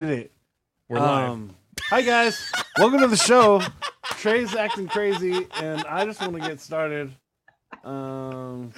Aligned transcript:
did 0.00 0.10
it. 0.18 0.32
We're 0.88 0.98
live. 0.98 1.28
Um, 1.30 1.54
hi 1.82 2.00
guys, 2.00 2.50
welcome 2.78 3.00
to 3.00 3.06
the 3.06 3.16
show. 3.18 3.60
Trey's 4.04 4.54
acting 4.56 4.88
crazy, 4.88 5.46
and 5.60 5.84
I 5.84 6.06
just 6.06 6.20
want 6.22 6.34
to 6.34 6.40
get 6.40 6.58
started. 6.58 7.12
Um, 7.84 8.72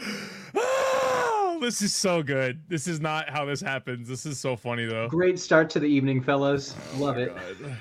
Ah, 0.57 1.59
this 1.61 1.81
is 1.81 1.95
so 1.95 2.25
good. 2.25 2.61
This 2.69 2.89
is 2.89 3.01
not 3.01 3.31
how 3.31 3.45
this 3.45 3.61
happens. 3.61 4.09
This 4.09 4.27
is 4.27 4.41
so 4.41 4.57
funny 4.57 4.85
though. 4.85 5.07
Great 5.09 5.39
start 5.39 5.71
to 5.71 5.79
the 5.81 5.87
evening, 5.87 6.21
fellas. 6.23 6.75
Love 6.97 7.19
it. 7.19 7.33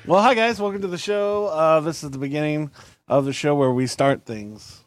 well, 0.05 0.21
hi 0.21 0.35
guys, 0.35 0.61
welcome 0.61 0.81
to 0.81 0.87
the 0.87 0.97
show. 0.99 1.47
Uh, 1.47 1.79
this 1.79 2.03
is 2.03 2.11
the 2.11 2.19
beginning 2.19 2.69
of 3.07 3.25
the 3.25 3.33
show 3.33 3.55
where 3.55 3.71
we 3.71 3.87
start 3.87 4.23
things. 4.23 4.85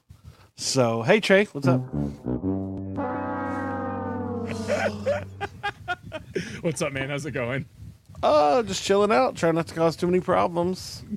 So, 0.56 1.02
hey 1.02 1.18
Trey, 1.18 1.46
what's 1.46 1.66
up? 1.66 1.82
What's 6.62 6.82
up, 6.82 6.92
man? 6.92 7.10
How's 7.10 7.26
it 7.26 7.32
going? 7.32 7.66
Uh, 8.24 8.62
just 8.62 8.82
chilling 8.82 9.12
out, 9.12 9.36
trying 9.36 9.54
not 9.54 9.66
to 9.66 9.74
cause 9.74 9.96
too 9.96 10.06
many 10.06 10.20
problems. 10.20 11.04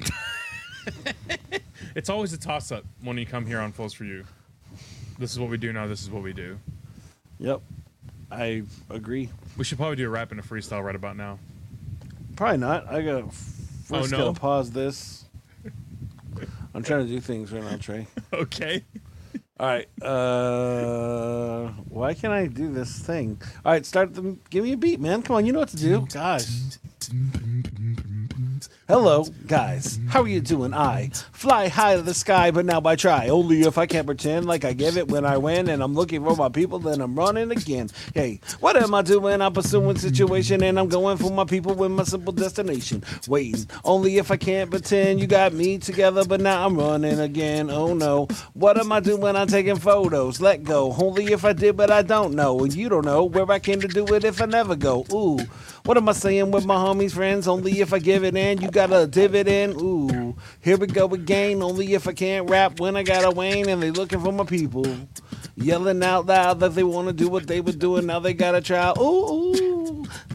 It's 1.95 2.09
always 2.09 2.31
a 2.31 2.37
toss 2.37 2.71
up 2.71 2.83
when 3.01 3.17
you 3.17 3.25
come 3.25 3.45
here 3.47 3.59
on 3.59 3.71
Flows 3.71 3.91
for 3.91 4.03
You. 4.03 4.23
This 5.17 5.31
is 5.31 5.39
what 5.39 5.49
we 5.49 5.57
do 5.57 5.73
now. 5.73 5.87
This 5.87 6.03
is 6.03 6.11
what 6.11 6.21
we 6.21 6.31
do. 6.31 6.59
Yep, 7.39 7.61
I 8.31 8.61
agree. 8.91 9.31
We 9.57 9.63
should 9.63 9.79
probably 9.79 9.95
do 9.95 10.05
a 10.05 10.09
rap 10.09 10.29
and 10.29 10.39
a 10.39 10.43
freestyle 10.43 10.83
right 10.83 10.95
about 10.95 11.17
now. 11.17 11.39
Probably 12.35 12.59
not. 12.59 12.87
I 12.87 13.01
gotta 13.01 13.23
first 13.85 14.13
Oh, 14.13 14.17
no? 14.17 14.25
gotta 14.25 14.39
pause 14.39 14.69
this. 14.69 15.25
I'm 16.75 16.83
trying 16.83 17.07
to 17.07 17.11
do 17.11 17.19
things 17.19 17.51
right 17.51 17.63
now, 17.63 17.77
Trey. 17.77 18.05
Okay. 18.33 18.83
All 19.59 19.67
right. 19.67 19.87
Uh, 20.01 21.69
why 21.89 22.13
can't 22.13 22.33
I 22.33 22.45
do 22.45 22.71
this 22.71 22.99
thing? 22.99 23.41
All 23.65 23.71
right, 23.71 23.85
start 23.85 24.13
the. 24.13 24.37
Give 24.49 24.63
me 24.63 24.73
a 24.73 24.77
beat, 24.77 24.99
man. 24.99 25.23
Come 25.23 25.35
on, 25.37 25.45
you 25.45 25.53
know 25.53 25.59
what 25.59 25.69
to 25.69 25.77
do. 25.77 26.05
Gosh. 26.13 26.47
Hello, 28.87 29.25
guys. 29.47 29.99
How 30.07 30.21
are 30.21 30.29
you 30.29 30.39
doing? 30.39 30.73
I 30.73 31.09
fly 31.33 31.67
high 31.67 31.97
to 31.97 32.01
the 32.01 32.13
sky, 32.13 32.51
but 32.51 32.65
now 32.65 32.81
I 32.85 32.95
try. 32.95 33.27
Only 33.27 33.63
if 33.63 33.77
I 33.77 33.85
can't 33.85 34.05
pretend 34.05 34.45
like 34.45 34.63
I 34.63 34.71
give 34.71 34.95
it 34.95 35.09
when 35.09 35.25
I 35.25 35.35
win, 35.35 35.67
and 35.67 35.83
I'm 35.83 35.93
looking 35.93 36.23
for 36.23 36.37
my 36.37 36.47
people, 36.47 36.79
then 36.79 37.01
I'm 37.01 37.13
running 37.13 37.51
again. 37.51 37.89
Hey, 38.13 38.39
what 38.61 38.81
am 38.81 38.93
I 38.93 39.01
doing? 39.01 39.41
I'm 39.41 39.51
pursuing 39.51 39.97
situation, 39.97 40.63
and 40.63 40.79
I'm 40.79 40.87
going 40.87 41.17
for 41.17 41.29
my 41.29 41.43
people 41.43 41.73
with 41.73 41.91
my 41.91 42.03
simple 42.03 42.31
destination. 42.31 43.03
Waiting. 43.27 43.67
Only 43.83 44.19
if 44.19 44.31
I 44.31 44.37
can't 44.37 44.71
pretend 44.71 45.19
you 45.19 45.27
got 45.27 45.51
me 45.51 45.79
together, 45.79 46.23
but 46.23 46.39
now 46.39 46.65
I'm 46.65 46.77
running 46.77 47.19
again. 47.19 47.69
Oh 47.69 47.93
no. 47.93 48.29
What 48.53 48.79
am 48.79 48.93
I 48.93 49.01
doing? 49.01 49.19
When 49.19 49.35
I'm 49.35 49.47
taking 49.47 49.75
photos. 49.75 50.39
Let 50.39 50.63
go. 50.63 50.95
Only 50.97 51.33
if 51.33 51.43
I 51.43 51.51
did, 51.51 51.75
but 51.75 51.91
I 51.91 52.03
don't 52.03 52.35
know. 52.35 52.59
And 52.59 52.73
you 52.73 52.87
don't 52.87 53.03
know 53.03 53.25
where 53.25 53.51
I 53.51 53.59
came 53.59 53.81
to 53.81 53.87
do 53.89 54.05
it 54.15 54.23
if 54.23 54.41
I 54.41 54.45
never 54.45 54.77
go. 54.77 55.05
Ooh. 55.11 55.39
What 55.83 55.95
am 55.95 56.09
I 56.09 56.11
saying 56.11 56.51
with 56.51 56.65
my 56.65 56.75
homies, 56.75 57.13
friends? 57.13 57.47
Only 57.47 57.79
if 57.79 57.93
I 57.93 57.99
give 57.99 58.25
it 58.25 58.35
in, 58.35 58.61
you 58.61 58.69
got 58.77 58.93
a 58.93 59.07
dividend. 59.07 59.73
Ooh, 59.81 60.35
here 60.61 60.77
we 60.77 60.85
go 60.85 61.07
again. 61.07 61.63
Only 61.63 61.95
if 61.95 62.07
I 62.07 62.13
can't 62.13 62.47
rap 62.47 62.79
when 62.79 62.95
I 62.95 63.01
got 63.01 63.25
a 63.25 63.31
Wayne 63.31 63.67
and 63.69 63.81
they 63.81 63.89
looking 63.89 64.19
for 64.19 64.31
my 64.31 64.43
people. 64.43 64.85
Yelling 65.55 66.03
out 66.03 66.27
loud 66.27 66.59
that 66.59 66.75
they 66.75 66.83
want 66.83 67.07
to 67.07 67.13
do 67.13 67.27
what 67.27 67.47
they 67.47 67.59
were 67.59 67.71
doing. 67.71 68.05
Now 68.05 68.19
they 68.19 68.35
got 68.35 68.51
to 68.51 68.61
try. 68.61 68.93
Ooh, 68.99 69.01
ooh. 69.01 69.76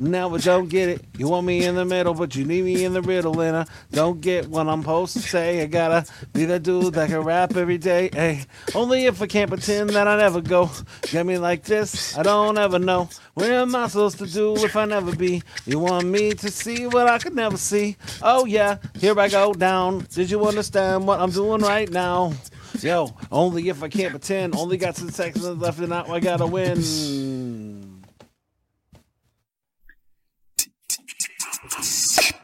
Now 0.00 0.34
I 0.34 0.39
don't 0.39 0.69
get 0.69 0.89
it. 0.89 1.05
You 1.17 1.28
want 1.28 1.47
me 1.47 1.64
in 1.64 1.75
the 1.75 1.84
middle, 1.84 2.14
but 2.14 2.34
you 2.34 2.45
need 2.45 2.64
me 2.64 2.84
in 2.84 2.92
the 2.92 3.03
riddle. 3.03 3.41
And 3.41 3.56
I 3.56 3.67
don't 3.91 4.20
get 4.20 4.48
what 4.48 4.69
I'm 4.69 4.83
supposed 4.83 5.14
to 5.14 5.20
say. 5.20 5.62
I 5.62 5.67
gotta 5.67 6.11
be 6.33 6.45
that 6.47 6.62
dude 6.62 6.95
that 6.95 7.08
can 7.08 7.20
rap 7.20 7.56
every 7.56 7.78
day. 7.78 8.11
Hey, 8.12 8.45
only 8.75 9.06
if 9.06 9.20
I 9.23 9.27
can't 9.27 9.50
pretend 9.50 9.91
that 9.91 10.08
I 10.08 10.17
never 10.17 10.41
go. 10.41 10.70
Get 11.11 11.27
me 11.27 11.39
like 11.39 11.64
this, 11.64 12.17
I 12.17 12.23
don't 12.23 12.58
ever 12.58 12.78
know. 12.78 13.08
What 13.34 13.50
am 13.50 13.75
I 13.75 13.89
supposed 13.89 14.19
to 14.19 14.27
do 14.27 14.55
if 14.56 14.77
I 14.77 14.84
never 14.84 15.14
be? 15.14 15.42
You 15.67 15.78
want 15.78 16.06
me 16.06 16.34
to 16.34 16.50
see 16.50 16.86
what 16.86 17.08
I 17.08 17.19
could 17.19 17.34
never 17.34 17.56
see? 17.56 17.97
Oh 18.23 18.45
yeah, 18.45 18.78
here 18.98 19.19
I 19.19 19.28
go 19.28 19.53
down. 19.53 20.06
Did 20.11 20.30
you 20.30 20.47
understand 20.47 21.06
what 21.06 21.20
I'm 21.20 21.30
doing 21.30 21.62
right 21.62 21.91
now? 21.91 22.33
Yo, 22.80 23.14
only 23.30 23.69
if 23.69 23.83
I 23.83 23.89
can't 23.89 24.11
pretend. 24.11 24.56
Only 24.56 24.77
got 24.77 24.97
some 24.97 25.11
seconds 25.11 25.46
left 25.46 25.79
and 25.79 25.90
now 25.90 26.07
I 26.07 26.20
gotta 26.20 26.46
win. 26.46 27.82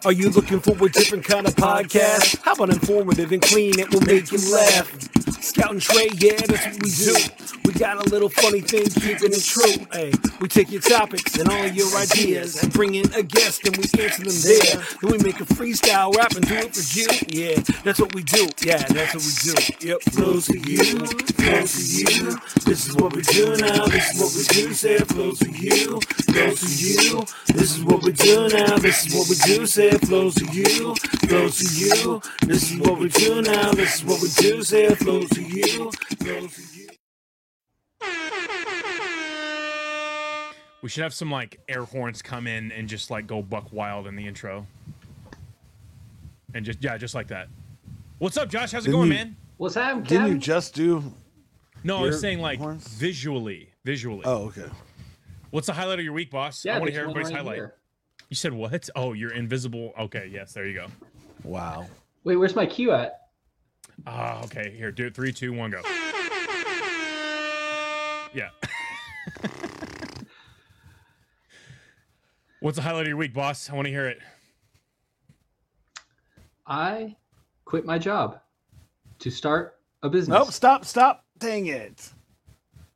Are 0.04 0.12
you 0.12 0.30
looking 0.30 0.60
for 0.60 0.72
a 0.72 0.88
different 0.88 1.24
kind 1.24 1.46
of 1.46 1.56
podcast? 1.56 2.40
How 2.42 2.52
about 2.52 2.70
informative 2.70 3.32
and 3.32 3.42
clean? 3.42 3.78
It 3.78 3.92
will 3.92 4.00
make 4.02 4.30
you 4.30 4.38
laugh. 4.52 5.42
Scout 5.42 5.72
and 5.72 5.80
Trey, 5.80 6.08
yeah, 6.14 6.36
that's 6.36 6.66
what 6.66 6.82
we 6.82 6.90
do. 6.90 7.37
We 7.68 7.74
got 7.74 7.98
a 7.98 8.08
little 8.08 8.30
funny 8.30 8.62
thing, 8.62 8.86
keeping 8.86 9.30
it 9.30 9.44
true. 9.44 9.84
Hey, 9.92 10.10
we 10.40 10.48
take 10.48 10.72
your 10.72 10.80
topics 10.80 11.36
and 11.36 11.50
all 11.50 11.66
your 11.66 11.94
ideas 11.98 12.62
and 12.62 12.72
bring 12.72 12.94
in 12.94 13.12
a 13.12 13.22
guest 13.22 13.66
and 13.66 13.76
we 13.76 13.82
answer 14.02 14.24
them 14.24 14.32
there. 14.40 14.82
Then 15.02 15.10
we 15.12 15.18
make 15.18 15.38
a 15.42 15.44
freestyle 15.44 16.16
rap 16.16 16.32
and 16.32 16.48
do 16.48 16.54
it 16.54 16.74
for 16.74 16.80
you. 16.96 17.06
Yeah, 17.28 17.60
that's 17.84 18.00
what 18.00 18.14
we 18.14 18.22
do. 18.22 18.48
Yeah, 18.64 18.78
that's 18.88 19.12
what 19.12 19.22
we 19.22 19.52
do. 19.52 19.86
Yep, 19.86 20.00
close 20.16 20.46
to 20.46 20.58
you, 20.58 20.96
close 21.36 21.74
to 21.76 21.84
you. 21.92 22.38
This 22.64 22.86
is 22.86 22.96
what 22.96 23.12
we 23.14 23.20
do 23.20 23.54
now. 23.58 23.84
This 23.84 24.14
is 24.14 24.22
what 24.22 24.32
we 24.32 24.44
do. 24.64 24.72
Say 24.72 24.94
it 24.94 25.06
flows 25.06 25.38
to 25.40 25.50
you, 25.50 26.00
flows 26.00 26.60
to 26.60 26.86
you. 26.86 27.26
This 27.48 27.76
is 27.76 27.84
what 27.84 28.02
we 28.02 28.12
do 28.12 28.48
now. 28.48 28.78
This 28.78 29.04
is 29.04 29.14
what 29.14 29.28
we 29.28 29.36
do. 29.44 29.66
Say 29.66 29.88
it 29.88 30.06
flows 30.06 30.34
to 30.36 30.46
you, 30.46 30.94
flows 31.28 31.58
to 31.58 31.66
you. 31.84 32.22
This 32.46 32.72
is 32.72 32.78
what 32.78 32.98
we 32.98 33.10
do 33.10 33.42
now. 33.42 33.72
This 33.72 33.96
is 33.96 34.04
what 34.06 34.22
we 34.22 34.28
do. 34.30 34.62
Say 34.62 34.84
it 34.86 34.96
flows 34.96 35.28
to 35.28 35.42
you, 35.42 35.90
flows 36.16 36.54
to 36.54 36.62
you. 36.62 36.77
We 40.80 40.88
should 40.88 41.02
have 41.02 41.12
some 41.14 41.30
like 41.30 41.60
air 41.68 41.84
horns 41.84 42.22
come 42.22 42.46
in 42.46 42.70
and 42.72 42.88
just 42.88 43.10
like 43.10 43.26
go 43.26 43.42
buck 43.42 43.72
wild 43.72 44.06
in 44.06 44.14
the 44.16 44.26
intro. 44.26 44.66
And 46.54 46.64
just 46.64 46.82
yeah, 46.82 46.96
just 46.96 47.14
like 47.14 47.28
that. 47.28 47.48
What's 48.18 48.36
up, 48.36 48.48
Josh? 48.48 48.72
How's 48.72 48.84
it 48.84 48.86
Didn't 48.90 48.92
going, 49.00 49.08
you- 49.08 49.14
man? 49.14 49.36
What's 49.56 49.74
happening, 49.74 50.04
Didn't 50.04 50.28
you 50.28 50.38
just 50.38 50.72
do? 50.74 51.02
No, 51.82 51.98
I 51.98 52.02
was 52.02 52.20
saying 52.20 52.40
like 52.40 52.60
horns? 52.60 52.86
visually. 52.86 53.70
Visually. 53.84 54.22
Oh, 54.24 54.46
okay. 54.46 54.66
What's 55.50 55.66
the 55.66 55.72
highlight 55.72 55.98
of 55.98 56.04
your 56.04 56.12
week, 56.14 56.30
boss? 56.30 56.64
I 56.64 56.68
Yeah, 56.68 56.78
want 56.78 56.86
to 56.88 56.92
there's 56.92 56.94
hear 56.96 57.02
everybody's 57.10 57.28
right 57.30 57.36
highlight. 57.38 57.56
here. 57.56 57.74
You 58.28 58.36
said 58.36 58.52
what? 58.52 58.88
Oh, 58.94 59.14
you're 59.14 59.32
invisible. 59.32 59.92
Okay, 59.98 60.30
yes, 60.32 60.52
there 60.52 60.66
you 60.66 60.74
go. 60.74 60.86
Wow. 61.42 61.86
Wait, 62.22 62.36
where's 62.36 62.54
my 62.54 62.66
cue 62.66 62.92
at? 62.92 63.22
Ah, 64.06 64.44
okay. 64.44 64.72
Here, 64.76 64.92
do 64.92 65.06
it. 65.06 65.14
Three, 65.14 65.32
two, 65.32 65.52
one, 65.52 65.70
go. 65.72 65.82
Yeah. 68.34 68.50
What's 72.60 72.76
the 72.76 72.82
highlight 72.82 73.02
of 73.02 73.08
your 73.08 73.16
week, 73.16 73.32
boss? 73.32 73.70
I 73.70 73.74
want 73.74 73.86
to 73.86 73.90
hear 73.90 74.06
it. 74.06 74.18
I 76.66 77.16
quit 77.64 77.84
my 77.84 77.98
job 77.98 78.40
to 79.20 79.30
start 79.30 79.76
a 80.02 80.08
business. 80.08 80.36
Nope. 80.36 80.52
Stop. 80.52 80.84
Stop. 80.84 81.24
Dang 81.38 81.66
it. 81.66 82.12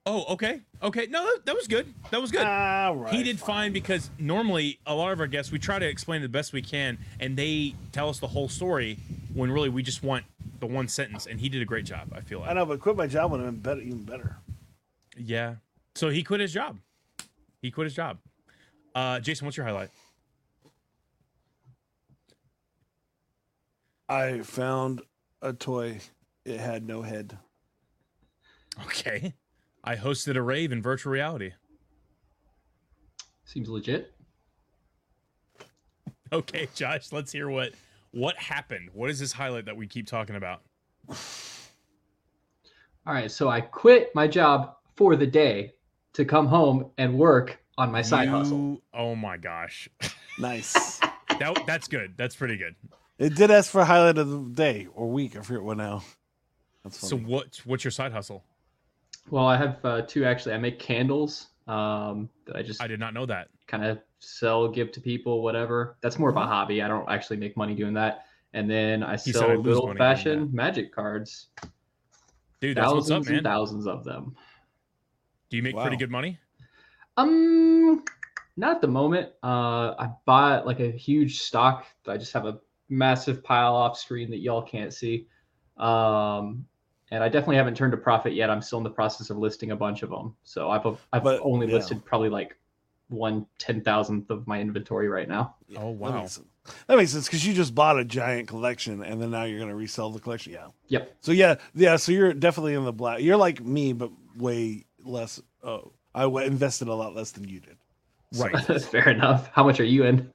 Oh, 0.04 0.24
okay. 0.34 0.60
Okay. 0.82 1.06
No, 1.06 1.24
that, 1.24 1.46
that 1.46 1.54
was 1.54 1.68
good. 1.68 1.92
That 2.10 2.20
was 2.20 2.32
good. 2.32 2.44
All 2.44 2.96
right. 2.96 3.14
he 3.14 3.22
did 3.22 3.38
fine 3.38 3.72
because 3.72 4.10
normally 4.18 4.80
a 4.84 4.94
lot 4.94 5.12
of 5.12 5.20
our 5.20 5.28
guests 5.28 5.52
we 5.52 5.60
try 5.60 5.78
to 5.78 5.86
explain 5.86 6.22
the 6.22 6.28
best 6.28 6.52
we 6.52 6.60
can 6.62 6.98
and 7.20 7.36
they 7.36 7.74
tell 7.92 8.08
us 8.08 8.18
the 8.18 8.26
whole 8.26 8.48
story 8.48 8.98
when 9.32 9.50
really 9.50 9.68
we 9.68 9.82
just 9.82 10.02
want 10.02 10.24
the 10.58 10.66
one 10.66 10.88
sentence 10.88 11.26
and 11.26 11.40
he 11.40 11.48
did 11.48 11.62
a 11.62 11.64
great 11.64 11.84
job 11.84 12.12
i 12.14 12.20
feel 12.20 12.40
like 12.40 12.50
I 12.50 12.52
know, 12.52 12.66
but 12.66 12.80
quit 12.80 12.96
my 12.96 13.06
job 13.06 13.32
would 13.32 13.40
have 13.40 13.50
been 13.50 13.60
better, 13.60 13.80
even 13.80 14.04
better. 14.04 14.36
yeah 15.16 15.56
so 15.94 16.08
he 16.08 16.22
quit 16.22 16.40
his 16.40 16.52
job 16.52 16.78
he 17.60 17.70
quit 17.70 17.86
his 17.86 17.94
job 17.94 18.18
uh 18.94 19.18
jason 19.20 19.44
what's 19.46 19.56
your 19.56 19.66
highlight 19.66 19.90
I 24.08 24.40
found 24.42 25.00
a 25.40 25.54
toy. 25.54 25.98
It 26.44 26.60
had 26.60 26.86
no 26.86 27.00
head. 27.02 27.38
okay 28.84 29.32
i 29.84 29.96
hosted 29.96 30.36
a 30.36 30.42
rave 30.42 30.70
in 30.72 30.82
virtual 30.82 31.12
reality 31.12 31.52
Seems 33.44 33.68
legit. 33.68 34.12
okay 36.32 36.68
josh 36.74 37.10
let's 37.12 37.32
hear 37.32 37.48
what 37.48 37.72
what 38.12 38.36
happened 38.36 38.88
what 38.92 39.08
is 39.10 39.18
this 39.20 39.32
highlight 39.32 39.64
that 39.66 39.76
we 39.76 39.86
keep 39.86 40.06
talking 40.06 40.36
about 40.36 40.62
All 43.06 43.12
right, 43.14 43.30
so 43.30 43.48
I 43.48 43.60
quit 43.60 44.14
my 44.14 44.28
job 44.28 44.76
for 44.94 45.16
the 45.16 45.26
day 45.26 45.72
to 46.12 46.24
come 46.24 46.46
home 46.46 46.90
and 46.98 47.18
work 47.18 47.61
on 47.78 47.90
my 47.90 48.02
side 48.02 48.28
hustle. 48.28 48.80
Oh 48.92 49.14
my 49.14 49.36
gosh 49.36 49.88
Nice. 50.38 50.98
that, 51.38 51.62
that's 51.66 51.88
good 51.88 52.14
that's 52.16 52.36
pretty 52.36 52.56
good 52.56 52.74
it 53.18 53.34
did 53.34 53.50
ask 53.50 53.70
for 53.70 53.84
highlight 53.84 54.18
of 54.18 54.28
the 54.28 54.38
day 54.54 54.88
or 54.94 55.08
week. 55.08 55.36
I 55.36 55.42
forget 55.42 55.62
what 55.62 55.76
now. 55.76 56.02
That's 56.82 56.98
so 56.98 57.16
what 57.16 57.60
what's 57.64 57.84
your 57.84 57.90
side 57.92 58.10
hustle 58.12 58.42
Well, 59.30 59.46
I 59.46 59.56
have 59.56 59.78
uh, 59.84 60.02
two 60.02 60.24
actually. 60.24 60.54
I 60.54 60.58
make 60.58 60.78
candles 60.80 61.48
um, 61.68 62.28
that 62.46 62.56
I 62.56 62.62
just 62.62 62.82
i 62.82 62.88
did 62.88 62.98
not 62.98 63.14
know 63.14 63.24
that 63.26 63.48
kind 63.68 63.84
of 63.84 64.00
sell, 64.18 64.68
give 64.68 64.90
to 64.92 65.00
people, 65.00 65.42
whatever. 65.42 65.96
That's 66.00 66.18
more 66.18 66.30
of 66.30 66.36
a 66.36 66.40
hobby. 66.44 66.82
I 66.82 66.88
don't 66.88 67.08
actually 67.08 67.36
make 67.36 67.56
money 67.56 67.74
doing 67.74 67.94
that. 67.94 68.24
And 68.54 68.68
then 68.68 69.02
I 69.04 69.16
said 69.16 69.34
sell 69.34 69.50
I 69.50 69.54
lose 69.54 69.64
good 69.64 69.76
old 69.76 69.96
fashioned 69.98 70.52
magic 70.52 70.92
cards. 70.92 71.48
dude 72.60 72.76
that's 72.76 72.86
thousands 72.86 73.10
what's 73.10 73.26
up 73.28 73.30
man 73.30 73.38
and 73.38 73.44
thousands 73.46 73.86
of 73.86 74.04
them. 74.04 74.34
Do 75.50 75.56
you 75.56 75.62
make 75.62 75.76
Wow. 75.76 75.82
pretty 75.82 75.96
good 75.96 76.10
money? 76.10 76.38
Um, 77.16 78.04
Not 78.56 78.76
at 78.76 78.80
the 78.80 78.88
moment. 78.88 79.30
Uh, 79.42 79.94
I 79.98 80.10
bought 80.24 80.66
like 80.66 80.80
a 80.80 80.90
huge 80.90 81.40
stock. 81.40 81.86
I 82.06 82.16
just 82.16 82.32
have 82.32 82.46
a 82.46 82.58
massive 82.88 83.42
pile 83.42 83.74
off 83.74 83.98
screen 83.98 84.30
that 84.30 84.38
y'all 84.38 84.62
can't 84.62 84.92
see. 84.92 85.26
Um, 85.76 86.66
and 87.10 87.22
I 87.22 87.28
definitely 87.28 87.56
haven't 87.56 87.76
turned 87.76 87.94
a 87.94 87.98
profit 87.98 88.34
yet. 88.34 88.50
I'm 88.50 88.62
still 88.62 88.78
in 88.78 88.84
the 88.84 88.90
process 88.90 89.30
of 89.30 89.36
listing 89.38 89.70
a 89.70 89.76
bunch 89.76 90.02
of 90.02 90.10
them. 90.10 90.34
So 90.44 90.70
I've 90.70 90.86
I've 91.12 91.22
But, 91.24 91.40
only 91.42 91.66
yeah. 91.66 91.74
listed 91.74 92.04
probably 92.04 92.28
like 92.30 92.56
one 93.08 93.46
ten 93.58 93.82
thousandth 93.82 94.30
of 94.30 94.46
my 94.46 94.60
inventory 94.60 95.08
right 95.08 95.28
now. 95.28 95.56
Oh, 95.76 95.92
That 95.92 95.98
wow. 95.98 96.20
makes. 96.22 96.40
That 96.86 96.96
makes 96.96 97.10
sense 97.10 97.26
because 97.26 97.44
you 97.44 97.52
just 97.54 97.74
bought 97.74 97.98
a 97.98 98.04
giant 98.04 98.46
collection 98.48 99.02
and 99.02 99.20
then 99.20 99.32
now 99.32 99.42
you're 99.42 99.58
gonna 99.58 99.74
resell 99.74 100.10
the 100.10 100.20
collection. 100.20 100.52
Yeah. 100.52 100.68
Yep. 100.88 101.16
So 101.20 101.32
yeah, 101.32 101.56
yeah. 101.74 101.96
So 101.96 102.12
you're 102.12 102.32
definitely 102.32 102.74
in 102.74 102.84
the 102.84 102.92
black. 102.92 103.20
You're 103.20 103.36
like 103.36 103.62
me, 103.62 103.92
but 103.92 104.10
way 104.36 104.86
less. 105.04 105.42
Oh, 105.64 105.92
I 106.14 106.22
w- 106.22 106.46
invested 106.46 106.88
a 106.88 106.94
lot 106.94 107.14
less 107.14 107.30
than 107.32 107.48
you 107.48 107.60
did. 107.60 107.76
Right. 108.36 108.82
Fair 108.82 109.08
enough. 109.10 109.50
How 109.52 109.64
much 109.64 109.80
are 109.80 109.84
you 109.84 110.04
in? 110.04 110.30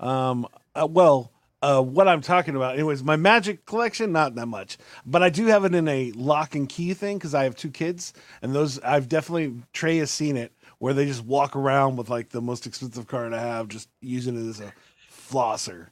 Um. 0.00 0.46
uh, 0.74 0.86
well, 0.88 1.32
uh, 1.62 1.80
what 1.82 2.06
I'm 2.06 2.20
talking 2.20 2.54
about, 2.54 2.74
anyways, 2.74 3.02
my 3.02 3.16
magic 3.16 3.64
collection, 3.64 4.12
not 4.12 4.34
that 4.34 4.46
much, 4.46 4.76
but 5.06 5.22
I 5.22 5.30
do 5.30 5.46
have 5.46 5.64
it 5.64 5.74
in 5.74 5.88
a 5.88 6.12
lock 6.12 6.54
and 6.54 6.68
key 6.68 6.92
thing 6.94 7.18
because 7.18 7.34
I 7.34 7.44
have 7.44 7.56
two 7.56 7.70
kids, 7.70 8.12
and 8.42 8.54
those 8.54 8.78
I've 8.80 9.08
definitely 9.08 9.54
Trey 9.72 9.96
has 9.98 10.10
seen 10.10 10.36
it 10.36 10.52
where 10.78 10.92
they 10.92 11.06
just 11.06 11.24
walk 11.24 11.56
around 11.56 11.96
with 11.96 12.10
like 12.10 12.28
the 12.28 12.42
most 12.42 12.66
expensive 12.66 13.06
card 13.06 13.32
I 13.32 13.40
have, 13.40 13.68
just 13.68 13.88
using 14.00 14.36
it 14.36 14.48
as 14.48 14.60
a 14.60 14.72
flosser. 15.10 15.88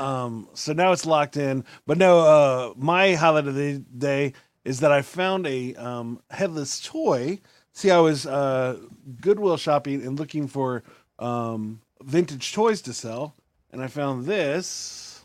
Um. 0.00 0.48
So 0.54 0.72
now 0.72 0.92
it's 0.92 1.06
locked 1.06 1.36
in, 1.36 1.64
but 1.86 1.96
no. 1.96 2.18
Uh, 2.20 2.74
my 2.76 3.14
highlight 3.14 3.46
of 3.46 3.54
the 3.54 3.78
day 3.78 4.32
is 4.64 4.80
that 4.80 4.92
I 4.92 5.02
found 5.02 5.46
a 5.46 5.74
um 5.76 6.20
headless 6.30 6.80
toy. 6.84 7.40
See, 7.78 7.92
I 7.92 8.00
was 8.00 8.26
uh 8.26 8.76
Goodwill 9.20 9.56
shopping 9.56 10.04
and 10.04 10.18
looking 10.18 10.48
for 10.48 10.82
um 11.20 11.80
vintage 12.02 12.52
toys 12.52 12.82
to 12.82 12.92
sell 12.92 13.36
and 13.70 13.80
I 13.80 13.86
found 13.86 14.26
this, 14.26 15.24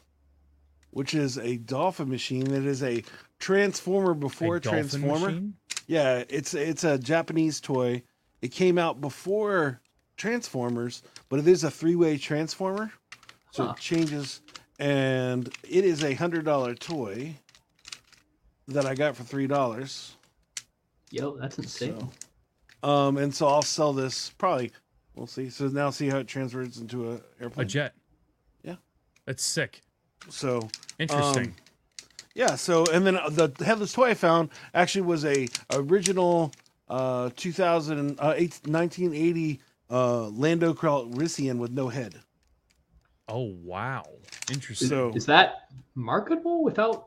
which 0.92 1.16
is 1.16 1.40
a 1.40 1.58
dolphin 1.58 2.10
machine 2.10 2.44
that 2.46 2.64
is 2.64 2.84
a 2.84 3.04
transformer 3.40 4.14
before 4.14 4.58
A 4.58 4.62
transformer. 4.62 5.30
machine? 5.30 5.56
Yeah, 5.88 6.26
it's 6.30 6.54
it's 6.54 6.84
a 6.84 7.00
Japanese 7.00 7.60
toy. 7.60 8.04
It 8.44 8.50
came 8.50 8.78
out 8.78 9.02
before 9.02 9.82
Transformers, 10.16 11.02
but 11.30 11.40
it 11.40 11.48
is 11.48 11.64
a 11.64 11.72
three-way 11.72 12.20
transformer, 12.20 12.92
so 13.50 13.66
Huh. 13.66 13.72
it 13.72 13.80
changes. 13.80 14.42
And 14.78 15.48
it 15.68 15.86
is 15.86 16.04
a 16.04 16.14
hundred 16.14 16.46
dollar 16.46 16.76
toy 16.76 17.34
that 18.68 18.86
I 18.86 18.94
got 18.94 19.16
for 19.16 19.24
three 19.24 19.48
dollars. 19.48 20.16
Yo, 21.10 21.36
that's 21.36 21.58
insane. 21.58 22.00
So, 22.00 22.10
um, 22.84 23.18
and 23.18 23.34
so 23.34 23.48
I'll 23.48 23.62
sell 23.62 23.94
this 23.94 24.30
probably. 24.32 24.72
We'll 25.16 25.28
see. 25.28 25.50
So 25.50 25.68
now 25.68 25.90
see 25.92 26.10
how 26.10 26.18
it 26.20 26.28
transfers 26.28 26.78
into 26.78 27.12
a 27.12 27.22
airplane. 27.42 27.66
A 27.66 27.70
jet. 27.70 27.94
Yeah. 28.64 28.76
That's 29.26 29.44
sick. 29.44 29.82
So 30.30 30.68
Interesting. 31.00 31.48
Um, 31.48 31.56
Yeah, 32.36 32.56
so 32.56 32.84
and 32.92 33.06
then 33.06 33.16
the 33.30 33.52
headless 33.64 33.94
toy 33.94 34.10
I 34.10 34.14
found 34.16 34.50
actually 34.74 35.04
was 35.04 35.24
a 35.26 35.48
original 35.72 36.52
uh 36.90 37.30
2000 37.36 38.20
uh, 38.20 38.34
eight- 38.36 38.60
1980 38.66 39.60
uh 39.90 40.28
Lando 40.30 40.74
Calrissian 40.74 41.58
with 41.60 41.72
no 41.72 41.90
head. 41.90 42.16
oh, 43.30 43.54
wow. 43.64 44.04
Is, 44.50 44.56
Interesting. 44.58 44.88
So- 44.90 45.12
is 45.16 45.26
that 45.28 45.68
marketable 45.96 46.64
without 46.64 46.96
a 46.96 47.02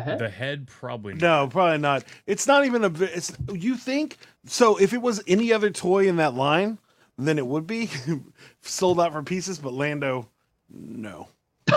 head? 0.00 0.18
the 0.18 0.28
head 0.28 0.66
probably 0.66 1.14
not. 1.14 1.20
No, 1.22 1.48
probably 1.48 1.78
not. 1.78 2.04
It's 2.26 2.46
not 2.46 2.64
even 2.64 2.84
a 2.84 2.88
vi- 2.88 3.06
it's 3.14 3.32
you 3.52 3.76
think 3.76 4.18
so 4.46 4.76
if 4.76 4.92
it 4.92 5.02
was 5.02 5.22
any 5.26 5.52
other 5.52 5.70
toy 5.70 6.08
in 6.08 6.16
that 6.16 6.34
line, 6.34 6.78
then 7.18 7.38
it 7.38 7.46
would 7.46 7.66
be 7.66 7.90
sold 8.62 9.00
out 9.00 9.12
for 9.12 9.22
pieces, 9.22 9.58
but 9.58 9.72
Lando 9.72 10.28
no. 10.70 11.28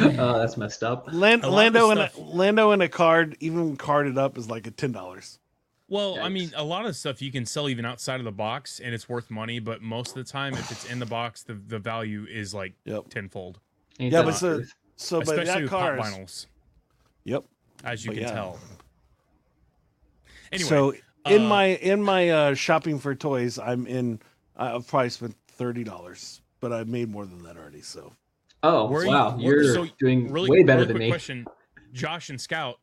Oh, 0.00 0.38
that's 0.38 0.56
messed 0.56 0.82
up. 0.82 1.08
Land, 1.12 1.44
A 1.44 1.50
Lando 1.50 1.90
and 1.90 2.00
a, 2.00 2.10
Lando 2.18 2.72
and 2.72 2.82
a 2.82 2.88
card, 2.88 3.36
even 3.40 3.76
carded 3.76 4.18
up, 4.18 4.36
is 4.36 4.48
like 4.50 4.66
a 4.66 4.70
ten 4.72 4.90
dollars. 4.92 5.38
Well, 5.88 6.18
I 6.20 6.28
mean, 6.30 6.50
a 6.56 6.64
lot 6.64 6.86
of 6.86 6.96
stuff 6.96 7.22
you 7.22 7.30
can 7.30 7.46
sell 7.46 7.68
even 7.68 7.84
outside 7.84 8.18
of 8.18 8.24
the 8.24 8.32
box, 8.32 8.80
and 8.80 8.92
it's 8.94 9.08
worth 9.08 9.30
money. 9.30 9.60
But 9.60 9.82
most 9.82 10.08
of 10.10 10.14
the 10.16 10.24
time, 10.24 10.54
if 10.54 10.70
it's 10.72 10.90
in 10.90 10.98
the 10.98 11.06
box, 11.06 11.42
the, 11.44 11.54
the 11.54 11.78
value 11.78 12.26
is 12.28 12.52
like 12.54 12.72
Yep. 12.86 13.10
tenfold, 13.10 13.60
Ain't 14.00 14.12
Yeah, 14.12 14.22
but 14.22 14.32
so- 14.32 14.62
So, 14.96 15.20
but 15.20 15.28
especially 15.38 15.44
that 15.44 15.62
with 15.62 15.70
pop 15.70 15.80
cars. 15.80 16.00
vinyls, 16.00 16.46
Yep. 17.24 17.44
as 17.84 18.04
you 18.04 18.10
But 18.10 18.18
can 18.18 18.28
yeah. 18.28 18.32
tell. 18.34 18.58
Anyway, 20.52 20.68
so 20.68 20.94
in 21.26 21.42
uh, 21.44 21.48
my 21.48 21.64
in 21.66 22.02
my 22.02 22.30
uh, 22.30 22.54
shopping 22.54 22.98
for 22.98 23.14
toys, 23.14 23.58
I'm 23.58 23.86
in. 23.86 24.20
I've 24.56 24.86
probably 24.86 25.08
spent 25.10 25.36
thirty 25.48 25.82
dollars, 25.84 26.40
but 26.60 26.72
I've 26.72 26.88
made 26.88 27.10
more 27.10 27.26
than 27.26 27.42
that 27.44 27.56
already. 27.56 27.82
So 27.82 28.12
Oh, 28.62 28.86
Where 28.86 29.02
are 29.02 29.04
you- 29.04 29.10
wow. 29.10 29.36
You, 29.38 29.58
are 29.58 29.64
so 29.74 29.86
doing 29.98 30.30
really, 30.32 30.48
way 30.50 30.62
better 30.62 30.80
really 30.82 30.92
than 30.92 30.98
me. 31.00 31.10
question, 31.10 31.46
Josh 31.92 32.30
and 32.30 32.40
Scout. 32.40 32.78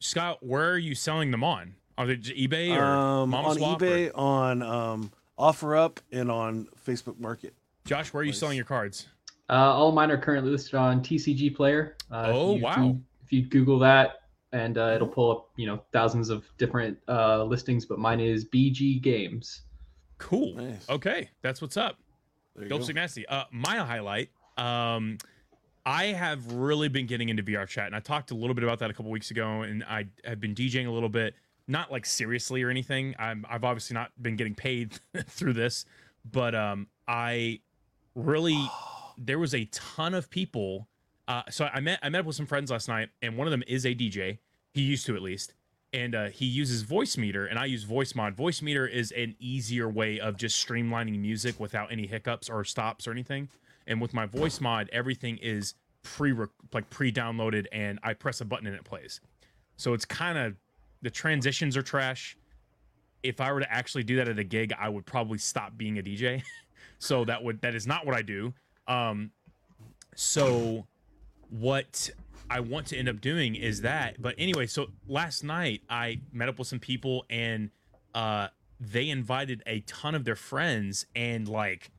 Scout, 0.00 0.44
where 0.44 0.70
are 0.72 0.78
you 0.78 0.94
selling 0.94 1.30
them 1.30 1.44
on? 1.44 1.74
Are 1.96 2.06
they 2.06 2.16
eBay 2.16 2.76
or 2.76 2.84
um, 2.84 3.30
Mama 3.30 3.48
on 3.48 3.56
Swap 3.58 3.80
or- 3.82 3.84
eBay, 3.84 4.10
on 4.18 4.62
um, 4.62 5.12
OfferUp, 5.38 5.98
and 6.10 6.30
on 6.30 6.66
Facebook 6.86 7.18
Market. 7.20 7.54
Josh, 7.84 8.12
where 8.12 8.22
are 8.22 8.24
you 8.24 8.30
Nice. 8.32 8.38
selling 8.40 8.56
your 8.56 8.64
cards? 8.64 9.06
Uh, 9.48 9.52
all 9.52 9.92
mine 9.92 10.10
are 10.10 10.18
currently 10.18 10.50
listed 10.50 10.74
on 10.74 11.00
TCGplayer. 11.02 11.92
Uh, 12.10 12.30
Oh, 12.32 12.52
wow. 12.54 12.96
Goo- 13.24 13.26
if 13.26 13.32
you 13.32 13.48
Google 13.48 13.78
that, 13.80 14.20
and 14.52 14.78
uh, 14.78 14.92
it'll 14.94 15.08
pull 15.08 15.30
up, 15.30 15.48
you 15.56 15.66
know, 15.66 15.82
thousands 15.92 16.30
of 16.30 16.44
different 16.58 16.96
uh, 17.08 17.42
listings, 17.44 17.86
but 17.86 17.98
mine 17.98 18.20
is 18.20 18.44
BG 18.44 19.02
Games. 19.02 19.62
Cool. 20.18 20.54
Nice. 20.54 20.88
Okay, 20.88 21.28
that's 21.42 21.60
what's 21.60 21.76
up. 21.76 21.98
There 22.54 22.64
you 22.64 22.70
Dope 22.70 22.80
go. 22.80 22.86
Sick 22.86 22.94
Nasty. 22.94 23.26
Uh, 23.26 23.44
my 23.50 23.76
highlight. 23.76 24.30
Um, 24.56 25.18
I 25.86 26.06
have 26.06 26.52
really 26.52 26.88
been 26.88 27.06
getting 27.06 27.28
into 27.28 27.42
VRChat, 27.42 27.86
and 27.86 27.96
I 27.96 28.00
talked 28.00 28.30
a 28.30 28.34
little 28.34 28.54
bit 28.54 28.64
about 28.64 28.78
that 28.78 28.90
a 28.90 28.94
couple 28.94 29.10
weeks 29.10 29.30
ago, 29.30 29.62
and 29.62 29.84
I 29.84 30.06
have 30.24 30.40
been 30.40 30.54
DJing 30.54 30.86
a 30.86 30.90
little 30.90 31.08
bit, 31.08 31.34
not 31.66 31.92
like 31.92 32.06
seriously 32.06 32.62
or 32.62 32.70
anything. 32.70 33.14
I'm, 33.18 33.44
I've 33.50 33.64
obviously 33.64 33.94
not 33.94 34.10
been 34.22 34.36
getting 34.36 34.54
paid 34.54 34.98
through 35.26 35.54
this, 35.54 35.84
but 36.30 36.54
um, 36.54 36.86
I 37.06 37.60
really 38.14 38.70
there 39.18 39.38
was 39.38 39.54
a 39.54 39.66
ton 39.66 40.14
of 40.14 40.30
people. 40.30 40.88
Uh, 41.26 41.42
so 41.50 41.68
I 41.72 41.80
met 41.80 41.98
I 42.02 42.08
met 42.08 42.20
up 42.20 42.26
with 42.26 42.36
some 42.36 42.46
friends 42.46 42.70
last 42.70 42.88
night, 42.88 43.08
and 43.22 43.36
one 43.36 43.46
of 43.46 43.50
them 43.50 43.62
is 43.66 43.84
a 43.86 43.94
DJ. 43.94 44.38
He 44.72 44.82
used 44.82 45.06
to 45.06 45.16
at 45.16 45.22
least, 45.22 45.54
and 45.92 46.14
uh, 46.14 46.26
he 46.26 46.44
uses 46.44 46.84
Voicemeeter, 46.84 47.48
and 47.48 47.58
I 47.58 47.66
use 47.66 47.84
Voice 47.84 48.14
Mod. 48.14 48.36
Voicemeeter 48.36 48.90
is 48.90 49.12
an 49.12 49.34
easier 49.38 49.88
way 49.88 50.18
of 50.20 50.36
just 50.36 50.66
streamlining 50.66 51.18
music 51.18 51.58
without 51.58 51.90
any 51.92 52.06
hiccups 52.06 52.50
or 52.50 52.64
stops 52.64 53.06
or 53.06 53.12
anything. 53.12 53.48
And 53.86 54.00
with 54.00 54.12
my 54.12 54.26
Voicemod, 54.26 54.88
everything 54.92 55.38
is 55.38 55.74
pre 56.02 56.34
like 56.72 56.90
pre 56.90 57.10
downloaded, 57.10 57.66
and 57.72 57.98
I 58.02 58.14
press 58.14 58.40
a 58.40 58.44
button 58.44 58.66
and 58.66 58.76
it 58.76 58.84
plays. 58.84 59.20
So 59.76 59.94
it's 59.94 60.04
kind 60.04 60.36
of 60.36 60.54
the 61.02 61.10
transitions 61.10 61.76
are 61.76 61.82
trash. 61.82 62.36
If 63.22 63.40
I 63.40 63.52
were 63.52 63.60
to 63.60 63.72
actually 63.72 64.04
do 64.04 64.16
that 64.16 64.28
at 64.28 64.38
a 64.38 64.44
gig, 64.44 64.72
I 64.78 64.88
would 64.88 65.06
probably 65.06 65.38
stop 65.38 65.76
being 65.78 65.98
a 65.98 66.02
DJ. 66.02 66.42
so 66.98 67.24
that 67.24 67.42
would 67.42 67.60
that 67.62 67.74
is 67.74 67.86
not 67.86 68.04
what 68.04 68.14
I 68.14 68.22
do. 68.22 68.52
Um, 68.86 69.30
so 70.14 70.86
what 71.60 72.10
I 72.50 72.60
want 72.60 72.88
to 72.88 72.96
end 72.96 73.08
up 73.08 73.20
doing 73.20 73.54
is 73.54 73.82
that. 73.82 74.20
But 74.20 74.34
anyway, 74.38 74.66
so 74.66 74.88
last 75.06 75.44
night 75.44 75.82
I 75.88 76.20
met 76.32 76.48
up 76.48 76.58
with 76.58 76.68
some 76.68 76.80
people 76.80 77.24
and 77.30 77.70
uh 78.14 78.48
they 78.80 79.08
invited 79.08 79.62
a 79.66 79.80
ton 79.80 80.14
of 80.14 80.24
their 80.24 80.36
friends 80.36 81.06
and 81.14 81.48
like 81.48 81.90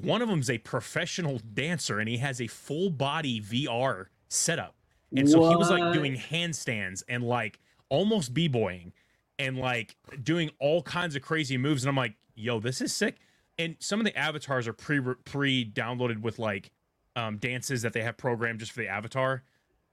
one 0.00 0.22
of 0.22 0.28
them's 0.28 0.48
a 0.48 0.58
professional 0.58 1.40
dancer 1.52 1.98
and 1.98 2.08
he 2.08 2.16
has 2.18 2.40
a 2.40 2.46
full 2.46 2.90
body 2.90 3.40
VR 3.40 4.06
setup. 4.28 4.74
And 5.16 5.28
so 5.28 5.48
he 5.48 5.56
was 5.56 5.70
like 5.70 5.92
doing 5.92 6.16
handstands 6.16 7.02
and 7.08 7.22
like 7.22 7.60
almost 7.88 8.34
b-boying 8.34 8.92
and 9.38 9.58
like 9.58 9.96
doing 10.22 10.50
all 10.58 10.82
kinds 10.82 11.14
of 11.14 11.22
crazy 11.22 11.56
moves 11.56 11.84
and 11.84 11.88
I'm 11.90 11.96
like, 11.96 12.14
"Yo, 12.34 12.58
this 12.60 12.80
is 12.80 12.92
sick." 12.92 13.18
And 13.58 13.76
some 13.78 14.00
of 14.00 14.06
the 14.06 14.16
avatars 14.16 14.66
are 14.66 14.72
pre 14.72 15.00
pre 15.24 15.70
downloaded 15.70 16.22
with 16.22 16.38
like 16.38 16.70
um, 17.16 17.36
dances 17.38 17.82
that 17.82 17.92
they 17.92 18.02
have 18.02 18.16
programmed 18.16 18.60
just 18.60 18.72
for 18.72 18.80
the 18.80 18.88
avatar. 18.88 19.42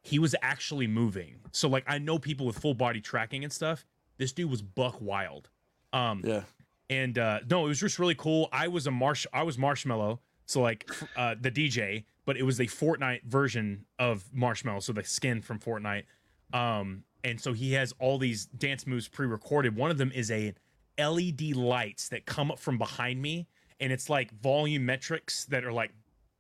He 0.04 0.18
was 0.20 0.36
actually 0.42 0.88
moving. 0.88 1.36
So 1.52 1.70
like 1.70 1.84
I 1.88 2.00
know 2.00 2.18
people 2.18 2.46
with 2.48 2.58
full 2.58 2.74
body 2.74 3.02
tracking 3.02 3.44
and 3.44 3.54
stuff. 3.54 3.86
This 4.18 4.32
dude 4.34 4.50
was 4.50 4.62
buck 4.62 5.00
wild. 5.00 5.50
Um 5.94 6.24
Yeah. 6.26 6.44
and 6.90 7.18
uh 7.20 7.40
no, 7.50 7.66
it 7.66 7.68
was 7.68 7.80
just 7.80 8.00
really 8.00 8.16
cool. 8.16 8.50
I 8.52 8.68
was 8.68 8.88
a 8.88 8.92
marsh 8.92 9.28
I 9.32 9.44
was 9.44 9.58
Marshmello, 9.58 10.18
so 10.48 10.62
like 10.62 10.90
uh 11.16 11.36
the 11.40 11.52
DJ, 11.52 12.06
but 12.26 12.36
it 12.36 12.44
was 12.44 12.58
the 12.58 12.66
Fortnite 12.66 13.24
version 13.26 13.86
of 14.00 14.24
Marshmello, 14.36 14.82
so 14.82 14.92
the 14.92 15.04
skin 15.04 15.42
from 15.42 15.60
Fortnite. 15.60 16.06
Um 16.52 17.04
and 17.24 17.40
so 17.40 17.54
he 17.54 17.74
has 17.74 17.94
all 18.00 18.18
these 18.18 18.48
dance 18.48 18.88
moves 18.88 19.08
pre-recorded. 19.08 19.76
One 19.76 19.92
of 19.92 20.00
them 20.00 20.12
is 20.16 20.32
a 20.32 20.56
LED 20.98 21.56
lights 21.56 22.10
that 22.10 22.26
come 22.26 22.50
up 22.50 22.58
from 22.58 22.80
behind 22.80 23.22
me 23.22 23.48
and 23.80 23.92
it's 23.92 24.10
like 24.10 24.34
volumetrics 24.42 25.46
that 25.48 25.64
are 25.64 25.74
like 25.74 25.92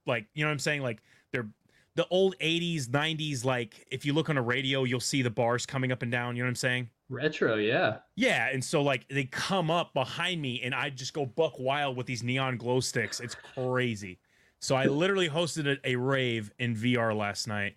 like 0.05 0.25
you 0.34 0.43
know 0.43 0.50
what 0.50 0.53
I'm 0.53 0.60
saying 0.60 0.81
like 0.81 1.01
they're 1.31 1.48
the 1.96 2.08
old 2.10 2.36
80s, 2.39 2.88
90s, 2.88 3.43
like 3.43 3.86
if 3.91 4.05
you 4.05 4.13
look 4.13 4.29
on 4.29 4.38
a 4.38 4.41
radio, 4.41 4.84
you'll 4.84 5.00
see 5.00 5.22
the 5.22 5.29
bars 5.29 5.65
coming 5.65 5.91
up 5.91 6.01
and 6.01 6.12
down. 6.12 6.36
You 6.36 6.43
know 6.43 6.48
what 6.48 6.51
I'm 6.51 6.55
saying? 6.55 6.89
Retro, 7.10 7.55
yeah. 7.55 7.98
Yeah, 8.15 8.48
and 8.48 8.63
so 8.63 8.81
like 8.81 9.08
they 9.10 9.25
come 9.25 9.70
up 9.70 9.93
behind 9.93 10.41
me, 10.41 10.62
and 10.63 10.74
I 10.74 10.89
just 10.89 11.13
go 11.13 11.25
buck 11.25 11.60
wild 11.60 11.98
with 11.98 12.05
these 12.05 12.24
neon 12.24 12.58
glow 12.58 12.79
sticks. 12.79 13.20
It's 13.20 13.36
crazy. 13.36 14.20
So 14.60 14.75
I 14.75 14.86
literally 14.86 15.27
hosted 15.27 15.67
a, 15.67 15.89
a 15.89 15.96
rave 15.96 16.51
in 16.60 16.75
VR 16.75 17.15
last 17.15 17.48
night. 17.48 17.75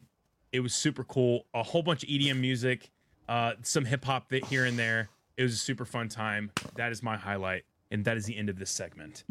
It 0.53 0.61
was 0.61 0.75
super 0.75 1.03
cool. 1.03 1.47
A 1.55 1.63
whole 1.63 1.83
bunch 1.83 2.05
of 2.05 2.09
EDM 2.09 2.39
music, 2.39 2.91
uh, 3.29 3.55
some 3.63 3.85
hip 3.85 4.05
hop 4.05 4.31
here 4.31 4.67
and 4.67 4.79
there. 4.79 5.09
It 5.37 5.43
was 5.43 5.55
a 5.55 5.59
super 5.59 5.85
fun 5.85 6.09
time. 6.09 6.53
That 6.77 6.93
is 6.93 7.03
my 7.03 7.17
highlight, 7.17 7.65
and 7.91 8.05
that 8.05 8.17
is 8.17 8.27
the 8.27 8.37
end 8.37 8.49
of 8.49 8.59
this 8.59 8.71
segment. 8.71 9.25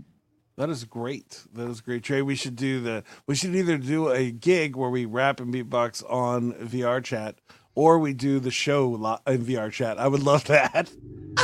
That 0.55 0.69
is 0.69 0.83
great. 0.83 1.43
That 1.53 1.67
is 1.67 1.81
great, 1.81 2.03
Trey. 2.03 2.21
We 2.21 2.35
should 2.35 2.55
do 2.55 2.79
the. 2.79 3.03
We 3.25 3.35
should 3.35 3.55
either 3.55 3.77
do 3.77 4.09
a 4.09 4.31
gig 4.31 4.75
where 4.75 4.89
we 4.89 5.05
rap 5.05 5.39
and 5.39 5.53
beatbox 5.53 6.03
on 6.09 6.53
VRChat, 6.53 7.35
or 7.73 7.97
we 7.97 8.13
do 8.13 8.39
the 8.39 8.51
show 8.51 8.93
in 9.25 9.45
VRChat. 9.45 9.97
I 9.97 10.07
would 10.07 10.21
love 10.21 10.45
that, 10.45 10.91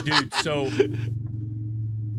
dude. 0.03 0.33
So 0.35 0.69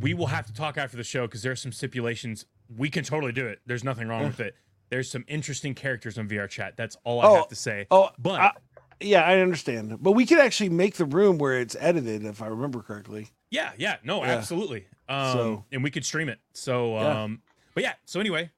we 0.00 0.14
will 0.14 0.26
have 0.26 0.46
to 0.46 0.52
talk 0.52 0.78
after 0.78 0.96
the 0.96 1.04
show 1.04 1.26
because 1.26 1.42
there 1.42 1.52
are 1.52 1.56
some 1.56 1.72
stipulations. 1.72 2.46
We 2.76 2.90
can 2.90 3.04
totally 3.04 3.32
do 3.32 3.46
it. 3.46 3.60
There's 3.66 3.84
nothing 3.84 4.08
wrong 4.08 4.24
with 4.24 4.40
it. 4.40 4.56
There's 4.88 5.08
some 5.08 5.24
interesting 5.28 5.74
characters 5.74 6.18
on 6.18 6.28
VRChat. 6.28 6.72
That's 6.76 6.96
all 7.04 7.20
I 7.20 7.26
oh, 7.26 7.34
have 7.36 7.48
to 7.48 7.54
say. 7.54 7.86
Oh, 7.92 8.10
but 8.18 8.40
I, 8.40 8.52
yeah, 9.00 9.22
I 9.22 9.38
understand. 9.38 10.02
But 10.02 10.12
we 10.12 10.26
could 10.26 10.38
actually 10.38 10.70
make 10.70 10.96
the 10.96 11.04
room 11.04 11.38
where 11.38 11.60
it's 11.60 11.76
edited, 11.78 12.24
if 12.24 12.42
I 12.42 12.48
remember 12.48 12.82
correctly. 12.82 13.28
Yeah, 13.50 13.72
yeah, 13.76 13.96
no, 14.04 14.24
yeah. 14.24 14.30
absolutely. 14.30 14.86
Um, 15.08 15.32
so, 15.32 15.64
and 15.72 15.82
we 15.82 15.90
could 15.90 16.04
stream 16.04 16.28
it. 16.28 16.38
So, 16.54 16.94
yeah. 16.94 17.22
um, 17.22 17.42
but 17.74 17.82
yeah. 17.82 17.94
So 18.04 18.20
anyway, 18.20 18.50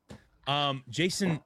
um, 0.46 0.84
Jason, 0.90 1.40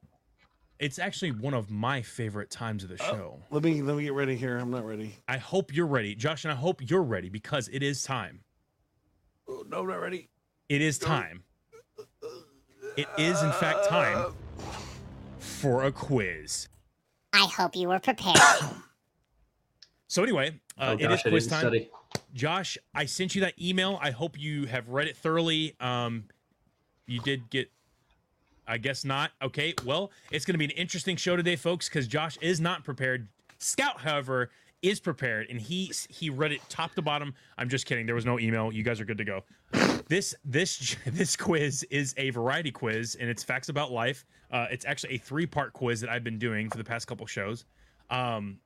it's 0.79 0.99
actually 0.99 1.31
one 1.31 1.55
of 1.55 1.71
my 1.71 2.03
favorite 2.03 2.51
times 2.51 2.83
of 2.83 2.91
the 2.91 2.97
oh, 3.01 3.13
show. 3.13 3.39
let 3.51 3.63
me 3.63 3.83
let 3.83 3.97
me 3.97 4.05
get 4.05 4.13
ready 4.13 4.37
here. 4.37 4.59
I'm 4.59 4.71
not 4.71 4.85
ready. 4.85 5.15
I 5.29 5.39
hope 5.39 5.75
you're 5.75 5.87
ready, 5.87 6.15
Josh, 6.15 6.45
and 6.45 6.53
I 6.53 6.57
hope 6.57 6.89
you're 6.91 7.03
ready 7.03 7.29
because 7.29 7.69
it 7.69 7.83
is 7.83 8.03
time. 8.03 8.41
Oh, 9.49 9.65
no, 9.69 9.81
I'm 9.81 9.87
not 9.87 10.01
ready. 10.01 10.29
It 10.69 10.83
is 10.83 10.99
time. 10.99 11.45
It 12.97 13.07
is 13.19 13.43
in 13.43 13.53
fact 13.53 13.89
time 13.89 14.33
for 15.39 15.85
a 15.85 15.93
quiz. 15.93 16.69
I 17.33 17.47
hope 17.47 17.77
you 17.77 17.89
were 17.89 18.01
prepared. 18.01 18.39
so 20.09 20.23
anyway, 20.23 20.59
uh, 20.79 20.97
oh, 20.99 21.05
it 21.05 21.11
is 21.13 21.23
quiz 21.23 21.47
time. 21.47 21.61
Study. 21.61 21.91
Josh, 22.35 22.77
I 22.95 23.07
sent 23.07 23.35
you 23.35 23.41
that 23.43 23.55
email. 23.61 23.99
I 24.03 24.11
hope 24.11 24.39
you 24.39 24.67
have 24.67 24.89
read 24.89 25.09
it 25.09 25.17
thoroughly. 25.17 25.75
Um, 25.81 26.25
you 27.07 27.21
did 27.21 27.49
get, 27.51 27.71
I 28.67 28.79
guess 28.79 29.05
not. 29.05 29.31
Okay, 29.41 29.75
well, 29.85 30.11
it's 30.31 30.45
going 30.45 30.55
to 30.55 30.59
be 30.59 30.65
an 30.65 30.71
interesting 30.73 31.17
show 31.17 31.37
today, 31.37 31.57
folks, 31.57 31.89
because 31.89 32.07
Josh 32.07 32.37
is 32.41 32.61
not 32.61 32.85
prepared. 32.85 33.29
Scout, 33.59 34.01
however, 34.01 34.51
is 34.83 35.01
prepared, 35.01 35.47
and 35.49 35.61
he 35.61 35.91
he 36.09 36.31
read 36.31 36.53
it 36.53 36.61
top 36.69 36.95
to 36.95 37.03
bottom. 37.03 37.35
I'm 37.59 37.69
just 37.69 37.87
kidding. 37.87 38.07
There 38.07 38.15
was 38.15 38.27
no 38.27 38.39
email. 38.39 38.73
You 38.73 38.83
guys 38.83 39.01
are 39.01 39.05
good 39.05 39.19
to 39.19 39.25
go. 39.25 39.43
This 40.09 40.35
this 40.45 40.97
this 41.07 41.37
quiz 41.37 41.85
is 41.91 42.15
a 42.17 42.31
variety 42.31 42.71
quiz, 42.71 43.17
and 43.19 43.29
it's 43.29 43.43
facts 43.43 43.69
about 43.69 43.91
life. 43.91 44.25
Uh, 44.51 44.67
it's 44.71 44.85
actually 44.85 45.15
a 45.15 45.19
three 45.19 45.47
part 45.47 45.73
quiz 45.73 46.01
that 46.01 46.11
I've 46.11 46.25
been 46.25 46.39
doing 46.39 46.71
for 46.71 46.79
the 46.79 46.85
past 46.85 47.07
couple 47.07 47.27
shows. 47.27 47.65
Um, 48.11 48.59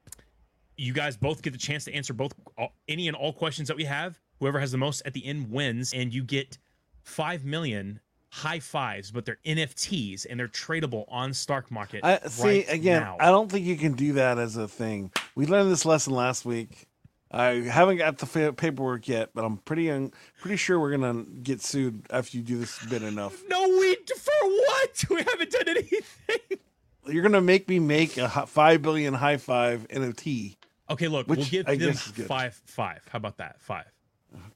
you 0.80 0.92
guys 0.94 1.16
both 1.16 1.42
get 1.42 1.52
the 1.52 1.58
chance 1.58 1.84
to 1.84 1.94
answer 1.94 2.14
both 2.14 2.32
all, 2.56 2.72
any 2.88 3.06
and 3.06 3.16
all 3.16 3.32
questions 3.32 3.68
that 3.68 3.76
we 3.76 3.84
have. 3.84 4.18
Whoever 4.38 4.58
has 4.58 4.72
the 4.72 4.78
most 4.78 5.02
at 5.04 5.12
the 5.12 5.24
end 5.26 5.50
wins, 5.50 5.92
and 5.92 6.12
you 6.12 6.24
get 6.24 6.56
five 7.02 7.44
million 7.44 8.00
high 8.30 8.60
fives, 8.60 9.10
but 9.10 9.26
they're 9.26 9.38
NFTs 9.44 10.26
and 10.28 10.40
they're 10.40 10.48
tradable 10.48 11.04
on 11.08 11.34
Stark 11.34 11.70
Market. 11.70 12.00
I, 12.02 12.20
see 12.28 12.42
right 12.44 12.66
again. 12.70 13.02
Now. 13.02 13.16
I 13.20 13.26
don't 13.26 13.50
think 13.50 13.66
you 13.66 13.76
can 13.76 13.92
do 13.92 14.14
that 14.14 14.38
as 14.38 14.56
a 14.56 14.66
thing. 14.66 15.12
We 15.34 15.46
learned 15.46 15.70
this 15.70 15.84
lesson 15.84 16.14
last 16.14 16.46
week. 16.46 16.86
I 17.32 17.60
haven't 17.70 17.98
got 17.98 18.18
the 18.18 18.52
paperwork 18.52 19.06
yet, 19.06 19.30
but 19.34 19.44
I'm 19.44 19.58
pretty 19.58 19.90
un- 19.90 20.12
pretty 20.40 20.56
sure 20.56 20.80
we're 20.80 20.96
gonna 20.96 21.24
get 21.42 21.60
sued 21.60 22.06
after 22.10 22.36
you 22.38 22.42
do 22.42 22.58
this 22.58 22.84
bit 22.86 23.02
enough. 23.02 23.40
No, 23.48 23.68
we 23.68 23.96
for 24.16 24.48
what? 24.48 25.04
We 25.10 25.16
haven't 25.16 25.50
done 25.50 25.68
anything. 25.68 26.58
You're 27.06 27.22
gonna 27.22 27.40
make 27.40 27.68
me 27.68 27.78
make 27.78 28.16
a 28.16 28.28
five 28.46 28.82
billion 28.82 29.14
high 29.14 29.36
five 29.36 29.86
NFT. 29.88 30.56
Okay, 30.90 31.08
look, 31.08 31.28
Which 31.28 31.38
we'll 31.38 31.48
give 31.48 31.68
I 31.68 31.76
them 31.76 31.94
five. 31.94 32.60
Five. 32.66 33.02
How 33.10 33.16
about 33.16 33.36
that? 33.38 33.60
Five. 33.60 33.86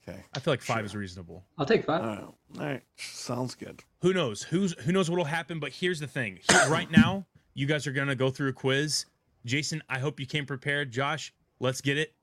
Okay. 0.07 0.19
I 0.35 0.41
feel 0.41 0.53
like 0.53 0.61
five 0.61 0.79
sure. 0.79 0.85
is 0.85 0.97
reasonable. 0.97 1.45
I'll 1.59 1.67
take 1.67 1.85
five. 1.85 2.03
All 2.03 2.09
right. 2.09 2.25
All 2.61 2.67
right. 2.67 2.83
Sounds 2.97 3.55
good. 3.55 3.83
Who 4.03 4.13
knows? 4.13 4.43
Who's 4.43 4.79
who 4.81 4.93
knows 4.93 5.11
what'll 5.11 5.25
happen? 5.25 5.59
But 5.59 5.73
here's 5.73 6.01
the 6.01 6.07
thing. 6.07 6.41
right 6.69 6.91
now, 6.91 7.27
you 7.55 7.67
guys 7.67 7.87
are 7.87 7.93
gonna 7.93 8.15
go 8.15 8.31
through 8.31 8.51
a 8.51 8.53
quiz. 8.53 9.07
Jason, 9.45 9.83
I 9.89 9.99
hope 9.99 10.21
you 10.21 10.27
came 10.27 10.47
prepared. 10.47 10.91
Josh, 10.91 11.33
let's 11.61 11.81
get 11.81 11.99
it. 11.99 12.15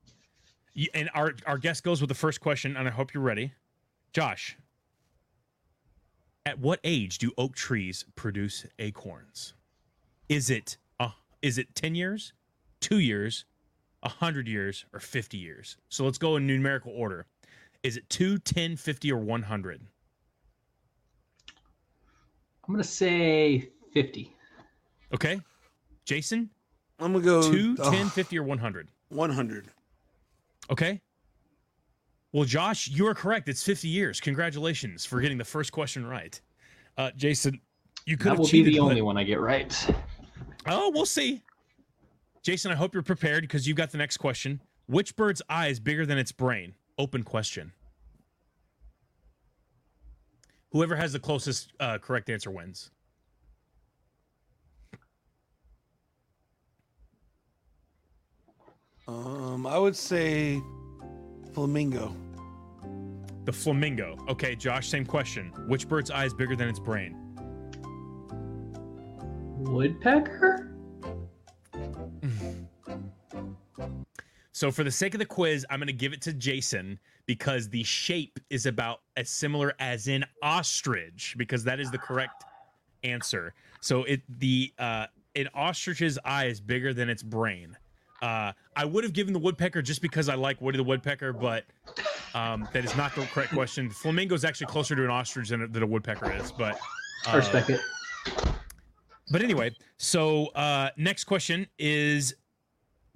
And 0.94 1.10
our 1.14 1.34
our 1.46 1.58
guest 1.58 1.84
goes 1.84 2.00
with 2.00 2.08
the 2.08 2.14
first 2.14 2.40
question, 2.40 2.76
and 2.76 2.88
I 2.88 2.90
hope 2.90 3.12
you're 3.12 3.22
ready. 3.22 3.52
Josh, 4.12 4.56
at 6.46 6.58
what 6.58 6.80
age 6.84 7.18
do 7.18 7.32
oak 7.36 7.54
trees 7.54 8.04
produce 8.14 8.66
acorns? 8.78 9.54
Is 10.28 10.48
it 10.48 10.78
uh, 10.98 11.10
is 11.42 11.58
it 11.58 11.74
ten 11.74 11.94
years, 11.94 12.32
two 12.80 12.98
years, 12.98 13.44
100 14.02 14.48
years, 14.48 14.84
or 14.92 15.00
50 15.00 15.36
years. 15.38 15.76
So 15.88 16.04
let's 16.04 16.18
go 16.18 16.36
in 16.36 16.46
numerical 16.46 16.92
order. 16.92 17.26
Is 17.82 17.96
it 17.96 18.08
2, 18.10 18.38
10, 18.38 18.76
50, 18.76 19.12
or 19.12 19.18
100? 19.18 19.80
I'm 22.64 22.74
going 22.74 22.82
to 22.82 22.88
say 22.88 23.70
50. 23.92 24.34
Okay. 25.14 25.40
Jason? 26.04 26.50
I'm 26.98 27.12
going 27.12 27.24
to 27.24 27.30
go 27.30 27.52
2, 27.52 27.76
oh, 27.80 27.90
10, 27.90 28.08
50, 28.08 28.38
or 28.38 28.42
100? 28.44 28.88
100. 29.08 29.66
Okay. 30.70 31.00
Well, 32.32 32.44
Josh, 32.44 32.88
you 32.88 33.06
are 33.06 33.14
correct. 33.14 33.48
It's 33.48 33.62
50 33.62 33.88
years. 33.88 34.20
Congratulations 34.20 35.04
for 35.04 35.20
getting 35.20 35.38
the 35.38 35.44
first 35.44 35.72
question 35.72 36.06
right. 36.06 36.40
Uh, 36.96 37.10
Jason, 37.16 37.60
you 38.06 38.16
could 38.16 38.32
that 38.32 38.38
will 38.38 38.48
be 38.48 38.62
the 38.62 38.78
only 38.78 39.02
one 39.02 39.16
I 39.16 39.24
get 39.24 39.40
right. 39.40 39.74
Oh, 40.66 40.90
we'll 40.90 41.06
see. 41.06 41.42
Jason, 42.42 42.72
I 42.72 42.74
hope 42.74 42.92
you're 42.92 43.04
prepared 43.04 43.42
because 43.42 43.68
you've 43.68 43.76
got 43.76 43.90
the 43.90 43.98
next 43.98 44.16
question. 44.16 44.60
Which 44.86 45.14
bird's 45.14 45.42
eye 45.48 45.68
is 45.68 45.78
bigger 45.78 46.04
than 46.04 46.18
its 46.18 46.32
brain? 46.32 46.74
Open 46.98 47.22
question. 47.22 47.72
Whoever 50.72 50.96
has 50.96 51.12
the 51.12 51.20
closest 51.20 51.72
uh, 51.78 51.98
correct 51.98 52.30
answer 52.30 52.50
wins. 52.50 52.90
Um, 59.06 59.66
I 59.66 59.78
would 59.78 59.96
say 59.96 60.60
flamingo. 61.52 62.16
The 63.44 63.52
flamingo. 63.52 64.16
Okay, 64.28 64.56
Josh, 64.56 64.88
same 64.88 65.04
question. 65.04 65.52
Which 65.68 65.88
bird's 65.88 66.10
eye 66.10 66.24
is 66.24 66.34
bigger 66.34 66.56
than 66.56 66.68
its 66.68 66.78
brain? 66.78 67.16
Woodpecker? 69.58 70.61
So 74.62 74.70
for 74.70 74.84
the 74.84 74.92
sake 74.92 75.12
of 75.12 75.18
the 75.18 75.26
quiz, 75.26 75.66
I'm 75.70 75.80
going 75.80 75.88
to 75.88 75.92
give 75.92 76.12
it 76.12 76.22
to 76.22 76.32
Jason 76.32 76.96
because 77.26 77.68
the 77.68 77.82
shape 77.82 78.38
is 78.48 78.66
about 78.66 79.00
as 79.16 79.28
similar 79.28 79.74
as 79.80 80.06
in 80.06 80.24
ostrich 80.40 81.34
because 81.36 81.64
that 81.64 81.80
is 81.80 81.90
the 81.90 81.98
correct 81.98 82.44
answer. 83.02 83.54
So 83.80 84.04
it 84.04 84.20
the 84.38 84.72
uh 84.78 85.06
an 85.34 85.48
ostrich's 85.52 86.16
eye 86.24 86.44
is 86.44 86.60
bigger 86.60 86.94
than 86.94 87.10
its 87.10 87.24
brain. 87.24 87.76
Uh, 88.22 88.52
I 88.76 88.84
would 88.84 89.02
have 89.02 89.14
given 89.14 89.32
the 89.32 89.40
woodpecker 89.40 89.82
just 89.82 90.00
because 90.00 90.28
I 90.28 90.36
like 90.36 90.60
Woody 90.60 90.78
the 90.78 90.84
woodpecker, 90.84 91.32
but 91.32 91.64
um, 92.32 92.68
that 92.72 92.84
is 92.84 92.96
not 92.96 93.16
the 93.16 93.22
correct 93.22 93.52
question. 93.52 93.90
Flamingo 93.90 94.36
is 94.36 94.44
actually 94.44 94.68
closer 94.68 94.94
to 94.94 95.02
an 95.02 95.10
ostrich 95.10 95.48
than 95.48 95.62
a, 95.62 95.66
than 95.66 95.82
a 95.82 95.86
woodpecker 95.88 96.32
is, 96.36 96.52
but 96.52 96.78
uh, 97.26 97.36
respect 97.36 97.68
it. 97.70 97.80
But 99.32 99.42
anyway, 99.42 99.74
so 99.96 100.46
uh, 100.48 100.90
next 100.96 101.24
question 101.24 101.66
is 101.78 102.34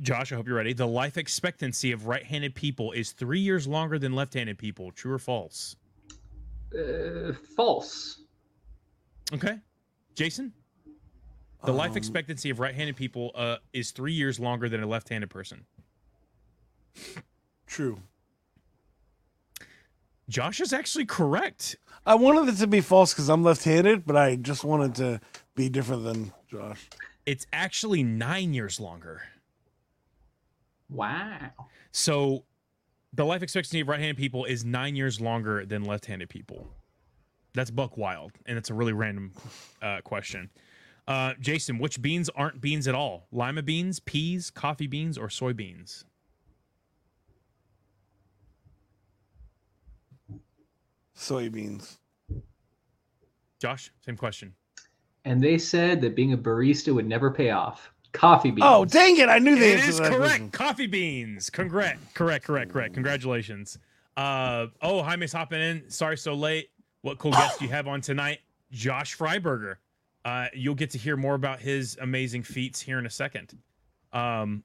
Josh, 0.01 0.31
I 0.31 0.37
hope 0.37 0.47
you're 0.47 0.57
ready. 0.57 0.75
The 0.75 0.87
life 0.87 1.17
expectancy 1.17 1.93
of 1.93 2.07
right-handed 2.07 2.55
people 2.55 2.93
is 2.93 3.13
three 3.13 3.41
years 3.41 3.67
longer 3.67 3.99
than 3.99 4.15
left-handed 4.15 4.59
people. 4.59 4.93
True 4.93 5.15
or 5.15 5.19
false? 5.19 5.77
Uh, 6.77 7.33
false. 7.57 8.21
Okay, 9.33 9.59
Jason. 10.15 10.53
The 11.65 11.73
um, 11.73 11.79
life 11.79 11.97
expectancy 11.97 12.51
of 12.51 12.61
right-handed 12.61 12.97
people 12.97 13.31
uh, 13.35 13.57
is 13.73 13.91
three 13.91 14.13
years 14.13 14.39
longer 14.39 14.69
than 14.69 14.83
a 14.83 14.87
left-handed 14.87 15.31
person. 15.31 15.65
True. 17.67 17.99
Josh 20.29 20.61
is 20.61 20.73
actually 20.73 21.07
correct. 21.07 21.77
I 22.05 22.15
wanted 22.17 22.53
it 22.53 22.59
to 22.59 22.67
be 22.67 22.81
false 22.81 23.15
because 23.15 23.29
I'm 23.31 23.43
left-handed, 23.43 24.05
but 24.05 24.17
I 24.17 24.37
just 24.37 24.63
wanted 24.63 24.95
to 24.97 25.21
be 25.55 25.69
different 25.69 26.05
than 26.05 26.33
Josh. 26.49 26.89
It's 27.25 27.47
actually 27.53 28.03
nine 28.03 28.53
years 28.53 28.79
longer. 28.79 29.23
Wow. 30.89 31.51
So 31.93 32.45
the 33.13 33.25
life 33.25 33.43
expectancy 33.43 33.81
of 33.81 33.89
right-handed 33.89 34.17
people 34.17 34.45
is 34.45 34.65
nine 34.65 34.97
years 34.97 35.21
longer 35.21 35.65
than 35.65 35.85
left-handed 35.85 36.29
people. 36.29 36.69
That's 37.55 37.71
buck 37.71 37.97
wild, 37.97 38.33
and 38.45 38.59
it's 38.59 38.71
a 38.71 38.75
really 38.75 38.93
random 38.93 39.33
uh, 39.81 40.01
question. 40.03 40.51
Uh, 41.09 41.35
Jason, 41.41 41.79
which 41.79 42.03
beans 42.03 42.29
aren't 42.31 42.61
beans 42.61 42.87
at 42.87 42.95
all? 42.95 43.29
Lima 43.33 43.63
beans, 43.63 44.01
peas, 44.01 44.51
coffee 44.51 44.87
beans, 44.87 45.17
or 45.17 45.29
soybeans? 45.29 46.05
Soybeans. 51.17 51.97
Josh, 53.59 53.91
same 54.05 54.17
question. 54.17 54.55
And 55.25 55.43
they 55.43 55.57
said 55.59 56.01
that 56.03 56.15
being 56.15 56.35
a 56.35 56.39
barista 56.39 56.95
would 56.95 57.07
never 57.07 57.31
pay 57.31 57.51
off. 57.51 57.91
Coffee 58.17 58.51
beans. 58.51 58.67
Oh, 58.69 58.85
dang 58.85 59.17
it. 59.19 59.29
I 59.29 59.39
knew 59.39 59.57
the 59.57 59.67
It 59.73 59.79
answer 59.79 59.91
is 59.91 59.97
to 59.97 60.03
that 60.03 60.09
correct. 60.13 60.21
question. 60.23 60.51
Coffee 60.51 60.87
beans. 60.87 61.51
Correct. 61.51 62.15
Correct. 62.15 62.45
Correct. 62.45 62.73
Correct. 62.73 62.95
Congratulations. 62.95 63.79
Uh 64.17 64.67
oh, 64.83 65.03
Jaime's 65.03 65.33
hopping 65.33 65.61
in. 65.61 65.91
Sorry 65.91 66.17
so 66.17 66.35
late. 66.35 66.71
What 67.03 67.19
cool 67.19 67.33
guest 67.33 67.59
do 67.59 67.67
you 67.67 67.71
have 67.71 67.87
on 67.87 68.01
tonight? 68.01 68.39
Josh 68.73 69.17
Freiberger. 69.17 69.77
Uh, 70.25 70.47
you'll 70.55 70.75
get 70.75 70.91
to 70.91 70.99
hear 70.99 71.17
more 71.17 71.35
about 71.35 71.61
his 71.61 71.97
amazing 72.01 72.43
feats 72.43 72.81
here 72.81 72.99
in 72.99 73.07
a 73.07 73.11
second. 73.11 73.57
Um, 74.13 74.65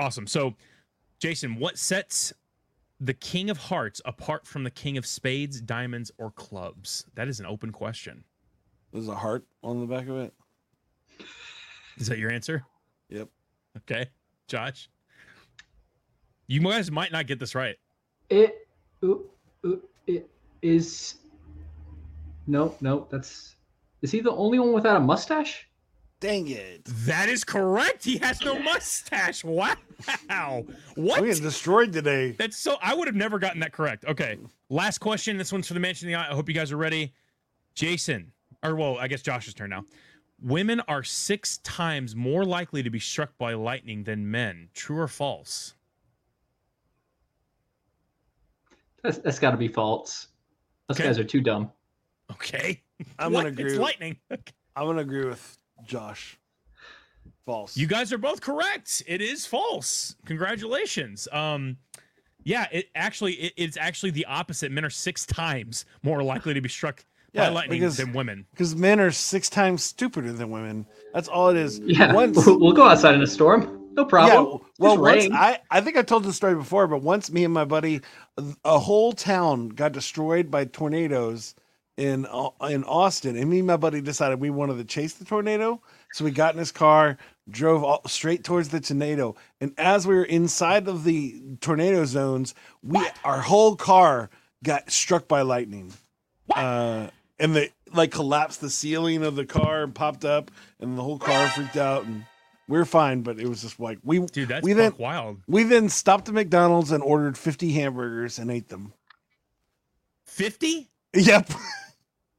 awesome. 0.00 0.26
So, 0.26 0.54
Jason, 1.20 1.56
what 1.56 1.78
sets 1.78 2.32
the 2.98 3.14
King 3.14 3.50
of 3.50 3.56
Hearts 3.58 4.00
apart 4.04 4.46
from 4.48 4.64
the 4.64 4.70
King 4.70 4.96
of 4.96 5.06
Spades, 5.06 5.60
Diamonds, 5.60 6.10
or 6.18 6.32
Clubs? 6.32 7.04
That 7.14 7.28
is 7.28 7.38
an 7.38 7.46
open 7.46 7.70
question. 7.70 8.24
There's 8.92 9.06
a 9.06 9.14
heart 9.14 9.44
on 9.62 9.78
the 9.80 9.86
back 9.86 10.08
of 10.08 10.16
it. 10.16 10.34
Is 11.98 12.08
that 12.08 12.18
your 12.18 12.32
answer? 12.32 12.64
Yep. 13.08 13.28
Okay, 13.78 14.06
Josh. 14.48 14.88
You 16.46 16.60
guys 16.60 16.90
might 16.90 17.12
not 17.12 17.26
get 17.26 17.38
this 17.38 17.54
right. 17.54 17.76
It, 18.30 18.68
ooh, 19.04 19.28
ooh, 19.64 19.82
it 20.06 20.28
is. 20.62 21.16
No, 22.46 22.74
no, 22.80 23.06
that's. 23.10 23.56
Is 24.02 24.12
he 24.12 24.20
the 24.20 24.32
only 24.32 24.58
one 24.58 24.72
without 24.72 24.96
a 24.96 25.00
mustache? 25.00 25.68
Dang 26.20 26.48
it. 26.48 26.82
That 26.84 27.28
is 27.28 27.44
correct. 27.44 28.04
He 28.04 28.16
has 28.18 28.40
no 28.40 28.58
mustache. 28.58 29.44
Wow. 29.44 29.76
What? 30.94 31.20
We 31.20 31.28
get 31.28 31.42
destroyed 31.42 31.92
today. 31.92 32.32
That's 32.32 32.56
so. 32.56 32.76
I 32.80 32.94
would 32.94 33.06
have 33.06 33.16
never 33.16 33.38
gotten 33.38 33.60
that 33.60 33.72
correct. 33.72 34.04
Okay. 34.06 34.38
Last 34.70 34.98
question. 34.98 35.36
This 35.36 35.52
one's 35.52 35.68
for 35.68 35.74
the 35.74 35.80
Mansion 35.80 36.08
of 36.08 36.12
the 36.12 36.14
Eye. 36.14 36.30
I 36.30 36.34
hope 36.34 36.48
you 36.48 36.54
guys 36.54 36.72
are 36.72 36.76
ready. 36.76 37.12
Jason, 37.74 38.32
or 38.62 38.74
well, 38.74 38.96
I 38.98 39.08
guess 39.08 39.20
Josh's 39.20 39.52
turn 39.52 39.70
now. 39.70 39.84
Women 40.40 40.80
are 40.80 41.02
six 41.02 41.58
times 41.58 42.14
more 42.14 42.44
likely 42.44 42.82
to 42.82 42.90
be 42.90 42.98
struck 43.00 43.36
by 43.38 43.54
lightning 43.54 44.04
than 44.04 44.30
men. 44.30 44.68
True 44.74 44.98
or 44.98 45.08
false? 45.08 45.74
That's, 49.02 49.18
that's 49.18 49.38
got 49.38 49.52
to 49.52 49.56
be 49.56 49.68
false. 49.68 50.28
Those 50.88 50.98
Okay. 50.98 51.08
guys 51.08 51.18
are 51.18 51.24
too 51.24 51.40
dumb. 51.40 51.70
Okay. 52.30 52.82
I'm 53.18 53.32
gonna 53.32 53.48
agree. 53.48 53.64
It's 53.64 53.72
with- 53.74 53.80
lightning. 53.82 54.16
I'm 54.30 54.86
gonna 54.86 55.00
agree 55.02 55.24
with 55.26 55.58
Josh. 55.84 56.38
False. 57.44 57.76
You 57.76 57.86
guys 57.86 58.12
are 58.12 58.18
both 58.18 58.40
correct. 58.40 59.02
It 59.06 59.20
is 59.20 59.46
false. 59.46 60.16
Congratulations. 60.26 61.28
Um, 61.32 61.76
yeah, 62.42 62.66
it 62.72 62.86
actually 62.94 63.34
it, 63.34 63.52
it's 63.56 63.76
actually 63.76 64.10
the 64.10 64.24
opposite. 64.26 64.72
Men 64.72 64.84
are 64.84 64.90
six 64.90 65.24
times 65.24 65.84
more 66.02 66.22
likely 66.22 66.54
to 66.54 66.60
be 66.60 66.68
struck 66.68 67.04
Yeah, 67.36 67.48
by 67.48 67.54
lightning 67.54 67.80
because- 67.80 67.96
than 67.98 68.12
women. 68.12 68.46
because 68.50 68.74
men 68.74 68.98
are 69.00 69.10
six 69.10 69.48
times 69.48 69.82
stupider 69.82 70.32
than 70.32 70.50
women. 70.50 70.86
That's 71.14 71.28
all 71.28 71.48
it 71.50 71.56
is. 71.56 71.78
Yeah, 71.80 72.12
Once, 72.12 72.44
we'll 72.46 72.72
go 72.72 72.88
outside 72.88 73.14
in 73.14 73.22
a 73.22 73.26
storm. 73.26 73.82
No 73.92 74.04
problem. 74.04 74.28
yeah. 74.30 74.34
problem. 74.42 74.60
Well, 74.78 74.98
once 74.98 75.24
rain. 75.24 75.32
I 75.34 75.58
I 75.70 75.80
think 75.80 75.96
I 75.96 76.02
told 76.02 76.24
this 76.24 76.36
story 76.36 76.54
before, 76.54 76.86
but 76.86 77.02
once 77.02 77.30
me 77.32 77.44
and 77.44 77.54
my 77.54 77.64
buddy, 77.64 78.02
a 78.64 78.78
whole 78.78 79.12
town 79.12 79.68
got 79.70 79.92
destroyed 79.92 80.50
by 80.50 80.66
tornadoes 80.66 81.54
in 81.96 82.26
in 82.68 82.84
Austin, 82.84 83.36
and 83.36 83.48
me 83.48 83.58
and 83.58 83.66
my 83.66 83.78
buddy 83.78 84.02
decided 84.02 84.38
we 84.38 84.50
wanted 84.50 84.76
to 84.76 84.84
chase 84.84 85.14
the 85.14 85.24
tornado. 85.24 85.80
So 86.12 86.26
we 86.26 86.30
got 86.30 86.52
in 86.52 86.58
his 86.58 86.72
car, 86.72 87.16
drove 87.48 87.84
all, 87.84 88.02
straight 88.06 88.44
towards 88.44 88.68
the 88.68 88.80
tornado, 88.80 89.34
and 89.62 89.72
as 89.78 90.06
we 90.06 90.14
were 90.14 90.24
inside 90.24 90.88
of 90.88 91.04
the 91.04 91.40
tornado 91.62 92.04
zones, 92.04 92.54
we 92.82 93.00
our 93.24 93.40
whole 93.40 93.76
car 93.76 94.28
got 94.62 94.90
struck 94.90 95.26
by 95.26 95.40
lightning. 95.40 95.90
Uh, 96.54 97.06
and 97.38 97.54
they 97.54 97.72
like 97.92 98.10
collapsed 98.10 98.60
the 98.60 98.70
ceiling 98.70 99.22
of 99.22 99.36
the 99.36 99.44
car 99.46 99.82
and 99.82 99.94
popped 99.94 100.24
up, 100.24 100.50
and 100.80 100.96
the 100.98 101.02
whole 101.02 101.18
car 101.18 101.48
freaked 101.48 101.76
out, 101.76 102.04
and 102.04 102.24
we 102.68 102.78
are 102.78 102.84
fine. 102.84 103.22
But 103.22 103.38
it 103.38 103.48
was 103.48 103.62
just 103.62 103.78
like 103.80 103.98
we 104.02 104.20
Dude, 104.20 104.48
that's 104.48 104.64
we 104.64 104.72
then 104.72 104.92
wild. 104.98 105.38
we 105.46 105.62
then 105.64 105.88
stopped 105.88 106.28
at 106.28 106.34
McDonald's 106.34 106.90
and 106.92 107.02
ordered 107.02 107.36
fifty 107.38 107.72
hamburgers 107.72 108.38
and 108.38 108.50
ate 108.50 108.68
them. 108.68 108.92
Fifty? 110.24 110.88
Yep, 111.14 111.50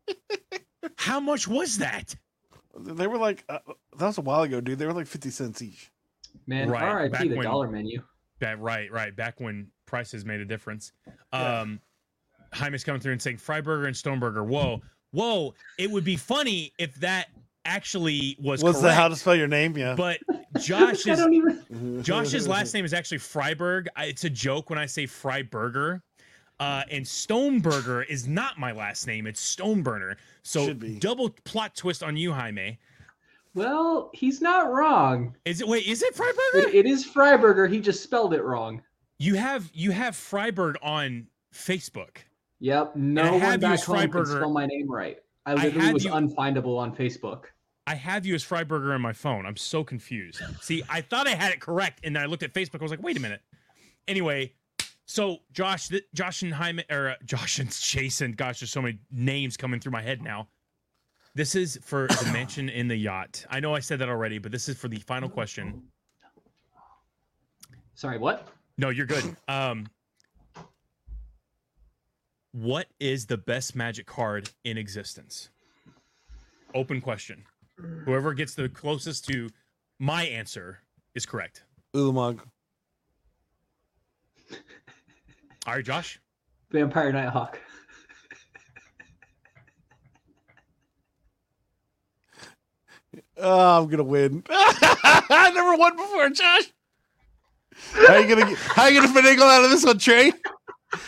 How 0.98 1.20
much 1.20 1.48
was 1.48 1.78
that? 1.80 2.16
they 2.80 3.08
were 3.08 3.18
like 3.18 3.44
uh, 3.50 3.60
that 3.98 4.06
was 4.06 4.18
a 4.20 4.22
while 4.22 4.44
ago, 4.44 4.62
dude. 4.62 4.78
They 4.78 4.86
were 4.86 4.94
like 4.94 5.08
fifty 5.08 5.30
cents 5.32 5.62
each. 5.62 5.92
Man, 6.46 6.70
Right, 6.70 7.12
back 7.12 7.22
RIP 7.22 7.30
the 7.32 7.38
when- 7.38 7.46
dollar 7.46 7.68
menu. 7.70 8.04
That 8.40 8.60
right, 8.60 8.92
right. 8.92 9.16
Back 9.16 9.40
when 9.40 9.68
prices 9.88 10.24
made 10.24 10.40
a 10.42 10.46
difference. 10.46 10.92
Yeah. 11.34 11.62
Um, 11.62 11.80
Jaime's 12.54 12.84
coming 12.84 13.02
through 13.02 13.14
and 13.14 13.22
saying 13.22 13.38
Freiburger 13.38 13.88
and 13.88 13.96
Stoneburger. 13.96 14.46
Whoa, 14.46 14.82
whoa! 15.12 15.54
It 15.78 15.92
would 15.92 16.04
be 16.04 16.16
funny 16.16 16.74
if 16.78 16.96
that 16.96 17.28
actually 17.66 18.38
was 18.40 18.64
Was 18.64 18.82
the 18.82 18.94
how 18.94 19.08
to 19.08 19.16
spell 19.16 19.36
your 19.36 19.48
name? 19.48 19.78
Yeah. 19.78 19.96
But 19.96 20.20
I 20.56 20.60
Josh's 20.60 21.20
even. 21.20 22.02
Josh's 22.04 22.48
last 22.48 22.74
name 22.74 22.86
is 22.86 22.94
actually 22.94 23.20
Freiberg. 23.20 23.88
I, 23.96 24.06
it's 24.06 24.24
a 24.24 24.30
joke 24.30 24.70
when 24.70 24.80
I 24.80 24.86
say 24.86 25.06
Freiburger. 25.06 26.02
Uh, 26.60 26.82
and 26.90 27.06
Stoneburger 27.06 28.04
is 28.10 28.28
not 28.28 28.58
my 28.58 28.72
last 28.72 29.06
name. 29.06 29.28
It's 29.28 29.56
Stoneburner. 29.56 30.16
So 30.42 30.74
double 30.74 31.30
plot 31.44 31.76
twist 31.76 32.02
on 32.02 32.18
you, 32.18 32.32
Jaime. 32.32 32.80
Well, 33.54 34.10
he's 34.14 34.42
not 34.42 34.72
wrong. 34.72 35.36
Is 35.46 35.62
it 35.62 35.68
wait? 35.68 35.86
Is 35.86 36.02
it 36.02 36.16
Freiburger? 36.16 36.68
It, 36.68 36.76
it 36.76 36.86
is 36.88 37.06
Freiburger. 37.06 37.72
He 37.72 37.80
just 37.80 38.02
spelled 38.02 38.34
it 38.34 38.44
wrong. 38.44 38.82
you 39.20 39.36
have 39.36 39.70
you 39.74 39.92
have 39.92 40.16
Freiberg 40.16 40.76
on 40.82 41.28
Facebook. 41.54 42.18
Yep. 42.60 42.94
I 42.96 43.00
No 43.00 43.24
have 43.24 43.42
one 43.42 43.52
you 43.54 43.58
back 43.60 43.74
as 43.74 43.84
home 43.86 44.10
can 44.12 44.26
spell 44.26 44.50
my 44.52 44.66
name 44.66 44.90
right. 44.92 45.18
I 45.46 45.52
I 45.52 45.56
literally 45.56 45.86
had 45.86 45.94
was 45.94 46.06
you- 46.06 46.12
unfindable 46.12 46.78
on 46.78 46.96
Facebook. 46.96 47.46
I 47.86 47.96
have 47.96 48.26
you 48.26 48.36
as 48.36 48.44
Freiberger 48.44 48.94
on 48.94 49.00
my 49.02 49.14
phone. 49.14 49.46
I'm 49.46 49.56
so 49.56 49.82
confused. 49.84 50.42
See, 50.62 50.84
I 50.90 51.00
thought 51.00 51.26
I 51.26 51.36
had 51.36 51.54
it 51.54 51.62
correct, 51.62 52.02
and 52.04 52.14
then 52.16 52.22
I 52.22 52.26
looked 52.26 52.44
at 52.44 52.54
Facebook. 52.54 52.82
I 52.82 52.84
was 52.84 52.92
like, 52.92 53.02
wait 53.02 53.16
a 53.16 53.22
minute. 53.22 53.40
Anyway, 54.10 54.52
so 55.06 55.38
Josh, 55.54 55.88
th- 55.88 56.04
Josh 56.14 56.42
and 56.42 56.54
Jaime, 56.54 56.84
or 56.92 57.10
uh, 57.12 57.16
Josh 57.26 57.60
and 57.60 57.72
Jason. 57.72 58.34
Gosh, 58.34 58.60
there's 58.60 58.72
so 58.72 58.82
many 58.82 59.00
names 59.10 59.56
coming 59.56 59.80
through 59.80 59.94
my 59.94 60.02
head 60.02 60.22
now. 60.22 60.50
This 61.34 61.56
is 61.56 61.80
for 61.82 62.08
the 62.08 62.30
mansion 62.34 62.68
in 62.68 62.90
the 62.90 62.96
yacht. 62.98 63.46
I 63.50 63.62
know 63.62 63.74
I 63.74 63.80
said 63.80 64.00
that 64.00 64.10
already, 64.10 64.38
but 64.38 64.52
this 64.52 64.68
is 64.68 64.76
for 64.76 64.90
the 64.90 64.98
final 65.00 65.30
question. 65.30 65.84
Sorry, 67.94 68.18
what? 68.18 68.50
No, 68.78 68.90
you're 68.90 69.06
good. 69.06 69.36
Um, 69.48 69.88
what 72.58 72.88
is 73.00 73.28
the 73.28 73.38
best 73.38 73.76
magic 73.76 74.08
card 74.08 74.50
in 74.64 74.78
existence? 74.78 75.50
Open 76.74 77.00
question. 77.00 77.44
Whoever 78.06 78.34
gets 78.34 78.56
the 78.56 78.68
closest 78.68 79.28
to 79.28 79.50
my 80.00 80.24
answer 80.24 80.80
is 81.14 81.26
correct. 81.26 81.64
Ulamog. 81.94 82.40
All 85.68 85.76
right, 85.76 85.86
Josh. 85.86 86.20
Vampire 86.72 87.12
Nighthawk. 87.12 87.60
Oh, 93.40 93.84
I'm 93.84 93.88
gonna 93.88 94.04
win. 94.04 94.44
I 94.50 95.52
never 95.54 95.76
won 95.78 95.96
before, 95.96 96.30
Josh. 96.32 96.74
How 97.94 98.16
you 98.16 98.28
gonna 98.28 98.50
get, 98.50 98.58
how 98.58 98.88
you 98.88 99.00
gonna 99.00 99.14
finagle 99.14 99.42
out 99.42 99.64
of 99.64 99.70
this 99.70 99.86
one, 99.86 100.00
Trey? 100.00 100.34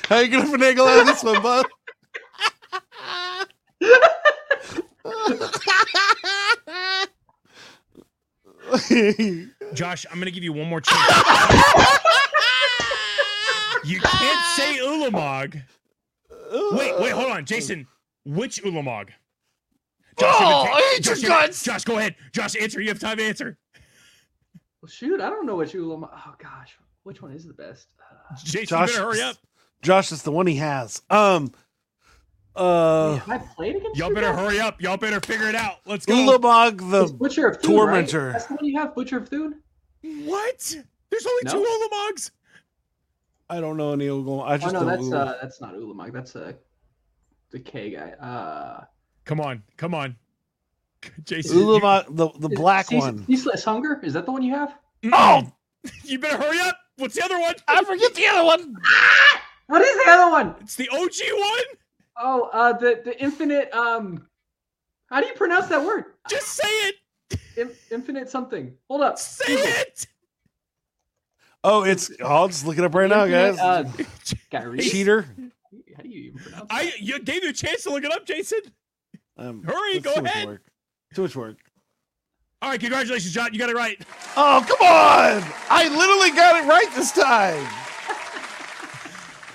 How 0.07 0.17
are 0.17 0.23
you 0.23 0.31
gonna 0.31 0.45
finagle 0.49 0.87
out 0.87 0.99
of 1.01 1.05
this 1.07 1.23
one, 1.23 1.41
bud? 1.41 1.65
Josh, 9.73 10.05
I'm 10.11 10.19
gonna 10.19 10.31
give 10.31 10.43
you 10.43 10.53
one 10.53 10.67
more 10.67 10.81
chance. 10.81 10.99
you 13.85 13.99
can't 13.99 14.45
say 14.55 14.79
Ulamog. 14.79 15.61
Wait, 16.71 16.99
wait, 16.99 17.11
hold 17.11 17.31
on, 17.31 17.45
Jason. 17.45 17.87
Which 18.25 18.61
Ulamog? 18.63 19.09
Josh, 20.19 20.35
Oh, 20.39 20.65
have 20.65 20.67
a- 20.67 20.71
I 20.77 20.81
hate 20.95 21.05
your 21.05 21.15
Josh, 21.15 21.23
you 21.23 21.27
guts. 21.29 21.63
Josh, 21.63 21.83
go 21.85 21.97
ahead. 21.97 22.15
Josh, 22.33 22.55
answer. 22.59 22.81
You 22.81 22.89
have 22.89 22.99
time 22.99 23.17
to 23.17 23.23
answer. 23.23 23.57
Well, 24.81 24.89
shoot, 24.89 25.21
I 25.21 25.29
don't 25.29 25.45
know 25.45 25.55
which 25.55 25.71
Ulam. 25.73 26.07
Oh 26.11 26.35
gosh, 26.37 26.77
which 27.03 27.21
one 27.21 27.31
is 27.31 27.45
the 27.45 27.53
best? 27.53 27.87
Uh, 27.99 28.35
Jason, 28.43 28.65
Josh, 28.67 28.89
you 28.89 28.95
better 28.97 29.07
hurry 29.11 29.21
up. 29.21 29.37
Josh 29.81 30.11
is 30.11 30.23
the 30.23 30.31
one 30.31 30.47
he 30.47 30.55
has. 30.55 31.01
Um, 31.09 31.51
uh, 32.55 33.15
have 33.17 33.29
I 33.29 33.37
played 33.55 33.75
against 33.77 33.97
Y'all 33.97 34.13
better 34.13 34.31
guys? 34.31 34.39
hurry 34.39 34.59
up. 34.59 34.81
Y'all 34.81 34.97
better 34.97 35.19
figure 35.21 35.47
it 35.47 35.55
out. 35.55 35.77
Let's 35.85 36.05
go. 36.05 36.13
Ulamog 36.13 36.73
It's 37.03 37.11
the 37.11 37.17
Butcher 37.17 37.47
of 37.47 37.61
Thune, 37.61 37.71
right? 37.71 37.77
Tormentor. 38.09 38.31
That's 38.33 38.45
the 38.47 38.55
one 38.55 38.65
you 38.65 38.77
have, 38.77 38.93
Butcher 38.95 39.17
of 39.17 39.29
Thune. 39.29 39.55
What? 40.25 40.75
There's 41.09 41.25
only 41.25 41.41
No? 41.45 41.51
two 41.53 41.59
Ulamogs. 41.63 42.31
I 43.49 43.61
don't 43.61 43.77
know 43.77 43.93
any 43.93 44.07
Ulamog. 44.07 44.43
I 44.47 44.55
Oh 44.55 44.57
just 44.57 44.73
no, 44.73 44.79
know 44.81 44.85
that's 44.85 45.03
Ulamog. 45.03 45.27
uh, 45.27 45.35
that's 45.41 45.61
not 45.61 45.73
Ulamog. 45.75 46.11
That's 46.13 46.35
uh, 46.35 46.53
the 47.51 47.59
K 47.59 47.91
guy. 47.91 48.11
Uh, 48.11 48.83
Come 49.25 49.39
on, 49.41 49.61
come 49.77 49.93
on. 49.93 50.15
Jason. 51.23 51.57
Ulama, 51.59 52.03
the 52.09 52.29
the 52.39 52.49
Is- 52.49 52.57
black 52.59 52.87
Cease- 52.87 52.99
one. 53.01 53.25
Ceaseless 53.27 53.63
Hunger? 53.63 53.99
Is 54.03 54.13
that 54.13 54.25
the 54.25 54.31
one 54.31 54.41
you 54.41 54.53
have? 54.53 54.75
you, 55.01 55.11
Oh! 55.13 55.49
you 56.03 56.19
better 56.19 56.37
hurry 56.37 56.59
up. 56.61 56.77
What's 56.97 57.15
the 57.15 57.23
other 57.23 57.39
one? 57.39 57.53
I 57.67 57.83
forget 57.85 58.13
the 58.15 58.25
other 58.27 58.43
one. 58.45 58.75
What 59.69 59.83
is 59.83 60.03
the 60.03 60.11
other 60.11 60.31
one? 60.31 60.55
It's 60.61 60.73
the 60.73 60.89
OG 60.89 60.97
one. 61.39 61.77
Oh, 62.17 62.49
uh, 62.51 62.73
the 62.73 63.01
the 63.05 63.21
infinite. 63.21 63.71
Um, 63.71 64.27
how 65.11 65.21
do 65.21 65.27
you 65.27 65.33
pronounce 65.33 65.67
that 65.67 65.85
word? 65.85 66.05
Just 66.27 66.47
say 66.47 66.67
it. 66.67 66.95
In, 67.55 67.69
infinite 67.91 68.29
something. 68.31 68.73
Hold 68.89 69.01
up. 69.01 69.19
Say 69.19 69.45
Google. 69.45 69.65
it. 69.67 70.07
Oh, 71.63 71.83
it's. 71.83 72.09
Oh, 72.19 72.25
I'll 72.25 72.47
just 72.47 72.65
look 72.65 72.79
it 72.79 72.83
up 72.83 72.95
right 72.95 73.07
now, 73.11 73.27
guys. 73.27 73.59
Uh, 73.59 73.87
Gary, 74.49 74.79
Cheater. 74.79 75.27
How 75.95 76.01
do 76.01 76.09
you 76.09 76.31
even 76.31 76.39
pronounce? 76.39 76.65
I 76.71 76.85
that? 76.85 77.01
you 77.01 77.19
gave 77.19 77.43
you 77.43 77.49
a 77.49 77.53
chance 77.53 77.83
to 77.83 77.91
look 77.91 78.03
it 78.03 78.11
up, 78.11 78.25
Jason. 78.25 78.61
Um, 79.37 79.61
Hurry, 79.61 79.99
that's 79.99 80.05
go 80.05 80.15
too 80.15 80.21
much 80.23 80.31
ahead. 80.31 80.47
Work. 80.47 80.63
Too 81.13 81.21
much 81.21 81.35
work. 81.35 81.57
All 82.63 82.71
right, 82.71 82.79
congratulations, 82.79 83.31
John. 83.31 83.53
You 83.53 83.59
got 83.59 83.69
it 83.69 83.75
right. 83.75 84.01
Oh, 84.35 84.65
come 84.67 84.81
on! 84.81 85.53
I 85.69 85.95
literally 85.95 86.31
got 86.31 86.63
it 86.63 86.67
right 86.67 86.91
this 86.95 87.11
time. 87.11 87.67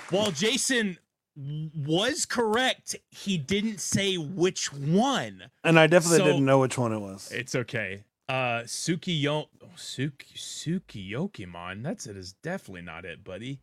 While 0.09 0.31
Jason 0.31 0.97
was 1.35 2.25
correct, 2.25 2.95
he 3.09 3.37
didn't 3.37 3.79
say 3.79 4.15
which 4.17 4.71
one. 4.71 5.43
And 5.63 5.79
I 5.79 5.87
definitely 5.87 6.19
So- 6.19 6.25
didn't 6.25 6.45
know 6.45 6.59
which 6.59 6.77
one 6.77 6.93
it 6.93 6.99
was. 6.99 7.31
It's 7.31 7.55
okay. 7.55 8.03
Uh 8.27 8.63
Sukiyo 8.65 9.47
oh, 9.61 9.67
Suki 9.77 10.33
Sukiyokimon. 10.35 11.83
That's 11.83 12.07
it 12.07 12.17
is 12.17 12.33
definitely 12.33 12.81
not 12.81 13.05
it, 13.05 13.23
buddy. 13.23 13.59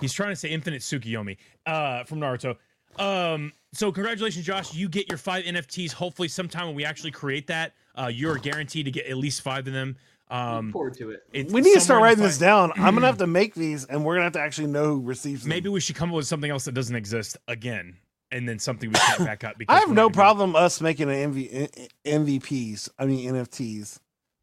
He's 0.00 0.12
trying 0.12 0.30
to 0.30 0.36
say 0.36 0.50
infinite 0.50 0.82
Sukiyomi 0.82 1.36
uh 1.66 2.04
from 2.04 2.20
Naruto. 2.20 2.56
Um 2.98 3.52
so 3.72 3.90
congratulations 3.90 4.46
Josh, 4.46 4.72
you 4.72 4.88
get 4.88 5.08
your 5.08 5.18
5 5.18 5.44
NFTs 5.44 5.92
hopefully 5.92 6.28
sometime 6.28 6.66
when 6.66 6.76
we 6.76 6.84
actually 6.84 7.10
create 7.10 7.48
that. 7.48 7.72
Uh 7.96 8.06
you're 8.06 8.36
guaranteed 8.38 8.84
to 8.84 8.92
get 8.92 9.06
at 9.06 9.16
least 9.16 9.40
5 9.42 9.66
of 9.66 9.72
them. 9.72 9.96
Look 10.30 10.38
Um 10.38 10.72
forward 10.72 10.94
to 10.98 11.10
it. 11.10 11.52
we 11.52 11.60
need 11.60 11.74
to 11.74 11.80
start 11.80 12.02
writing 12.02 12.18
the 12.22 12.28
this 12.28 12.38
down. 12.38 12.72
I'm 12.76 12.94
gonna 12.94 13.06
have 13.06 13.18
to 13.18 13.26
make 13.40 13.54
these, 13.54 13.84
and 13.84 14.04
we're 14.04 14.14
gonna 14.14 14.24
have 14.24 14.32
to 14.34 14.40
actually 14.40 14.68
know 14.68 14.84
who 14.94 15.00
receives 15.02 15.42
them. 15.42 15.50
Maybe 15.50 15.68
we 15.68 15.80
should 15.80 15.96
come 15.96 16.10
up 16.10 16.16
with 16.16 16.26
something 16.26 16.50
else 16.50 16.64
that 16.64 16.72
doesn't 16.72 16.96
exist 16.96 17.36
again 17.48 17.96
and 18.32 18.48
then 18.48 18.58
something 18.58 18.90
we 18.90 18.94
can't 18.98 19.18
back 19.24 19.44
up 19.44 19.58
because 19.58 19.76
I 19.76 19.80
have 19.80 19.88
no 19.90 19.94
not 20.04 20.12
gonna- 20.12 20.14
problem 20.14 20.56
us 20.56 20.80
making 20.80 21.10
an 21.10 21.32
MV, 21.34 21.90
MVPs. 22.04 22.88
I 22.98 23.06
mean 23.06 23.32
NFTs. 23.32 24.00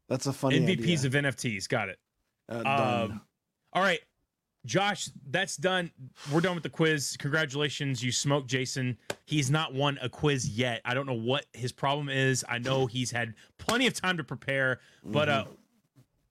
That's 0.08 0.26
a 0.26 0.32
funny 0.32 0.60
MVPs 0.60 1.04
idea. 1.04 1.28
of 1.28 1.34
NFTs. 1.36 1.68
Got 1.68 1.88
it. 1.88 1.98
Uh, 2.48 2.62
done. 2.62 3.10
Um, 3.12 3.20
all 3.72 3.82
right, 3.82 4.00
Josh, 4.66 5.08
that's 5.30 5.56
done. 5.56 5.90
We're 6.30 6.40
done 6.42 6.54
with 6.54 6.62
the 6.62 6.68
quiz. 6.70 7.16
Congratulations, 7.18 8.04
you 8.04 8.12
smoked 8.12 8.48
Jason. 8.48 8.98
He's 9.24 9.50
not 9.50 9.72
won 9.74 9.98
a 10.02 10.08
quiz 10.08 10.48
yet. 10.48 10.80
I 10.84 10.92
don't 10.94 11.06
know 11.06 11.14
what 11.14 11.46
his 11.54 11.72
problem 11.72 12.08
is. 12.10 12.44
I 12.48 12.58
know 12.58 12.86
he's 12.86 13.10
had 13.10 13.34
plenty 13.58 13.86
of 13.86 13.94
time 13.94 14.16
to 14.18 14.24
prepare, 14.24 14.80
but 15.04 15.28
uh, 15.28 15.44
Mm-hmm. 15.44 15.52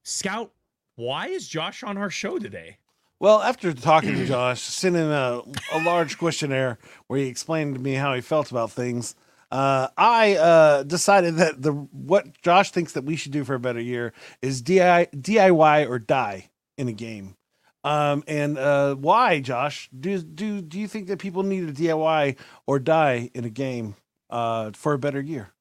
Scout, 0.04 0.52
why 0.96 1.28
is 1.28 1.48
Josh 1.48 1.84
on 1.84 1.98
our 1.98 2.10
show 2.10 2.40
today? 2.40 2.78
Well, 3.20 3.42
after 3.42 3.72
talking 3.74 4.16
to 4.16 4.26
Josh, 4.28 4.62
sending 4.62 5.04
a, 5.04 5.42
a 5.74 5.84
large 5.84 6.18
questionnaire 6.18 6.80
where 7.08 7.20
he 7.20 7.28
explained 7.28 7.76
to 7.76 7.82
me 7.82 7.94
how 7.94 8.14
he 8.14 8.22
felt 8.22 8.50
about 8.50 8.72
things, 8.72 9.16
uh, 9.52 9.90
I 9.98 10.36
uh, 10.36 10.84
decided 10.84 11.36
that 11.36 11.62
the 11.62 11.74
what 11.74 12.42
Josh 12.42 12.72
thinks 12.72 12.94
that 12.94 13.04
we 13.04 13.16
should 13.16 13.32
do 13.32 13.44
for 13.44 13.54
a 13.54 13.60
better 13.60 13.82
year 13.82 14.14
is 14.42 14.62
DI, 14.62 15.08
DIY 15.14 15.90
or 15.90 16.00
die 16.00 16.50
in 16.78 16.88
a 16.88 16.94
game. 16.94 17.36
Um, 17.84 18.24
and 18.28 18.58
uh, 18.58 18.96
why, 18.96 19.40
Josh? 19.40 19.90
Do 19.98 20.20
do 20.22 20.62
do 20.62 20.80
you 20.80 20.88
think 20.88 21.08
that 21.08 21.20
people 21.20 21.44
need 21.44 21.68
to 21.68 21.84
DIY 21.84 22.38
or 22.66 22.80
die 22.80 23.30
in 23.34 23.44
a 23.44 23.50
game 23.50 23.96
uh, 24.30 24.72
for 24.74 24.94
a 24.94 25.00
better 25.00 25.20
year? 25.20 25.52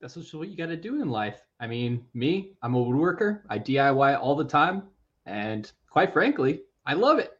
That's 0.00 0.14
just 0.14 0.34
what 0.34 0.48
you 0.48 0.56
got 0.56 0.66
to 0.66 0.76
do 0.76 1.00
in 1.00 1.08
life. 1.08 1.43
I 1.60 1.66
mean, 1.66 2.04
me, 2.14 2.52
I'm 2.62 2.74
a 2.74 2.78
woodworker. 2.78 3.42
I 3.48 3.58
DIY 3.58 4.18
all 4.20 4.34
the 4.36 4.44
time, 4.44 4.84
and 5.26 5.70
quite 5.88 6.12
frankly, 6.12 6.62
I 6.86 6.94
love 6.94 7.18
it. 7.18 7.32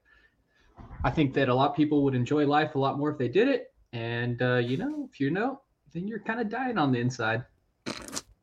I 1.02 1.10
think 1.10 1.34
that 1.34 1.48
a 1.48 1.54
lot 1.54 1.70
of 1.70 1.76
people 1.76 2.02
would 2.04 2.14
enjoy 2.14 2.46
life 2.46 2.74
a 2.76 2.78
lot 2.78 2.98
more 2.98 3.10
if 3.10 3.18
they 3.18 3.28
did 3.28 3.48
it. 3.48 3.72
And 3.92 4.40
uh, 4.40 4.56
you 4.56 4.76
know, 4.76 5.08
if 5.12 5.20
you 5.20 5.30
know, 5.30 5.60
then 5.92 6.06
you're 6.08 6.20
kind 6.20 6.40
of 6.40 6.48
dying 6.48 6.78
on 6.78 6.92
the 6.92 6.98
inside. 6.98 7.44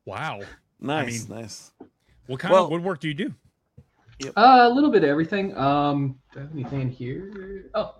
Wow. 0.04 0.40
Nice, 0.80 1.28
mean- 1.28 1.40
nice. 1.40 1.72
What 2.26 2.38
kind 2.40 2.52
Well- 2.52 2.64
of 2.64 2.70
woodwork 2.70 3.00
do 3.00 3.08
you 3.08 3.14
do? 3.14 3.34
Uh, 4.36 4.68
a 4.70 4.70
little 4.70 4.90
bit 4.90 5.02
of 5.02 5.10
everything. 5.10 5.56
Um, 5.56 6.16
do 6.32 6.38
I 6.38 6.42
have 6.42 6.52
anything 6.52 6.88
here? 6.88 7.68
Oh, 7.74 7.96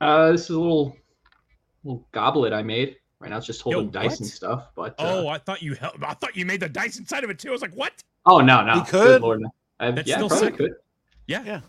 uh, 0.00 0.32
this 0.32 0.42
is 0.42 0.50
a 0.50 0.58
little 0.58 0.96
little 1.84 2.08
goblet 2.12 2.52
I 2.54 2.62
made. 2.62 2.96
Right 3.22 3.30
now, 3.30 3.36
it's 3.36 3.46
just 3.46 3.62
holding 3.62 3.84
Yo, 3.84 3.90
dice 3.90 4.18
and 4.18 4.28
stuff. 4.28 4.70
But 4.74 4.98
uh, 4.98 5.22
Oh, 5.22 5.28
I 5.28 5.38
thought 5.38 5.62
you 5.62 5.74
held, 5.74 6.02
I 6.02 6.14
thought 6.14 6.36
you 6.36 6.44
made 6.44 6.58
the 6.58 6.68
dice 6.68 6.98
inside 6.98 7.22
of 7.22 7.30
it 7.30 7.38
too. 7.38 7.50
I 7.50 7.52
was 7.52 7.62
like, 7.62 7.74
what? 7.74 7.92
oh 8.26 8.40
no, 8.40 8.64
no, 8.64 8.74
You 8.74 8.80
Good 8.80 8.88
could? 8.90 9.22
Lord, 9.22 9.40
no. 9.42 9.54
I, 9.78 9.92
That's 9.92 10.08
yeah, 10.08 10.16
still 10.16 10.28
probably 10.28 10.48
sick. 10.48 10.56
could. 10.56 10.72
Yeah. 11.28 11.42
Yeah. 11.44 11.60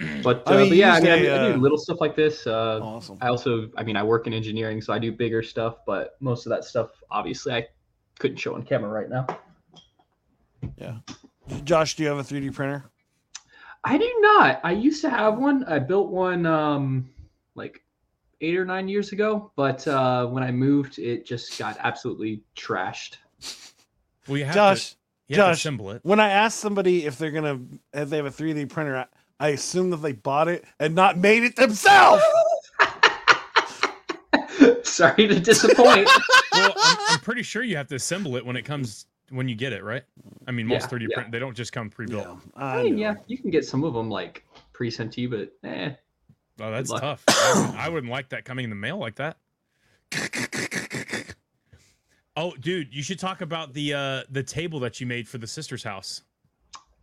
But, 0.24 0.42
I 0.46 0.54
uh, 0.54 0.58
mean, 0.60 0.68
but 0.70 0.76
yeah, 0.78 0.94
I 0.94 1.00
mean, 1.00 1.12
I, 1.12 1.16
usually, 1.16 1.30
I 1.38 1.48
do 1.48 1.54
uh, 1.54 1.56
little 1.58 1.78
stuff 1.78 2.00
like 2.00 2.16
this. 2.16 2.46
Uh, 2.46 2.80
Awesome. 2.82 3.18
I 3.20 3.28
also, 3.28 3.70
I 3.76 3.84
mean, 3.84 3.96
I 3.96 4.02
work 4.02 4.26
in 4.26 4.32
engineering, 4.32 4.80
so 4.80 4.92
I 4.92 4.98
do 4.98 5.12
bigger 5.12 5.42
stuff. 5.42 5.76
But 5.86 6.16
most 6.20 6.46
of 6.46 6.50
that 6.50 6.64
stuff, 6.64 6.90
obviously, 7.10 7.52
I 7.52 7.66
couldn't 8.18 8.38
show 8.38 8.54
on 8.54 8.62
camera 8.64 8.90
right 8.90 9.08
now. 9.10 9.26
Yeah. 10.78 10.96
Josh, 11.64 11.94
do 11.94 12.02
you 12.02 12.08
have 12.08 12.18
a 12.18 12.22
3D 12.22 12.54
printer? 12.54 12.90
I 13.84 13.98
do 13.98 14.10
not. 14.20 14.60
I 14.64 14.72
used 14.72 15.02
to 15.02 15.10
have 15.10 15.38
one. 15.38 15.64
I 15.64 15.78
built 15.78 16.10
one 16.10 16.46
um 16.46 17.10
like 17.54 17.83
eight 18.44 18.56
or 18.56 18.64
nine 18.64 18.88
years 18.88 19.12
ago, 19.12 19.50
but 19.56 19.86
uh, 19.88 20.26
when 20.26 20.42
I 20.42 20.50
moved, 20.50 20.98
it 20.98 21.24
just 21.26 21.58
got 21.58 21.76
absolutely 21.80 22.42
trashed. 22.56 23.16
Well, 24.28 24.38
you 24.38 24.44
have 24.44 24.54
Josh, 24.54 24.90
to, 24.90 24.96
you 25.28 25.36
have 25.36 25.46
to 25.46 25.52
assemble 25.52 25.90
it. 25.90 26.00
when 26.04 26.20
I 26.20 26.30
ask 26.30 26.58
somebody 26.58 27.04
if 27.06 27.18
they're 27.18 27.30
gonna 27.30 27.60
if 27.92 28.08
they 28.10 28.16
have 28.16 28.26
a 28.26 28.30
3D 28.30 28.68
printer, 28.70 28.96
I, 28.96 29.06
I 29.40 29.48
assume 29.48 29.90
that 29.90 29.98
they 29.98 30.12
bought 30.12 30.48
it 30.48 30.64
and 30.78 30.94
not 30.94 31.18
made 31.18 31.42
it 31.42 31.56
themselves. 31.56 32.22
Sorry 34.82 35.26
to 35.26 35.40
disappoint. 35.40 36.08
well, 36.52 36.72
I'm, 36.76 36.96
I'm 37.10 37.20
pretty 37.20 37.42
sure 37.42 37.62
you 37.62 37.76
have 37.76 37.88
to 37.88 37.96
assemble 37.96 38.36
it 38.36 38.46
when 38.46 38.56
it 38.56 38.62
comes 38.62 39.06
when 39.30 39.48
you 39.48 39.54
get 39.56 39.72
it, 39.72 39.82
right? 39.82 40.04
I 40.46 40.52
mean, 40.52 40.66
most 40.66 40.82
Yeah, 40.92 40.98
3D 40.98 41.06
yeah. 41.10 41.14
print 41.16 41.32
they 41.32 41.38
don't 41.38 41.56
just 41.56 41.72
come 41.72 41.90
pre-built. 41.90 42.26
yeah, 42.26 42.36
I 42.62 42.78
I 42.78 42.82
mean, 42.84 42.94
know. 42.96 43.00
yeah, 43.00 43.14
you 43.26 43.38
can 43.38 43.50
get 43.50 43.64
some 43.64 43.82
of 43.82 43.94
them 43.94 44.08
like 44.10 44.44
pre-sent 44.72 45.12
to 45.14 45.20
you, 45.20 45.28
but 45.28 45.52
eh. 45.68 45.94
Oh, 46.60 46.70
that's 46.70 46.90
luck. 46.90 47.00
tough. 47.00 47.24
I 47.28 47.52
wouldn't, 47.56 47.78
I 47.80 47.88
wouldn't 47.90 48.12
like 48.12 48.28
that 48.30 48.44
coming 48.44 48.64
in 48.64 48.70
the 48.70 48.76
mail 48.76 48.98
like 48.98 49.16
that. 49.16 49.36
oh, 52.36 52.52
dude, 52.60 52.94
you 52.94 53.02
should 53.02 53.18
talk 53.18 53.40
about 53.40 53.72
the 53.72 53.94
uh 53.94 54.22
the 54.30 54.42
table 54.42 54.80
that 54.80 55.00
you 55.00 55.06
made 55.06 55.28
for 55.28 55.38
the 55.38 55.46
sister's 55.46 55.82
house. 55.82 56.22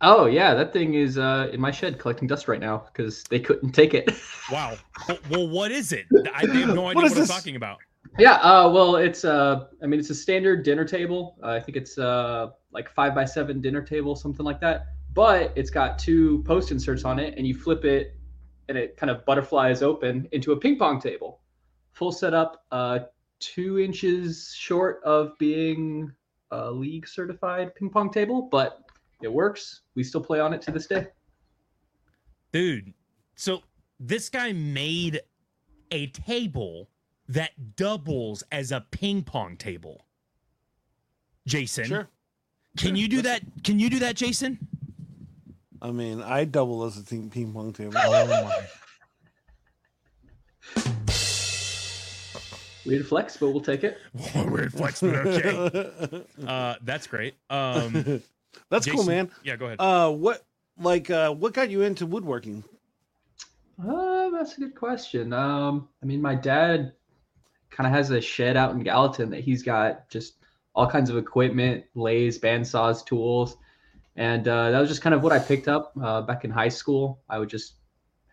Oh 0.00 0.26
yeah, 0.26 0.54
that 0.54 0.72
thing 0.72 0.94
is 0.94 1.16
uh, 1.16 1.48
in 1.52 1.60
my 1.60 1.70
shed 1.70 1.98
collecting 2.00 2.26
dust 2.26 2.48
right 2.48 2.58
now 2.58 2.84
because 2.92 3.22
they 3.24 3.38
couldn't 3.38 3.70
take 3.72 3.94
it. 3.94 4.10
Wow. 4.50 4.76
well, 5.08 5.18
well, 5.30 5.48
what 5.48 5.70
is 5.70 5.92
it? 5.92 6.04
I 6.34 6.40
have 6.40 6.48
no 6.50 6.54
idea 6.54 6.82
What 6.82 6.94
what, 6.96 7.04
is 7.06 7.12
I'm 7.12 7.18
this? 7.20 7.28
talking 7.30 7.54
about. 7.56 7.78
Yeah, 8.18 8.34
uh, 8.34 8.68
well, 8.70 8.96
it's 8.96 9.24
uh, 9.24 9.66
I 9.82 9.86
mean, 9.86 10.00
it's 10.00 10.10
a 10.10 10.14
standard 10.14 10.64
dinner 10.64 10.84
table. 10.84 11.36
Uh, 11.42 11.50
I 11.50 11.60
think 11.60 11.76
it's 11.76 11.96
uh, 11.96 12.48
like 12.72 12.90
five 12.90 13.14
by 13.14 13.24
seven 13.24 13.60
dinner 13.62 13.80
table, 13.80 14.16
something 14.16 14.44
like 14.44 14.60
that. 14.60 14.86
But 15.14 15.52
it's 15.54 15.70
got 15.70 15.98
two 15.98 16.42
post 16.42 16.70
inserts 16.72 17.04
on 17.04 17.18
it, 17.20 17.34
and 17.38 17.46
you 17.46 17.54
flip 17.54 17.84
it, 17.84 18.16
and 18.68 18.78
it 18.78 18.96
kind 18.96 19.10
of 19.10 19.24
butterflies 19.24 19.82
open 19.82 20.28
into 20.32 20.52
a 20.52 20.56
ping 20.56 20.78
pong 20.78 21.00
table, 21.00 21.40
full 21.92 22.12
setup, 22.12 22.64
uh, 22.70 23.00
two 23.38 23.78
inches 23.78 24.54
short 24.56 25.00
of 25.04 25.36
being 25.38 26.12
a 26.50 26.70
league 26.70 27.08
certified 27.08 27.74
ping 27.74 27.90
pong 27.90 28.10
table, 28.10 28.48
but 28.50 28.80
it 29.22 29.32
works. 29.32 29.82
We 29.94 30.04
still 30.04 30.20
play 30.22 30.40
on 30.40 30.52
it 30.52 30.62
to 30.62 30.70
this 30.70 30.86
day. 30.86 31.08
Dude, 32.52 32.92
so 33.34 33.62
this 33.98 34.28
guy 34.28 34.52
made 34.52 35.20
a 35.90 36.08
table 36.08 36.88
that 37.28 37.76
doubles 37.76 38.42
as 38.52 38.72
a 38.72 38.84
ping 38.90 39.22
pong 39.22 39.56
table. 39.56 40.06
Jason, 41.46 41.84
Sure. 41.84 42.08
can 42.76 42.94
you 42.94 43.08
do 43.08 43.22
that? 43.22 43.42
Can 43.64 43.78
you 43.78 43.88
do 43.90 43.98
that, 44.00 44.16
Jason? 44.16 44.58
I 45.82 45.90
mean, 45.90 46.22
I 46.22 46.44
double 46.44 46.84
as 46.84 46.96
a 46.96 47.04
team 47.04 47.28
ping 47.28 47.52
pong 47.52 47.72
table. 47.72 47.94
Oh 47.96 48.26
my. 48.28 48.66
Weird 52.86 53.06
flex, 53.06 53.36
but 53.36 53.50
we'll 53.50 53.60
take 53.60 53.82
it. 53.82 53.98
Weird 54.34 54.72
flex, 54.72 55.00
but 55.00 55.14
okay. 55.14 56.24
Uh, 56.46 56.76
that's 56.82 57.06
great. 57.06 57.34
Um, 57.50 58.22
That's 58.68 58.86
cool, 58.86 59.04
man. 59.04 59.30
Yeah, 59.44 59.56
go 59.56 59.66
ahead. 59.66 59.80
Uh, 59.80 60.10
what 60.10 60.44
like 60.78 61.10
uh, 61.10 61.32
what 61.32 61.52
got 61.54 61.70
you 61.70 61.82
into 61.82 62.06
woodworking? 62.06 62.64
Uh, 63.82 64.30
that's 64.30 64.56
a 64.56 64.60
good 64.60 64.74
question. 64.74 65.32
Um, 65.32 65.88
I 66.02 66.06
mean, 66.06 66.20
my 66.20 66.34
dad 66.34 66.92
kind 67.70 67.86
of 67.86 67.92
has 67.94 68.10
a 68.10 68.20
shed 68.20 68.56
out 68.56 68.72
in 68.72 68.82
Gallatin 68.82 69.30
that 69.30 69.40
he's 69.40 69.62
got 69.62 70.08
just 70.08 70.34
all 70.74 70.86
kinds 70.86 71.08
of 71.10 71.16
equipment, 71.16 71.84
lathes, 71.94 72.38
bandsaws, 72.38 73.04
tools, 73.06 73.56
and 74.16 74.46
uh, 74.46 74.70
that 74.70 74.80
was 74.80 74.88
just 74.88 75.02
kind 75.02 75.14
of 75.14 75.22
what 75.22 75.32
I 75.32 75.38
picked 75.38 75.68
up 75.68 75.92
uh, 76.02 76.22
back 76.22 76.44
in 76.44 76.50
high 76.50 76.68
school. 76.68 77.22
I 77.28 77.38
would 77.38 77.48
just 77.48 77.74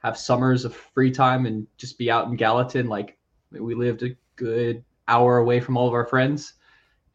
have 0.03 0.17
summers 0.17 0.65
of 0.65 0.75
free 0.75 1.11
time 1.11 1.45
and 1.45 1.67
just 1.77 1.97
be 1.97 2.09
out 2.09 2.27
in 2.27 2.35
Gallatin. 2.35 2.87
Like 2.87 3.17
we 3.51 3.75
lived 3.75 4.03
a 4.03 4.15
good 4.35 4.83
hour 5.07 5.37
away 5.37 5.59
from 5.59 5.77
all 5.77 5.87
of 5.87 5.93
our 5.93 6.05
friends. 6.05 6.53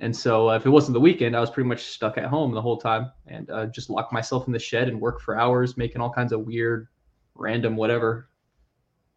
And 0.00 0.14
so 0.14 0.50
uh, 0.50 0.56
if 0.56 0.66
it 0.66 0.70
wasn't 0.70 0.94
the 0.94 1.00
weekend, 1.00 1.36
I 1.36 1.40
was 1.40 1.50
pretty 1.50 1.68
much 1.68 1.84
stuck 1.84 2.18
at 2.18 2.24
home 2.24 2.52
the 2.52 2.60
whole 2.60 2.78
time 2.78 3.12
and 3.26 3.48
uh, 3.50 3.66
just 3.66 3.90
lock 3.90 4.12
myself 4.12 4.46
in 4.46 4.52
the 4.52 4.58
shed 4.58 4.88
and 4.88 5.00
work 5.00 5.20
for 5.20 5.38
hours, 5.38 5.76
making 5.76 6.00
all 6.00 6.10
kinds 6.10 6.32
of 6.32 6.40
weird, 6.40 6.88
random 7.34 7.76
whatever 7.76 8.28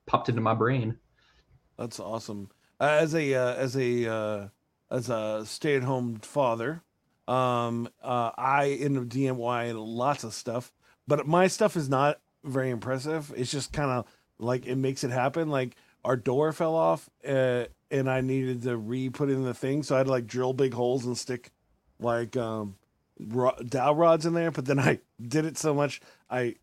popped 0.05 0.29
into 0.29 0.41
my 0.41 0.53
brain. 0.53 0.97
That's 1.77 1.99
awesome. 1.99 2.49
Uh, 2.79 2.97
as 2.99 3.13
a 3.13 3.33
uh, 3.33 3.53
as 3.55 3.75
a 3.75 4.11
uh, 4.11 4.47
as 4.89 5.09
a 5.09 5.43
stay 5.45 5.75
at 5.75 5.83
home 5.83 6.19
father, 6.21 6.83
um, 7.27 7.89
uh, 8.01 8.31
I 8.37 8.77
end 8.79 8.97
up 8.97 9.05
DIY 9.05 9.73
lots 9.75 10.23
of 10.23 10.33
stuff, 10.33 10.71
but 11.07 11.27
my 11.27 11.47
stuff 11.47 11.75
is 11.75 11.89
not 11.89 12.19
very 12.43 12.69
impressive. 12.69 13.33
It's 13.35 13.51
just 13.51 13.73
kind 13.73 13.91
of 13.91 14.05
like 14.39 14.65
it 14.65 14.75
makes 14.75 15.03
it 15.03 15.11
happen. 15.11 15.49
Like 15.49 15.75
our 16.05 16.15
door 16.15 16.53
fell 16.53 16.75
off, 16.75 17.09
uh, 17.27 17.65
and 17.91 18.09
I 18.09 18.21
needed 18.21 18.63
to 18.63 18.77
re 18.77 19.09
put 19.09 19.29
in 19.29 19.43
the 19.43 19.53
thing, 19.53 19.83
so 19.83 19.95
I 19.95 19.99
had 19.99 20.07
to 20.07 20.11
like 20.11 20.27
drill 20.27 20.53
big 20.53 20.73
holes 20.73 21.05
and 21.05 21.17
stick 21.17 21.51
like 21.99 22.37
um 22.37 22.75
ro- 23.19 23.57
dowel 23.67 23.95
rods 23.95 24.25
in 24.25 24.33
there. 24.33 24.51
But 24.51 24.65
then 24.65 24.79
I 24.79 24.99
did 25.21 25.45
it 25.45 25.57
so 25.57 25.73
much 25.73 26.01
I 26.29 26.55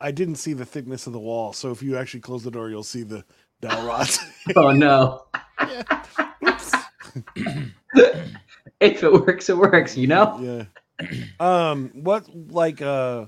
I 0.00 0.10
didn't 0.10 0.36
see 0.36 0.52
the 0.52 0.66
thickness 0.66 1.06
of 1.06 1.12
the 1.12 1.18
wall. 1.20 1.52
So 1.52 1.70
if 1.70 1.82
you 1.82 1.96
actually 1.96 2.20
close 2.20 2.44
the 2.44 2.50
door, 2.50 2.70
you'll 2.70 2.82
see 2.82 3.02
the 3.02 3.24
dowel 3.60 3.86
rods. 3.86 4.18
oh 4.56 4.70
no. 4.70 5.24
Oops. 8.82 8.92
if 8.96 9.02
it 9.02 9.12
works, 9.12 9.48
it 9.48 9.56
works, 9.56 9.96
you 9.96 10.06
know? 10.06 10.38
Yeah. 10.40 10.64
Um. 11.40 11.90
What 11.94 12.28
like 12.34 12.82
uh, 12.82 13.24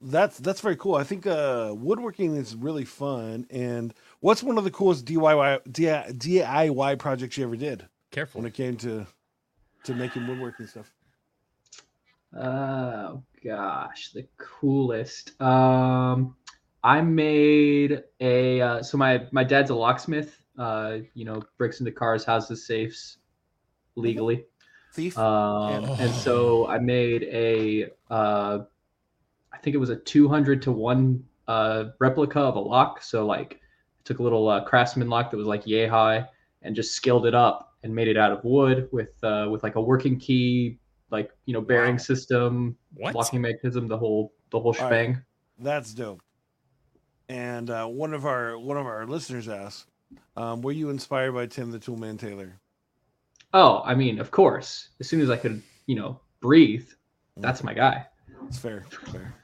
that's 0.00 0.38
that's 0.38 0.60
very 0.60 0.76
cool. 0.76 0.94
I 0.94 1.04
think 1.04 1.26
uh, 1.26 1.72
woodworking 1.76 2.36
is 2.36 2.54
really 2.54 2.84
fun. 2.84 3.46
And 3.50 3.94
what's 4.20 4.42
one 4.42 4.58
of 4.58 4.64
the 4.64 4.70
coolest 4.70 5.04
DIY 5.06 5.62
DIY 5.72 6.98
projects 6.98 7.38
you 7.38 7.44
ever 7.44 7.56
did 7.56 7.86
Careful. 8.10 8.40
when 8.40 8.46
it 8.46 8.54
came 8.54 8.76
to 8.78 9.06
to 9.84 9.94
making 9.94 10.26
woodworking 10.26 10.66
stuff? 10.66 10.92
Oh 12.36 13.22
gosh, 13.44 14.12
the 14.12 14.26
coolest. 14.36 15.40
Um, 15.40 16.36
I 16.84 17.00
made 17.00 18.04
a 18.20 18.60
uh, 18.60 18.82
so 18.82 18.98
my 18.98 19.26
my 19.32 19.44
dad's 19.44 19.70
a 19.70 19.74
locksmith. 19.74 20.40
Uh, 20.58 20.98
you 21.14 21.24
know, 21.24 21.40
breaks 21.56 21.80
into 21.80 21.92
cars, 21.92 22.24
houses, 22.24 22.66
safes, 22.66 23.18
legally. 23.96 24.44
Thief. 24.98 25.16
Um, 25.16 25.84
Yeah. 25.84 25.96
and 26.00 26.12
so 26.12 26.66
I 26.66 26.78
made 26.78 27.22
a 27.22 27.90
uh, 28.10 28.58
I 29.52 29.58
think 29.62 29.74
it 29.74 29.78
was 29.78 29.90
a 29.90 29.96
two 29.96 30.28
hundred 30.28 30.60
to 30.62 30.72
one 30.72 31.22
uh 31.46 31.90
replica 32.00 32.40
of 32.40 32.56
a 32.56 32.60
lock. 32.60 33.00
So 33.02 33.24
like, 33.24 33.54
I 33.54 34.00
took 34.04 34.18
a 34.18 34.22
little 34.24 34.48
uh, 34.48 34.64
craftsman 34.64 35.08
lock 35.08 35.30
that 35.30 35.36
was 35.36 35.46
like 35.46 35.66
yay 35.68 35.86
high 35.86 36.26
and 36.62 36.74
just 36.74 36.94
scaled 36.94 37.26
it 37.26 37.34
up 37.34 37.74
and 37.84 37.94
made 37.94 38.08
it 38.08 38.16
out 38.16 38.32
of 38.32 38.42
wood 38.42 38.88
with 38.90 39.14
uh 39.22 39.46
with 39.52 39.62
like 39.62 39.76
a 39.76 39.80
working 39.80 40.18
key, 40.18 40.78
like 41.12 41.30
you 41.46 41.54
know 41.54 41.60
bearing 41.60 41.94
Wow. 41.94 41.98
system, 42.10 42.76
What? 42.94 43.14
locking 43.14 43.40
mechanism, 43.40 43.86
the 43.86 43.96
whole 43.96 44.32
the 44.50 44.58
whole 44.58 44.72
right. 44.72 44.80
shebang. 44.80 45.22
That's 45.60 45.94
dope. 45.94 46.22
And 47.28 47.70
uh, 47.70 47.86
one 47.86 48.14
of 48.14 48.26
our 48.26 48.58
one 48.58 48.76
of 48.76 48.86
our 48.86 49.06
listeners 49.06 49.48
asked, 49.48 49.86
um, 50.36 50.60
"Were 50.62 50.72
you 50.72 50.90
inspired 50.90 51.32
by 51.38 51.46
Tim 51.46 51.70
the 51.70 51.78
Toolman 51.78 52.18
Taylor?" 52.18 52.58
Oh, 53.54 53.82
I 53.84 53.94
mean, 53.94 54.18
of 54.20 54.30
course. 54.30 54.88
As 55.00 55.08
soon 55.08 55.20
as 55.20 55.30
I 55.30 55.36
could, 55.36 55.62
you 55.86 55.96
know, 55.96 56.20
breathe, 56.40 56.88
that's 57.36 57.62
my 57.64 57.72
guy. 57.74 58.06
It's 58.46 58.58
fair. 58.58 58.84
Fair. 59.10 59.34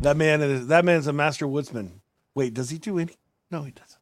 That 0.00 0.16
man 0.16 0.40
is 0.42 0.66
that 0.68 0.84
man's 0.84 1.06
a 1.06 1.12
master 1.12 1.46
woodsman. 1.46 2.00
Wait, 2.34 2.54
does 2.54 2.70
he 2.70 2.78
do 2.78 2.98
any? 2.98 3.14
No, 3.50 3.62
he 3.62 3.70
doesn't. 3.72 3.98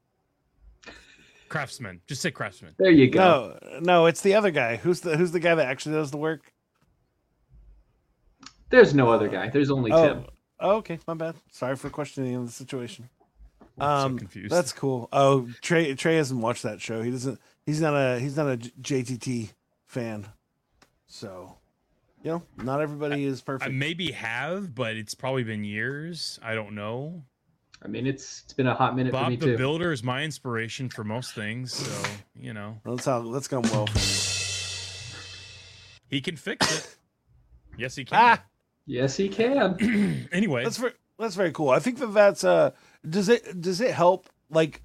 Craftsman. 1.48 2.00
Just 2.06 2.22
say 2.22 2.30
craftsman. 2.30 2.74
There 2.78 2.90
you 2.90 3.08
go. 3.10 3.56
No, 3.72 3.78
no, 3.80 4.06
it's 4.06 4.20
the 4.20 4.34
other 4.34 4.50
guy. 4.50 4.76
Who's 4.76 5.00
the 5.00 5.16
who's 5.16 5.32
the 5.32 5.40
guy 5.40 5.54
that 5.54 5.66
actually 5.66 5.94
does 5.94 6.10
the 6.10 6.16
work? 6.16 6.52
There's 8.70 8.94
no 8.94 9.10
other 9.10 9.28
guy. 9.28 9.48
There's 9.48 9.70
only 9.70 9.92
Oh, 9.92 10.06
Tim. 10.08 10.26
oh, 10.60 10.70
okay, 10.76 10.98
my 11.06 11.14
bad. 11.14 11.36
Sorry 11.52 11.76
for 11.76 11.88
questioning 11.88 12.44
the 12.44 12.50
situation. 12.50 13.08
I'm 13.78 13.88
Um, 14.06 14.12
so 14.14 14.18
confused. 14.18 14.52
That's 14.52 14.72
cool. 14.72 15.08
Oh, 15.12 15.48
Trey 15.62 15.94
Trey 15.94 16.16
hasn't 16.16 16.40
watched 16.40 16.62
that 16.64 16.80
show. 16.80 17.02
He 17.02 17.10
doesn't. 17.10 17.40
He's 17.66 17.80
not 17.80 17.94
a 17.94 18.18
he's 18.20 18.36
not 18.36 18.46
a 18.46 18.56
JTT 18.56 19.50
fan. 19.86 20.26
So, 21.06 21.56
you 22.22 22.30
know, 22.30 22.42
not 22.56 22.80
everybody 22.80 23.24
is 23.24 23.42
perfect. 23.42 23.68
I 23.68 23.72
maybe 23.72 24.12
have, 24.12 24.74
but 24.74 24.96
it's 24.96 25.14
probably 25.14 25.42
been 25.42 25.64
years. 25.64 26.38
I 26.42 26.54
don't 26.54 26.74
know. 26.74 27.24
I 27.82 27.88
mean, 27.88 28.06
it's 28.06 28.42
it's 28.44 28.54
been 28.54 28.68
a 28.68 28.74
hot 28.74 28.96
minute 28.96 29.10
for 29.10 29.28
me 29.28 29.36
Bob 29.36 29.40
the 29.40 29.46
too. 29.46 29.56
Builder 29.56 29.92
is 29.92 30.02
my 30.02 30.22
inspiration 30.22 30.88
for 30.88 31.04
most 31.04 31.34
things, 31.34 31.72
so 31.72 32.10
you 32.38 32.54
know 32.54 32.78
That's 32.84 33.04
how 33.04 33.30
that's 33.32 33.48
gone 33.48 33.62
well 33.64 33.86
for 33.86 33.98
he 36.08 36.20
can 36.20 36.36
fix 36.36 36.72
it. 36.72 36.96
Yes, 37.76 37.96
he 37.96 38.04
can. 38.04 38.16
Ah, 38.18 38.42
Yes, 38.86 39.16
he 39.16 39.28
can. 39.28 40.28
anyway, 40.32 40.62
that's 40.62 40.78
very 40.78 40.92
that's 41.18 41.34
very 41.34 41.50
cool. 41.50 41.70
I 41.70 41.80
think 41.80 41.98
that 41.98 42.14
that's 42.14 42.44
uh 42.44 42.70
does 43.08 43.28
it 43.28 43.60
does 43.60 43.80
it 43.80 43.90
help 43.90 44.28
like 44.48 44.82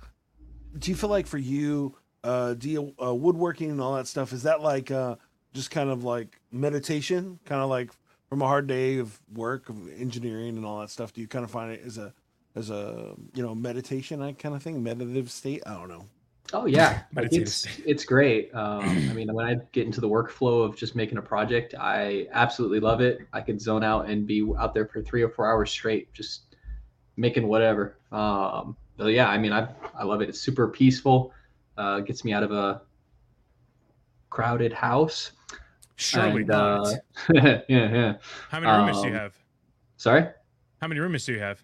do 0.78 0.90
you 0.90 0.98
feel 0.98 1.10
like 1.10 1.28
for 1.28 1.38
you 1.38 1.96
uh 2.24 2.54
do 2.54 2.70
you 2.70 2.94
uh, 3.04 3.14
woodworking 3.14 3.72
and 3.72 3.82
all 3.82 3.96
that 3.96 4.08
stuff 4.08 4.34
is 4.34 4.44
that 4.44 4.62
like 4.62 4.92
uh 4.92 5.16
just 5.54 5.72
kind 5.72 5.90
of 5.90 6.04
like 6.04 6.40
meditation 6.52 7.40
kind 7.46 7.62
of 7.62 7.70
like 7.70 7.92
from 8.30 8.42
a 8.42 8.48
hard 8.48 8.68
day 8.68 8.98
of 8.98 9.20
work 9.34 9.70
of 9.70 9.78
engineering 10.00 10.58
and 10.58 10.66
all 10.66 10.80
that 10.80 10.90
stuff 10.90 11.14
do 11.14 11.22
you 11.22 11.28
kind 11.28 11.44
of 11.44 11.52
find 11.52 11.72
it 11.72 11.82
as 11.86 11.98
a 11.98 12.14
as 12.56 12.70
a 12.70 13.16
you 13.34 13.44
know 13.44 13.56
meditation 13.56 14.20
kind 14.36 14.56
of 14.56 14.62
thing 14.62 14.82
meditative 14.82 15.32
state 15.32 15.62
i 15.66 15.74
don't 15.74 15.90
know 15.90 16.06
Oh 16.54 16.66
yeah, 16.66 17.04
like 17.16 17.30
it's 17.32 17.66
it's 17.86 18.04
great. 18.04 18.54
Um, 18.54 18.84
I 18.84 19.14
mean, 19.14 19.34
when 19.34 19.46
I 19.46 19.56
get 19.72 19.86
into 19.86 20.02
the 20.02 20.10
workflow 20.10 20.66
of 20.66 20.76
just 20.76 20.96
making 20.96 21.18
a 21.18 21.22
project, 21.22 21.76
I 21.80 22.28
absolutely 22.32 22.82
love 22.82 23.00
it. 23.00 23.22
I 23.32 23.42
could 23.42 23.62
zone 23.62 23.84
out 23.84 24.10
and 24.10 24.28
be 24.28 24.46
out 24.60 24.74
there 24.74 24.86
for 24.86 25.02
three 25.02 25.22
or 25.22 25.30
four 25.30 25.50
hours 25.50 25.72
straight, 25.72 26.14
just 26.14 26.56
making 27.16 27.48
whatever. 27.48 27.96
Um, 28.12 28.76
but 28.98 29.08
yeah, 29.08 29.30
I 29.30 29.38
mean, 29.38 29.54
I 29.54 29.70
I 29.98 30.04
love 30.04 30.22
it. 30.22 30.30
It's 30.30 30.42
super 30.42 30.68
peaceful. 30.68 31.34
Uh, 31.82 32.00
gets 32.02 32.24
me 32.24 32.32
out 32.32 32.44
of 32.44 32.52
a 32.52 32.82
crowded 34.30 34.72
house. 34.72 35.32
surely 35.96 36.42
and, 36.42 36.48
not. 36.48 36.88
uh, 36.88 36.94
yeah, 37.34 37.62
yeah. 37.68 38.14
How 38.50 38.60
many 38.60 38.72
roommates 38.72 39.02
do 39.02 39.08
you 39.08 39.14
um, 39.16 39.20
have? 39.20 39.34
Sorry. 39.98 40.26
How 40.80 40.88
many 40.88 41.00
roommates 41.00 41.26
do 41.26 41.34
you 41.34 41.40
have? 41.40 41.64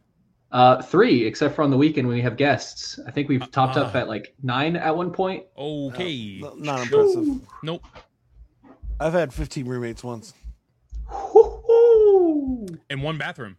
Uh, 0.51 0.81
three, 0.81 1.25
except 1.25 1.55
for 1.55 1.61
on 1.61 1.69
the 1.69 1.77
weekend 1.77 2.07
when 2.07 2.15
we 2.15 2.21
have 2.23 2.35
guests. 2.37 2.99
I 3.05 3.11
think 3.11 3.29
we've 3.29 3.51
topped 3.51 3.77
up 3.77 3.93
Ah. 3.93 3.99
at 3.99 4.07
like 4.07 4.33
nine 4.41 4.75
at 4.75 4.95
one 4.95 5.11
point. 5.11 5.43
Okay. 5.57 6.41
Uh, 6.43 6.51
not 6.57 6.81
impressive 6.81 7.41
Nope. 7.63 7.83
i've 8.99 9.13
had 9.13 9.31
15 9.31 9.67
roommates 9.67 10.03
once 10.03 10.33
Woo-hoo! 11.33 12.67
In 12.89 13.01
one 13.01 13.17
bathroom. 13.19 13.57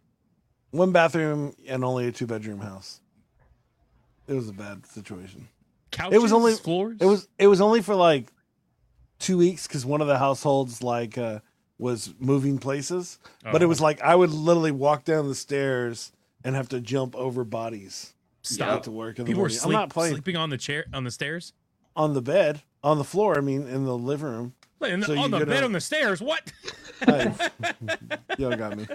one 0.71 0.91
bathroom 0.91 1.53
and 1.67 1.83
only 1.85 2.07
a 2.07 2.11
two 2.11 2.27
bedroom 2.27 2.59
house 2.59 2.99
it 4.27 4.33
was 4.33 4.49
a 4.49 4.53
bad 4.53 4.85
situation 4.85 5.47
Couches. 5.91 6.31
only- 6.31 6.53
floors. 6.55 6.97
It 6.99 7.05
was 7.05 7.27
it 7.37 7.47
was 7.47 7.61
only 7.61 7.81
for 7.81 7.95
like 7.95 8.31
two 9.19 9.37
weeks 9.37 9.67
because 9.67 9.85
one 9.85 10.01
of 10.01 10.07
the 10.07 10.17
households 10.17 10.81
like 10.83 11.17
uh, 11.17 11.39
was 11.77 12.13
moving 12.19 12.57
places, 12.57 13.19
but 13.43 13.61
it 13.61 13.65
Oh, 13.65 13.67
was 13.69 13.81
like 13.81 14.01
I 14.01 14.15
would 14.15 14.31
literally 14.31 14.71
walk 14.71 15.03
down 15.03 15.27
the 15.27 15.35
stairs 15.35 16.11
and 16.43 16.55
have 16.55 16.69
to 16.69 16.79
jump 16.79 17.15
over 17.15 17.43
bodies 17.43 18.13
stop. 18.43 18.83
to 18.83 18.91
work 18.91 19.19
in 19.19 19.25
the 19.25 19.29
People 19.31 19.43
were 19.43 19.49
sleep, 19.49 19.65
I'm 19.65 19.71
not 19.73 19.89
playing 19.89 20.13
sleeping 20.15 20.35
on 20.37 20.49
the 20.49 20.57
chair 20.57 20.85
on 20.93 21.03
the 21.03 21.11
stairs. 21.11 21.53
on 21.95 22.13
the 22.13 22.21
bed 22.21 22.61
on 22.83 22.97
the 22.97 23.03
floor. 23.03 23.37
I 23.37 23.41
mean, 23.41 23.67
in 23.67 23.83
the 23.85 23.97
living 23.97 24.27
room. 24.27 24.53
The- 24.79 25.03
So 25.05 25.17
on 25.19 25.31
the 25.31 25.45
bed 25.45 25.63
a- 25.63 25.65
on 25.65 25.73
the 25.73 25.81
stairs. 25.81 26.21
What? 26.21 26.51
You 28.37 28.49
got 28.55 28.77
me. 28.77 28.87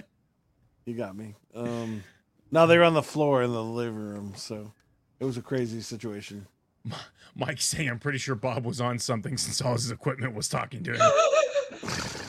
You 0.85 0.93
got 0.95 1.15
me. 1.15 1.35
Um, 1.53 2.03
now 2.51 2.65
they 2.65 2.77
were 2.77 2.83
on 2.83 2.93
the 2.95 3.03
floor 3.03 3.43
in 3.43 3.51
the 3.51 3.63
living 3.63 3.95
room, 3.99 4.33
so 4.35 4.71
it 5.19 5.25
was 5.25 5.37
a 5.37 5.41
crazy 5.41 5.81
situation. 5.81 6.47
Mike's 7.35 7.65
saying, 7.65 7.89
I'm 7.89 7.99
pretty 7.99 8.17
sure 8.17 8.35
Bob 8.35 8.65
was 8.65 8.79
on 8.79 8.97
something 8.99 9.37
since 9.37 9.61
all 9.61 9.73
his 9.73 9.91
equipment 9.91 10.33
was 10.35 10.47
talking 10.47 10.83
to 10.83 10.93
him. 10.93 11.01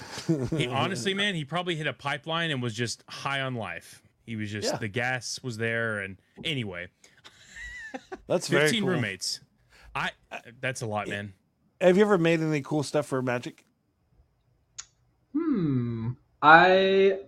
He, 0.57 0.66
honestly, 0.66 1.14
man, 1.14 1.37
he 1.37 1.45
probably 1.45 1.77
hit 1.77 1.87
a 1.87 1.92
pipeline 1.92 2.51
and 2.51 2.61
was 2.61 2.75
just 2.75 3.05
high 3.09 3.42
on 3.42 3.55
life. 3.55 4.03
He 4.25 4.35
was 4.35 4.51
just 4.51 4.73
Yeah. 4.73 4.79
the 4.79 4.88
gas 4.88 5.38
was 5.40 5.57
there, 5.57 6.01
and 6.01 6.16
anyway, 6.42 6.88
that's 8.27 8.49
very 8.49 8.64
fifteen 8.64 8.83
cool. 8.83 8.90
roommates. 8.95 9.38
I 9.95 10.11
that's 10.61 10.83
a 10.83 10.87
lot, 10.87 11.07
man. 11.07 11.33
Have 11.81 11.97
you 11.97 12.03
ever 12.03 12.19
made 12.19 12.40
any 12.40 12.61
cool 12.61 12.83
stuff 12.83 13.07
for 13.07 13.23
Magic? 13.23 13.64
Hmm. 15.33 16.11
I 16.42 17.19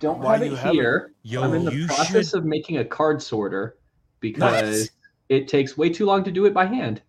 don't 0.00 0.18
Why 0.18 0.38
have 0.38 0.46
you 0.46 0.54
it 0.56 0.72
here. 0.72 1.12
Yo, 1.22 1.42
I'm 1.44 1.54
in 1.54 1.64
the 1.64 1.86
process 1.86 2.30
should. 2.30 2.38
of 2.40 2.44
making 2.44 2.78
a 2.78 2.84
card 2.84 3.22
sorter 3.22 3.76
because 4.18 4.90
What? 4.90 4.90
It 5.30 5.48
takes 5.48 5.78
way 5.78 5.88
too 5.88 6.04
long 6.04 6.22
to 6.24 6.30
do 6.30 6.44
it 6.44 6.52
by 6.52 6.66
hand. 6.66 7.00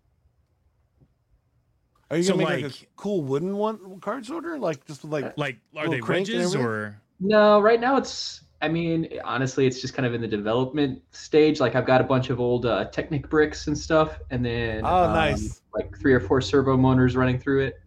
Are 2.10 2.18
you 2.18 2.24
So, 2.24 2.34
gonna 2.34 2.44
make 2.50 2.64
like, 2.64 2.72
like- 2.74 2.82
a 2.84 2.86
cool 2.96 3.24
wooden 3.24 3.58
one 3.58 4.00
card 4.00 4.26
sorter, 4.26 4.58
like 4.60 4.86
just 4.86 5.04
with 5.04 5.12
like 5.12 5.38
Like, 5.38 5.56
are 5.76 5.80
Little 5.88 5.92
they 5.94 6.00
crank 6.00 6.28
wedges 6.28 6.56
or? 6.56 7.02
No, 7.20 7.60
right 7.60 7.80
now 7.82 7.98
it's 7.98 8.42
I 8.64 8.68
mean, 8.68 9.10
honestly, 9.24 9.66
it's 9.66 9.82
just 9.82 9.96
kind 9.96 10.06
of 10.06 10.14
in 10.14 10.22
the 10.22 10.28
development 10.28 11.02
stage. 11.10 11.60
Like 11.60 11.74
I've 11.76 11.88
got 11.88 12.00
a 12.00 12.04
bunch 12.04 12.30
of 12.30 12.40
old 12.40 12.68
uh, 12.68 12.86
Technic 12.92 13.28
bricks 13.28 13.66
and 13.66 13.76
stuff, 13.76 14.20
and 14.30 14.46
then 14.46 14.82
Oh, 14.86 15.06
um, 15.06 15.14
nice. 15.14 15.62
like 15.74 15.98
three 15.98 16.14
or 16.14 16.20
four 16.20 16.42
servo 16.42 16.78
motors 16.78 17.16
running 17.16 17.40
through 17.40 17.64
it. 17.66 17.82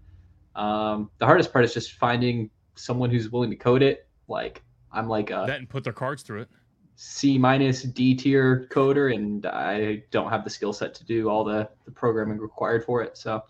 Um, 0.57 1.11
the 1.18 1.27
hardest 1.27 1.53
part 1.53 1.64
is 1.64 1.73
just 1.73 1.92
finding 1.92 2.51
someone 2.75 3.09
who's 3.09 3.31
willing 3.31 3.51
to 3.51 3.57
code 3.57 3.83
it. 3.83 4.09
Like 4.27 4.62
I'm 4.90 5.09
like 5.09 5.31
a 5.31 5.44
that 5.47 5.59
and 5.61 5.68
put 5.68 5.85
their 5.85 5.92
cards 5.92 6.25
through 6.25 6.40
it. 6.42 6.49
C 6.96 7.38
minus 7.38 7.83
D 7.83 8.14
tier 8.14 8.68
coder, 8.70 9.14
and 9.14 9.44
I 9.46 10.02
don't 10.11 10.30
have 10.30 10.44
the 10.44 10.50
skill 10.50 10.72
set 10.72 10.94
to 10.94 11.04
do 11.04 11.28
all 11.28 11.44
the, 11.44 11.68
the 11.85 11.90
programming 11.90 12.38
required 12.38 12.85
for 12.85 13.02
it. 13.02 13.16
So 13.18 13.42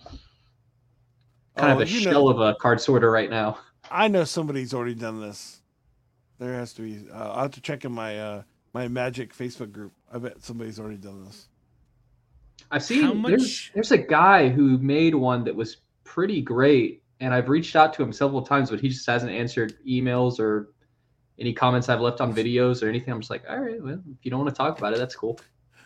kind 1.56 1.72
Oh, 1.72 1.74
of 1.76 1.80
a 1.82 1.86
shell 1.86 2.24
know- 2.24 2.28
of 2.30 2.40
a 2.40 2.54
card 2.56 2.80
sorter 2.80 3.10
right 3.10 3.30
now. 3.30 3.58
I 3.90 4.08
know 4.08 4.24
somebody's 4.24 4.72
already 4.72 4.94
done 4.94 5.20
this. 5.20 5.60
There 6.38 6.54
has 6.54 6.72
to 6.74 6.82
be. 6.82 7.06
Uh, 7.12 7.16
I'll 7.32 7.42
have 7.42 7.50
to 7.52 7.60
check 7.60 7.84
in 7.84 7.92
my 7.92 8.18
uh, 8.18 8.42
my 8.72 8.88
Magic 8.88 9.36
Facebook 9.36 9.70
group. 9.72 9.92
I 10.12 10.18
bet 10.18 10.42
somebody's 10.42 10.80
already 10.80 10.96
done 10.96 11.24
this. 11.26 11.48
I've 12.70 12.82
seen 12.82 13.02
How 13.02 13.12
there's 13.28 13.42
much- 13.42 13.70
there's 13.74 13.92
a 13.92 13.98
guy 13.98 14.48
who 14.48 14.78
made 14.78 15.14
one 15.14 15.44
that 15.44 15.54
was 15.54 15.76
pretty 16.02 16.40
great, 16.40 17.02
and 17.20 17.32
I've 17.34 17.48
reached 17.50 17.76
out 17.76 17.92
to 17.94 18.02
him 18.02 18.12
several 18.12 18.42
times, 18.42 18.70
but 18.70 18.80
he 18.80 18.88
just 18.88 19.06
hasn't 19.06 19.30
answered 19.32 19.74
emails 19.86 20.40
or 20.40 20.72
any 21.38 21.52
comments 21.52 21.88
I've 21.88 22.00
left 22.00 22.20
on 22.20 22.34
videos 22.34 22.82
or 22.82 22.88
anything. 22.88 23.12
I'm 23.12 23.20
just 23.20 23.30
like, 23.30 23.44
all 23.48 23.58
right, 23.58 23.82
well, 23.82 23.94
if 23.94 24.18
you 24.24 24.30
don't 24.30 24.40
want 24.40 24.54
to 24.54 24.56
talk 24.56 24.78
about 24.78 24.92
it, 24.92 24.98
that's 24.98 25.16
cool. 25.16 25.38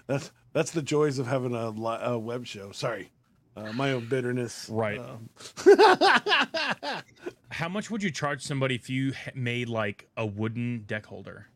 That's 0.06 0.30
that's 0.52 0.70
the 0.70 0.82
joys 0.82 1.18
of 1.18 1.26
having 1.26 1.54
a, 1.54 1.70
li- 1.70 1.98
a 2.00 2.18
web 2.18 2.46
show. 2.46 2.72
Sorry, 2.72 3.10
uh, 3.56 3.72
my 3.72 3.92
own 3.92 4.06
bitterness. 4.06 4.68
Right. 4.70 4.98
Um, 4.98 5.28
How 7.50 7.68
much 7.68 7.90
would 7.90 8.02
you 8.02 8.10
charge 8.10 8.42
somebody 8.42 8.74
if 8.74 8.88
you 8.90 9.12
made 9.34 9.68
like 9.68 10.08
a 10.16 10.24
wooden 10.26 10.84
deck 10.86 11.06
holder? 11.06 11.46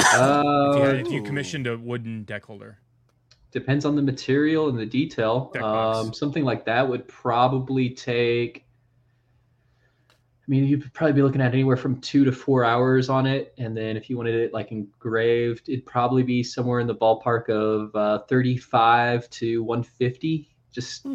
Uh, 0.00 0.70
If 0.70 0.76
you, 0.76 0.82
had, 0.82 0.96
if 1.06 1.12
you 1.12 1.22
commissioned 1.22 1.66
a 1.66 1.76
wooden 1.76 2.24
deck 2.24 2.44
holder, 2.44 2.78
depends 3.50 3.84
on 3.84 3.96
the 3.96 4.02
material 4.02 4.68
and 4.68 4.78
the 4.78 4.86
detail. 4.86 5.52
Um, 5.60 6.14
something 6.14 6.44
like 6.44 6.64
that 6.66 6.88
would 6.88 7.06
probably 7.08 7.90
take. 7.90 8.64
I 10.48 10.50
mean, 10.50 10.64
you'd 10.64 10.90
probably 10.94 11.12
be 11.12 11.20
looking 11.20 11.42
at 11.42 11.52
anywhere 11.52 11.76
from 11.76 12.00
two 12.00 12.24
to 12.24 12.32
four 12.32 12.64
hours 12.64 13.10
on 13.10 13.26
it, 13.26 13.52
and 13.58 13.76
then 13.76 13.98
if 13.98 14.08
you 14.08 14.16
wanted 14.16 14.34
it 14.34 14.54
like 14.54 14.72
engraved, 14.72 15.68
it'd 15.68 15.84
probably 15.84 16.22
be 16.22 16.42
somewhere 16.42 16.80
in 16.80 16.86
the 16.86 16.94
ballpark 16.94 17.50
of 17.50 17.94
uh, 17.94 18.20
thirty-five 18.28 19.28
to 19.28 19.62
one 19.62 19.82
fifty, 19.82 20.48
just 20.72 21.02
Hmm. 21.02 21.14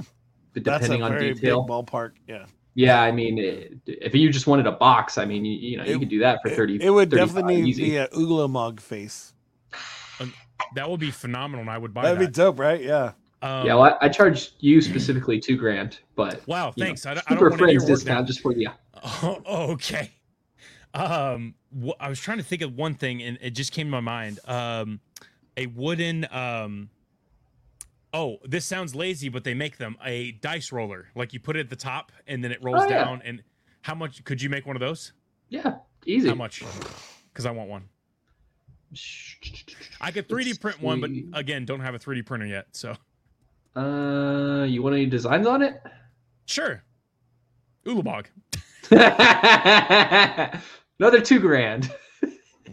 that's 0.54 0.82
depending 0.82 1.02
a 1.02 1.06
on 1.06 1.12
very 1.14 1.34
detail. 1.34 1.64
big 1.64 1.70
ballpark. 1.72 2.12
Yeah, 2.28 2.46
Yeah, 2.76 3.02
I 3.02 3.12
mean, 3.12 3.40
it, 3.40 3.74
if 3.88 4.14
you 4.14 4.30
just 4.32 4.46
wanted 4.46 4.68
a 4.68 4.72
box, 4.72 5.18
I 5.18 5.26
mean, 5.26 5.46
you, 5.46 5.54
you 5.72 5.78
know, 5.78 5.84
you 5.84 5.98
could 5.98 6.10
do 6.10 6.20
that 6.20 6.40
for 6.44 6.50
thirty. 6.52 6.78
it 6.80 6.92
would 6.92 7.10
definitely 7.10 7.60
need 7.62 7.70
easy. 7.70 7.84
be 7.86 7.98
an 7.98 8.08
Ulamog 8.14 8.80
face. 8.80 9.34
that 10.76 10.88
would 10.90 11.00
be 11.00 11.10
phenomenal, 11.10 11.62
and 11.62 11.70
I 11.72 11.80
would 11.80 11.92
buy 11.94 12.04
That'd 12.04 12.20
be 12.20 12.26
that. 12.26 12.36
dope, 12.36 12.60
right? 12.60 12.82
Yeah. 12.82 13.14
Um, 13.44 13.68
yeah, 13.68 13.76
well, 13.76 13.98
I, 14.02 14.06
I 14.06 14.10
charged 14.10 14.54
you 14.60 14.82
specifically 14.82 15.40
two 15.40 15.58
grand, 15.58 16.00
but 16.16 16.48
wow, 16.48 16.72
you 16.76 16.82
know, 16.84 16.88
thanks. 16.88 17.06
I, 17.06 17.14
don't- 17.16 17.30
I 17.30 17.36
don't 17.36 17.44
want 17.50 17.58
friends 17.60 17.86
discount 17.86 18.22
now. 18.22 18.26
just 18.26 18.40
for 18.42 18.54
you. 18.54 18.70
Oh, 19.04 19.72
okay. 19.74 20.12
Um, 20.94 21.56
wh- 21.78 21.90
I 22.00 22.08
was 22.08 22.20
trying 22.20 22.38
to 22.38 22.44
think 22.44 22.62
of 22.62 22.74
one 22.76 22.94
thing, 22.96 23.22
and 23.22 23.38
it 23.42 23.52
just 23.52 23.72
came 23.74 23.88
to 23.88 23.92
my 23.92 24.00
mind. 24.00 24.40
Um, 24.48 25.02
a 25.58 25.66
wooden. 25.66 26.26
Um, 26.32 26.90
oh, 28.14 28.38
this 28.46 28.64
sounds 28.64 28.96
lazy, 28.96 29.28
but 29.28 29.44
they 29.44 29.54
make 29.54 29.78
them 29.78 29.98
a 30.06 30.32
dice 30.34 30.72
roller. 30.72 31.08
Like 31.16 31.34
you 31.34 31.40
put 31.42 31.58
it 31.58 31.62
at 31.62 31.70
the 31.70 31.76
top, 31.76 32.12
and 32.28 32.42
then 32.44 32.52
it 32.54 32.64
rolls 32.64 32.84
Oh, 32.84 32.90
yeah. 32.90 33.04
down. 33.04 33.22
And 33.26 33.44
how 33.82 33.96
much 33.96 34.24
could 34.24 34.42
you 34.42 34.50
make 34.50 34.66
one 34.66 34.76
of 34.78 34.80
those? 34.80 35.12
Yeah, 35.50 35.76
easy. 36.06 36.30
How 36.30 36.36
much? 36.36 36.64
Because 37.34 37.46
I 37.46 37.52
want 37.52 37.70
one. 37.70 37.90
I 40.00 40.12
could 40.12 40.30
3D 40.30 40.62
print 40.62 40.82
one, 40.82 41.02
but 41.02 41.10
again, 41.38 41.66
don't 41.66 41.80
have 41.82 41.96
a 41.96 42.00
3D 42.00 42.26
printer 42.26 42.46
yet. 42.46 42.68
So 42.72 42.96
Uh, 43.76 44.66
you 44.68 44.82
want 44.84 44.96
any 44.96 45.06
designs 45.06 45.48
on 45.48 45.62
it? 45.62 45.82
sure. 46.46 46.84
Ulamog. 47.86 48.26
Another 51.00 51.22
two 51.22 51.40
grand. 51.40 51.92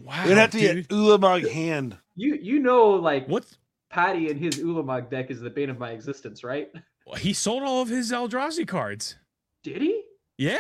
Wow, 0.05 0.25
It'd 0.25 0.39
have 0.39 0.51
to 0.53 0.59
dude. 0.59 0.89
be 0.89 0.95
an 0.95 1.01
Ulamog 1.03 1.51
hand. 1.51 1.97
You 2.17 2.35
you 2.41 2.59
know 2.61 2.91
like 2.91 3.27
What's 3.27 3.59
Patty 3.91 4.31
and 4.31 4.39
his 4.39 4.57
Ulamog 4.59 5.11
deck 5.11 5.31
is 5.31 5.41
the 5.41 5.51
bane 5.51 5.71
of 5.71 5.79
my 5.79 5.91
existence, 5.91 6.45
right? 6.45 6.69
he 7.19 7.33
sold 7.33 7.63
all 7.65 7.83
of 7.83 7.89
his 7.89 8.13
Eldrazi 8.13 8.67
cards? 8.69 9.17
Did 9.65 9.83
he? 9.83 10.03
Yeah. 10.39 10.59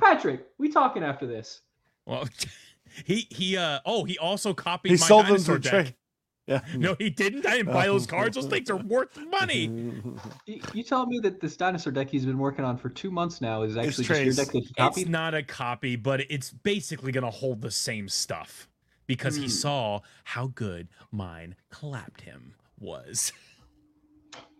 Patrick, 0.00 0.46
we 0.58 0.70
talking 0.70 1.02
after 1.04 1.26
this. 1.26 1.60
Well, 2.06 2.28
he 3.04 3.26
he 3.30 3.56
uh 3.56 3.78
oh 3.84 4.04
he 4.04 4.18
also 4.18 4.54
copied 4.54 4.90
He 4.90 4.94
my 4.96 5.06
sold 5.06 5.24
them 5.26 5.32
dinosaur 5.34 5.58
to 5.58 5.60
deck. 5.70 5.70
Trey. 5.86 5.96
Yeah. 6.48 6.60
No, 6.74 6.96
he 6.98 7.10
didn't. 7.10 7.46
I 7.46 7.58
didn't 7.58 7.72
buy 7.72 7.86
those 7.86 8.06
cards. 8.06 8.34
Those 8.34 8.46
things 8.46 8.70
are 8.70 8.76
worth 8.76 9.16
money. 9.30 9.68
You, 10.46 10.60
you 10.72 10.82
telling 10.82 11.10
me 11.10 11.18
that 11.20 11.40
this 11.40 11.56
dinosaur 11.56 11.92
deck 11.92 12.08
he's 12.08 12.24
been 12.24 12.38
working 12.38 12.64
on 12.64 12.78
for 12.78 12.88
two 12.88 13.10
months 13.10 13.40
now 13.42 13.62
is 13.62 13.76
actually 13.76 14.04
just 14.04 14.24
your 14.24 14.34
deck 14.34 14.52
that 14.76 14.94
he 14.94 15.02
It's 15.02 15.08
not 15.10 15.34
a 15.34 15.42
copy, 15.42 15.94
but 15.96 16.22
it's 16.30 16.50
basically 16.50 17.12
gonna 17.12 17.30
hold 17.30 17.60
the 17.60 17.70
same 17.70 18.08
stuff 18.08 18.66
because 19.06 19.36
he 19.36 19.42
Hmm. 19.44 19.48
saw 19.48 20.00
how 20.24 20.46
good 20.48 20.88
mine 21.12 21.54
clapped 21.70 22.22
him 22.22 22.54
was. 22.80 23.32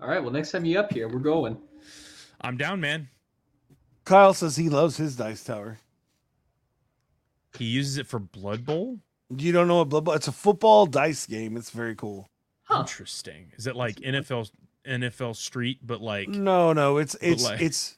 All 0.00 0.08
right, 0.08 0.22
well 0.22 0.32
next 0.32 0.50
time 0.52 0.64
you 0.66 0.78
up 0.78 0.92
here, 0.92 1.08
we're 1.08 1.18
going. 1.20 1.56
I'm 2.40 2.58
down, 2.58 2.80
man. 2.80 3.08
Kyle 4.04 4.34
says 4.34 4.56
he 4.56 4.68
loves 4.68 4.98
his 4.98 5.16
dice 5.16 5.42
tower. 5.42 5.78
He 7.56 7.64
uses 7.64 7.96
it 7.96 8.06
for 8.06 8.18
Blood 8.18 8.64
Bowl. 8.64 9.00
You 9.36 9.52
don't 9.52 9.68
know 9.68 9.78
what 9.78 9.88
Blood 9.88 10.04
Bowl? 10.04 10.14
It's 10.14 10.28
a 10.28 10.32
football 10.32 10.86
dice 10.86 11.26
game. 11.26 11.56
It's 11.56 11.70
very 11.70 11.94
cool. 11.94 12.28
Huh. 12.64 12.80
Interesting. 12.80 13.52
Is 13.56 13.66
it 13.66 13.76
like 13.76 13.96
NFL 13.96 14.50
NFL 14.86 15.36
Street, 15.36 15.78
but 15.82 16.00
like 16.00 16.28
No, 16.28 16.72
no, 16.72 16.96
it's 16.98 17.14
it's 17.20 17.44
like- 17.44 17.60
it's 17.60 17.96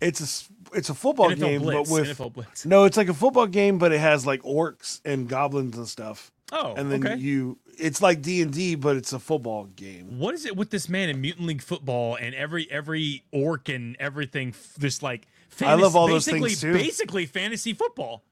it's 0.00 0.20
a 0.20 0.76
it's 0.76 0.90
a 0.90 0.94
football 0.94 1.30
NFL 1.30 1.38
game, 1.38 1.62
Blitz? 1.62 1.88
but 1.90 1.94
with 1.94 2.18
NFL 2.18 2.32
Blitz. 2.34 2.66
no, 2.66 2.84
it's 2.84 2.96
like 2.96 3.08
a 3.08 3.14
football 3.14 3.46
game, 3.46 3.78
but 3.78 3.92
it 3.92 3.98
has 4.00 4.26
like 4.26 4.42
orcs 4.42 5.00
and 5.04 5.28
goblins 5.28 5.76
and 5.76 5.88
stuff. 5.88 6.30
Oh, 6.52 6.74
and 6.76 6.92
then 6.92 7.04
okay. 7.04 7.16
you, 7.16 7.58
it's 7.76 8.00
like 8.00 8.22
D 8.22 8.40
and 8.40 8.52
D, 8.52 8.76
but 8.76 8.96
it's 8.96 9.12
a 9.12 9.18
football 9.18 9.64
game. 9.64 10.18
what 10.18 10.32
is 10.34 10.44
it 10.46 10.56
with 10.56 10.70
this 10.70 10.88
man 10.88 11.08
in 11.08 11.20
Mutant 11.20 11.46
League 11.46 11.62
football 11.62 12.14
and 12.16 12.34
every 12.34 12.70
every 12.70 13.24
orc 13.32 13.68
and 13.68 13.96
everything 13.98 14.50
f- 14.50 14.74
this 14.78 15.02
like 15.02 15.26
I 15.60 15.74
love 15.74 15.96
all 15.96 16.06
those 16.06 16.26
basically, 16.26 16.50
things, 16.50 16.60
too. 16.60 16.72
Basically 16.74 17.26
fantasy 17.26 17.72
football. 17.72 18.22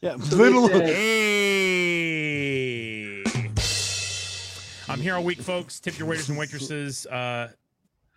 Yeah, 0.00 0.16
So 0.18 0.36
little. 0.36 0.68
said- 0.68 0.86
Hey. 0.86 1.54
I'm 4.88 5.00
here 5.00 5.16
all 5.16 5.24
week, 5.24 5.40
folks. 5.40 5.80
Tip 5.80 5.98
your 5.98 6.08
waiters 6.08 6.28
and 6.28 6.38
waitresses. 6.38 7.06
Uh, 7.06 7.50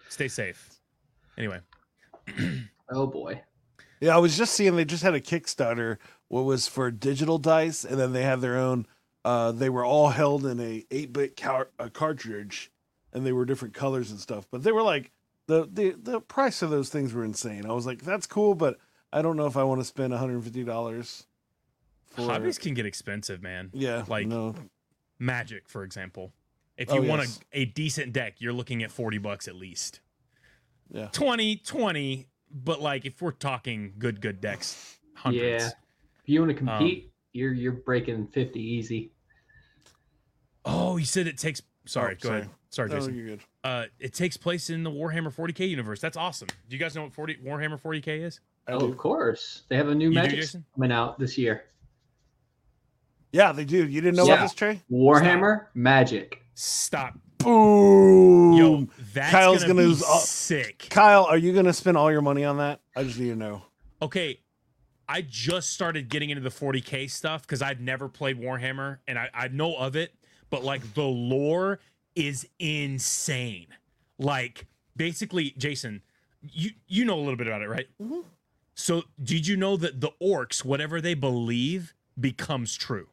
stay 0.10 0.28
safe. 0.28 0.70
Anyway, 1.38 1.60
Oh 2.92 3.08
boy. 3.08 3.42
Yeah, 4.00 4.16
I 4.16 4.20
was 4.20 4.38
just 4.38 4.54
seeing 4.54 4.76
they 4.76 4.86
just 4.86 5.04
had 5.04 5.14
a 5.16 5.22
Kickstarter. 5.22 5.98
What 6.28 6.44
was 6.46 6.68
for 6.68 6.90
digital 6.92 7.38
dice, 7.38 7.84
and 7.84 8.00
then 8.00 8.14
they 8.14 8.24
had 8.24 8.42
their 8.42 8.58
own. 8.58 8.88
Uh, 9.26 9.52
they 9.52 9.70
were 9.70 9.84
all 9.86 10.10
held 10.10 10.46
in 10.46 10.60
a 10.60 10.86
eight 10.92 11.12
bit 11.14 11.36
car- 11.36 11.70
cartridge, 11.94 12.72
and 13.14 13.26
they 13.26 13.32
were 13.34 13.46
different 13.46 13.74
colors 13.74 14.10
and 14.12 14.20
stuff. 14.20 14.48
But 14.50 14.64
they 14.64 14.72
were 14.72 14.82
like 14.82 15.12
the 15.48 15.68
the 15.72 15.92
the 16.02 16.22
price 16.22 16.62
of 16.62 16.70
those 16.70 16.90
things 16.90 17.14
were 17.14 17.24
insane. 17.26 17.66
I 17.66 17.74
was 17.74 17.86
like, 17.86 18.02
that's 18.04 18.28
cool, 18.28 18.56
but 18.56 18.78
I 19.12 19.22
don't 19.22 19.36
know 19.38 19.46
if 19.46 19.58
I 19.58 19.64
want 19.64 19.82
to 19.82 19.86
spend 19.86 20.12
one 20.12 20.20
hundred 20.20 20.36
and 20.36 20.44
fifty 20.46 20.64
dollars. 20.64 21.26
For 22.12 22.24
hobbies 22.24 22.58
can 22.58 22.74
get 22.74 22.86
expensive, 22.86 23.42
man. 23.42 23.70
Yeah, 23.74 24.04
like- 24.08 24.28
no, 24.28 24.56
Magic, 25.20 25.70
for 25.70 25.84
example. 25.84 26.34
If 26.78 26.90
Oh, 26.92 26.96
you 26.96 27.08
want 27.08 27.22
yes. 27.22 27.40
a, 27.54 27.60
a 27.62 27.66
decent 27.66 28.12
deck, 28.14 28.36
you're 28.40 28.54
looking 28.54 28.82
at 28.82 28.92
40 28.92 29.18
bucks 29.20 29.48
at 29.48 29.56
least. 29.56 30.00
yeah. 30.90 31.10
20, 31.12 31.58
20, 31.58 32.28
but 32.50 32.82
like 32.82 33.06
if 33.06 33.22
we're 33.22 33.32
talking 33.32 33.94
good, 34.00 34.20
good 34.22 34.42
decks, 34.42 34.98
hundreds. 35.14 35.44
Yeah. 35.64 35.70
If 36.24 36.30
you 36.30 36.40
want 36.42 36.58
to 36.58 36.62
Um, 36.64 36.68
compete, 36.68 37.12
you're 37.34 37.54
you're 37.54 37.72
breaking 37.72 38.28
fifty 38.28 38.60
easy. 38.60 39.12
Oh, 40.66 40.98
you 40.98 41.06
said 41.06 41.28
it 41.28 41.38
takes. 41.38 41.62
Sorry, 41.86 42.16
Oh, 42.16 42.18
go 42.22 42.30
ahead. 42.30 42.50
Sorry, 42.70 42.90
No, 42.90 42.96
Jason. 43.00 43.16
you're 43.16 43.26
good. 43.28 43.40
Uh, 43.64 43.86
it 44.00 44.14
takes 44.14 44.38
place 44.38 44.70
in 44.70 44.84
the 44.84 44.92
Warhammer 44.92 45.34
40k 45.34 45.68
universe. 45.70 46.00
That's 46.00 46.16
awesome. 46.18 46.48
Do 46.70 46.76
you 46.76 46.80
guys 46.80 46.96
know 46.96 47.04
what 47.04 47.14
40 47.14 47.38
Warhammer 47.38 47.80
40k 47.82 48.24
is? 48.24 48.40
Oh, 48.68 48.86
of 48.88 48.98
course. 48.98 49.64
They 49.70 49.76
have 49.78 49.90
a 49.90 49.96
new 49.96 50.10
You 50.10 50.16
magic 50.16 50.40
Jason? 50.40 50.66
coming 50.76 50.92
out 50.92 51.20
this 51.20 51.38
year. 51.38 51.64
Yeah, 53.32 53.52
they 53.52 53.66
do. 53.66 53.88
You 53.88 54.02
didn't 54.02 54.18
know 54.18 54.26
Yeah. 54.26 54.34
about 54.34 54.44
this, 54.44 54.54
Trey? 54.54 54.82
Warhammer 54.92 55.68
Magic. 55.74 56.44
Stop. 56.54 57.18
Boom. 57.38 58.54
Yo, 58.54 58.88
that's 59.14 59.32
Kyle's 59.32 59.62
gonna, 59.64 59.74
gonna 59.82 59.96
be 59.96 60.04
all- 60.04 60.20
sick. 60.20 60.88
Kyle, 60.90 61.24
are 61.26 61.38
you 61.38 61.54
gonna 61.54 61.74
spend 61.74 61.98
all 61.98 62.12
your 62.12 62.22
money 62.22 62.44
on 62.44 62.58
that? 62.58 62.82
I 62.96 63.04
just 63.04 63.20
need 63.20 63.30
to 63.30 63.36
know. 63.36 63.64
Okay, 64.02 64.40
I 65.08 65.22
just 65.22 65.72
started 65.72 66.10
getting 66.10 66.30
into 66.30 66.42
the 66.42 66.50
40k 66.52 67.08
stuff 67.10 67.42
because 67.44 67.62
I'd 67.62 67.82
never 67.82 68.08
played 68.10 68.40
Warhammer 68.40 69.00
and 69.08 69.18
I, 69.18 69.30
I 69.34 69.48
know 69.48 69.76
of 69.76 69.96
it, 69.96 70.14
but 70.50 70.64
like 70.64 70.94
the 70.94 71.04
lore 71.04 71.80
is 72.16 72.48
insane. 72.60 73.68
Like 74.20 74.68
basically, 74.96 75.52
Jason, 75.58 76.02
you 76.42 76.72
you 76.88 77.06
know 77.06 77.16
a 77.18 77.22
little 77.22 77.38
bit 77.38 77.48
about 77.48 77.62
it, 77.62 77.70
right? 77.70 77.88
Mhm. 78.02 78.24
So 78.76 79.04
did 79.22 79.48
you 79.48 79.58
know 79.58 79.78
that 79.78 80.00
the 80.02 80.12
orcs, 80.22 80.64
whatever 80.64 81.02
they 81.02 81.14
believe, 81.14 81.94
becomes 82.20 82.76
true. 82.76 83.08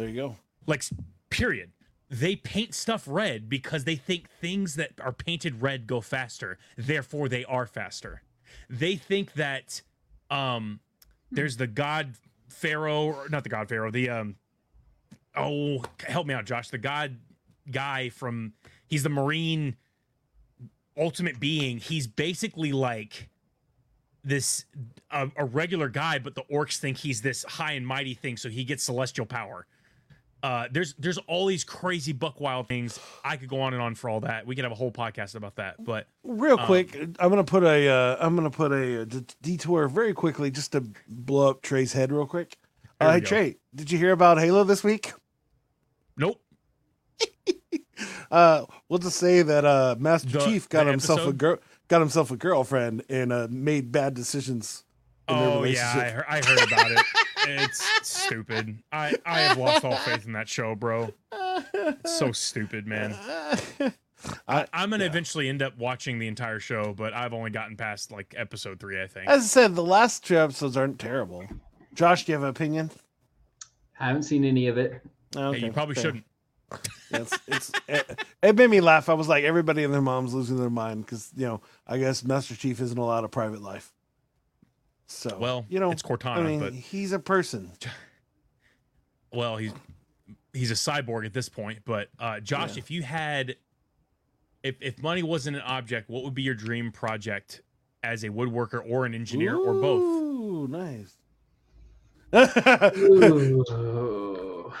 There 0.00 0.08
you 0.08 0.14
go. 0.14 0.36
Like, 0.66 0.82
period. 1.28 1.72
They 2.08 2.34
paint 2.34 2.74
stuff 2.74 3.04
red 3.06 3.50
because 3.50 3.84
they 3.84 3.96
think 3.96 4.30
things 4.30 4.76
that 4.76 4.92
are 4.98 5.12
painted 5.12 5.60
red 5.60 5.86
go 5.86 6.00
faster. 6.00 6.56
Therefore, 6.78 7.28
they 7.28 7.44
are 7.44 7.66
faster. 7.66 8.22
They 8.70 8.96
think 8.96 9.34
that 9.34 9.82
um, 10.30 10.80
there's 11.30 11.58
the 11.58 11.66
god 11.66 12.14
pharaoh, 12.48 13.04
or 13.04 13.28
not 13.28 13.42
the 13.42 13.50
god 13.50 13.68
pharaoh, 13.68 13.90
the 13.90 14.08
um, 14.08 14.36
oh, 15.36 15.84
help 16.08 16.26
me 16.26 16.32
out, 16.32 16.46
Josh. 16.46 16.70
The 16.70 16.78
god 16.78 17.18
guy 17.70 18.08
from 18.08 18.54
he's 18.86 19.02
the 19.02 19.10
marine 19.10 19.76
ultimate 20.96 21.38
being. 21.38 21.76
He's 21.76 22.06
basically 22.06 22.72
like 22.72 23.28
this 24.24 24.64
a, 25.10 25.28
a 25.36 25.44
regular 25.44 25.90
guy, 25.90 26.18
but 26.18 26.34
the 26.34 26.44
orcs 26.50 26.78
think 26.78 26.96
he's 26.96 27.20
this 27.20 27.44
high 27.44 27.72
and 27.72 27.86
mighty 27.86 28.14
thing, 28.14 28.38
so 28.38 28.48
he 28.48 28.64
gets 28.64 28.82
celestial 28.82 29.26
power. 29.26 29.66
Uh, 30.42 30.68
there's 30.70 30.94
there's 30.98 31.18
all 31.18 31.46
these 31.46 31.64
crazy 31.64 32.12
buck 32.12 32.40
wild 32.40 32.66
things. 32.68 32.98
I 33.24 33.36
could 33.36 33.48
go 33.48 33.60
on 33.60 33.74
and 33.74 33.82
on 33.82 33.94
for 33.94 34.08
all 34.08 34.20
that. 34.20 34.46
We 34.46 34.54
could 34.54 34.64
have 34.64 34.72
a 34.72 34.76
whole 34.76 34.90
podcast 34.92 35.34
about 35.34 35.56
that. 35.56 35.84
But 35.84 36.06
Real 36.24 36.58
Um, 36.58 36.66
quick, 36.66 36.94
I'm 37.18 37.28
gonna 37.28 37.44
put 37.44 37.62
a 37.62 37.88
uh, 37.88 38.16
I'm 38.20 38.34
gonna 38.36 38.50
put 38.50 38.72
a, 38.72 39.02
uh 39.02 39.04
d- 39.04 39.24
detour 39.42 39.86
very 39.88 40.14
quickly 40.14 40.50
just 40.50 40.72
to 40.72 40.82
blow 41.08 41.50
up 41.50 41.60
Trey's 41.62 41.92
head 41.92 42.10
real 42.10 42.26
quick. 42.26 42.56
Uh, 43.00 43.12
hey 43.12 43.20
go. 43.20 43.26
Trey, 43.26 43.56
did 43.74 43.90
you 43.90 43.98
hear 43.98 44.12
about 44.12 44.38
Halo 44.38 44.64
this 44.64 44.82
week? 44.82 45.12
nope. 46.16 46.40
Uh, 48.30 48.64
we'll 48.88 48.98
just 49.00 49.16
say 49.18 49.42
that 49.42 49.64
uh, 49.64 49.96
Master 49.98 50.28
The- 50.30 50.38
Chief 50.44 50.68
got 50.68 50.86
himself 50.86 51.26
a 51.26 51.32
girl, 51.32 51.58
got 51.88 52.00
himself 52.00 52.30
a 52.30 52.36
girlfriend, 52.36 53.02
and 53.10 53.32
uh, 53.32 53.48
made 53.50 53.90
bad 53.92 54.14
decisions. 54.14 54.84
in 55.28 55.36
their 55.38 55.48
Oh 55.48 55.64
yeah, 55.64 55.92
I 55.92 55.96
relationship. 55.96 56.24
I 56.28 56.40
heard 56.46 56.72
about 56.72 56.90
it. 56.92 56.98
It's 57.46 57.84
stupid. 58.06 58.82
I 58.92 59.14
I 59.24 59.40
have 59.40 59.58
lost 59.58 59.84
all 59.84 59.96
faith 59.96 60.26
in 60.26 60.32
that 60.32 60.48
show, 60.48 60.74
bro. 60.74 61.12
It's 61.32 62.18
so 62.18 62.32
stupid, 62.32 62.86
man. 62.86 63.16
I, 64.46 64.66
I'm 64.72 64.90
gonna 64.90 65.04
yeah. 65.04 65.10
eventually 65.10 65.48
end 65.48 65.62
up 65.62 65.76
watching 65.78 66.18
the 66.18 66.28
entire 66.28 66.60
show, 66.60 66.92
but 66.94 67.14
I've 67.14 67.32
only 67.32 67.50
gotten 67.50 67.76
past 67.76 68.10
like 68.12 68.34
episode 68.36 68.78
three, 68.78 69.00
I 69.02 69.06
think. 69.06 69.28
as 69.28 69.42
I 69.42 69.46
said, 69.46 69.74
the 69.74 69.82
last 69.84 70.26
two 70.26 70.38
episodes 70.38 70.76
aren't 70.76 70.98
terrible. 70.98 71.44
Josh, 71.94 72.24
do 72.24 72.32
you 72.32 72.36
have 72.36 72.42
an 72.42 72.50
opinion? 72.50 72.90
I 73.98 74.06
Haven't 74.08 74.22
seen 74.24 74.44
any 74.44 74.66
of 74.68 74.78
it. 74.78 75.00
Okay, 75.36 75.60
Hey, 75.60 75.66
you 75.66 75.72
probably 75.72 75.94
fair. 75.94 76.04
shouldn't. 76.04 76.24
It's, 77.12 77.36
it's 77.48 77.72
it, 77.88 78.24
it 78.40 78.54
made 78.56 78.70
me 78.70 78.80
laugh. 78.80 79.08
I 79.08 79.14
was 79.14 79.26
like, 79.26 79.42
everybody 79.42 79.82
and 79.82 79.92
their 79.92 80.00
mom's 80.00 80.32
losing 80.32 80.56
their 80.58 80.70
mind 80.70 81.04
because 81.04 81.32
you 81.36 81.44
know, 81.44 81.60
I 81.88 81.98
guess 81.98 82.22
Master 82.22 82.54
Chief 82.54 82.80
isn't 82.80 82.96
allowed 82.96 83.24
a 83.24 83.28
private 83.28 83.60
life. 83.60 83.92
So 85.12 85.36
Well, 85.38 85.66
you 85.68 85.80
know, 85.80 85.90
it's 85.90 86.02
Cortana, 86.02 86.36
I 86.36 86.42
mean, 86.42 86.60
but 86.60 86.72
he's 86.72 87.10
a 87.10 87.18
person. 87.18 87.72
well, 89.32 89.56
he's 89.56 89.72
he's 90.52 90.70
a 90.70 90.74
cyborg 90.74 91.26
at 91.26 91.32
this 91.32 91.48
point. 91.48 91.80
But 91.84 92.10
uh, 92.20 92.38
Josh, 92.38 92.76
Yeah. 92.76 92.78
if 92.78 92.90
you 92.92 93.02
had, 93.02 93.56
if 94.62 94.76
if 94.80 95.02
money 95.02 95.24
wasn't 95.24 95.56
an 95.56 95.62
object, 95.62 96.08
what 96.08 96.22
would 96.22 96.34
be 96.34 96.42
your 96.42 96.54
dream 96.54 96.92
project 96.92 97.62
as 98.04 98.22
a 98.22 98.28
woodworker 98.28 98.80
or 98.88 99.04
an 99.04 99.12
engineer 99.14 99.56
or 99.56 99.74
both? 99.74 100.00
Ooh, 100.00 100.68
nice. 100.68 101.16
Ooh. 102.96 104.72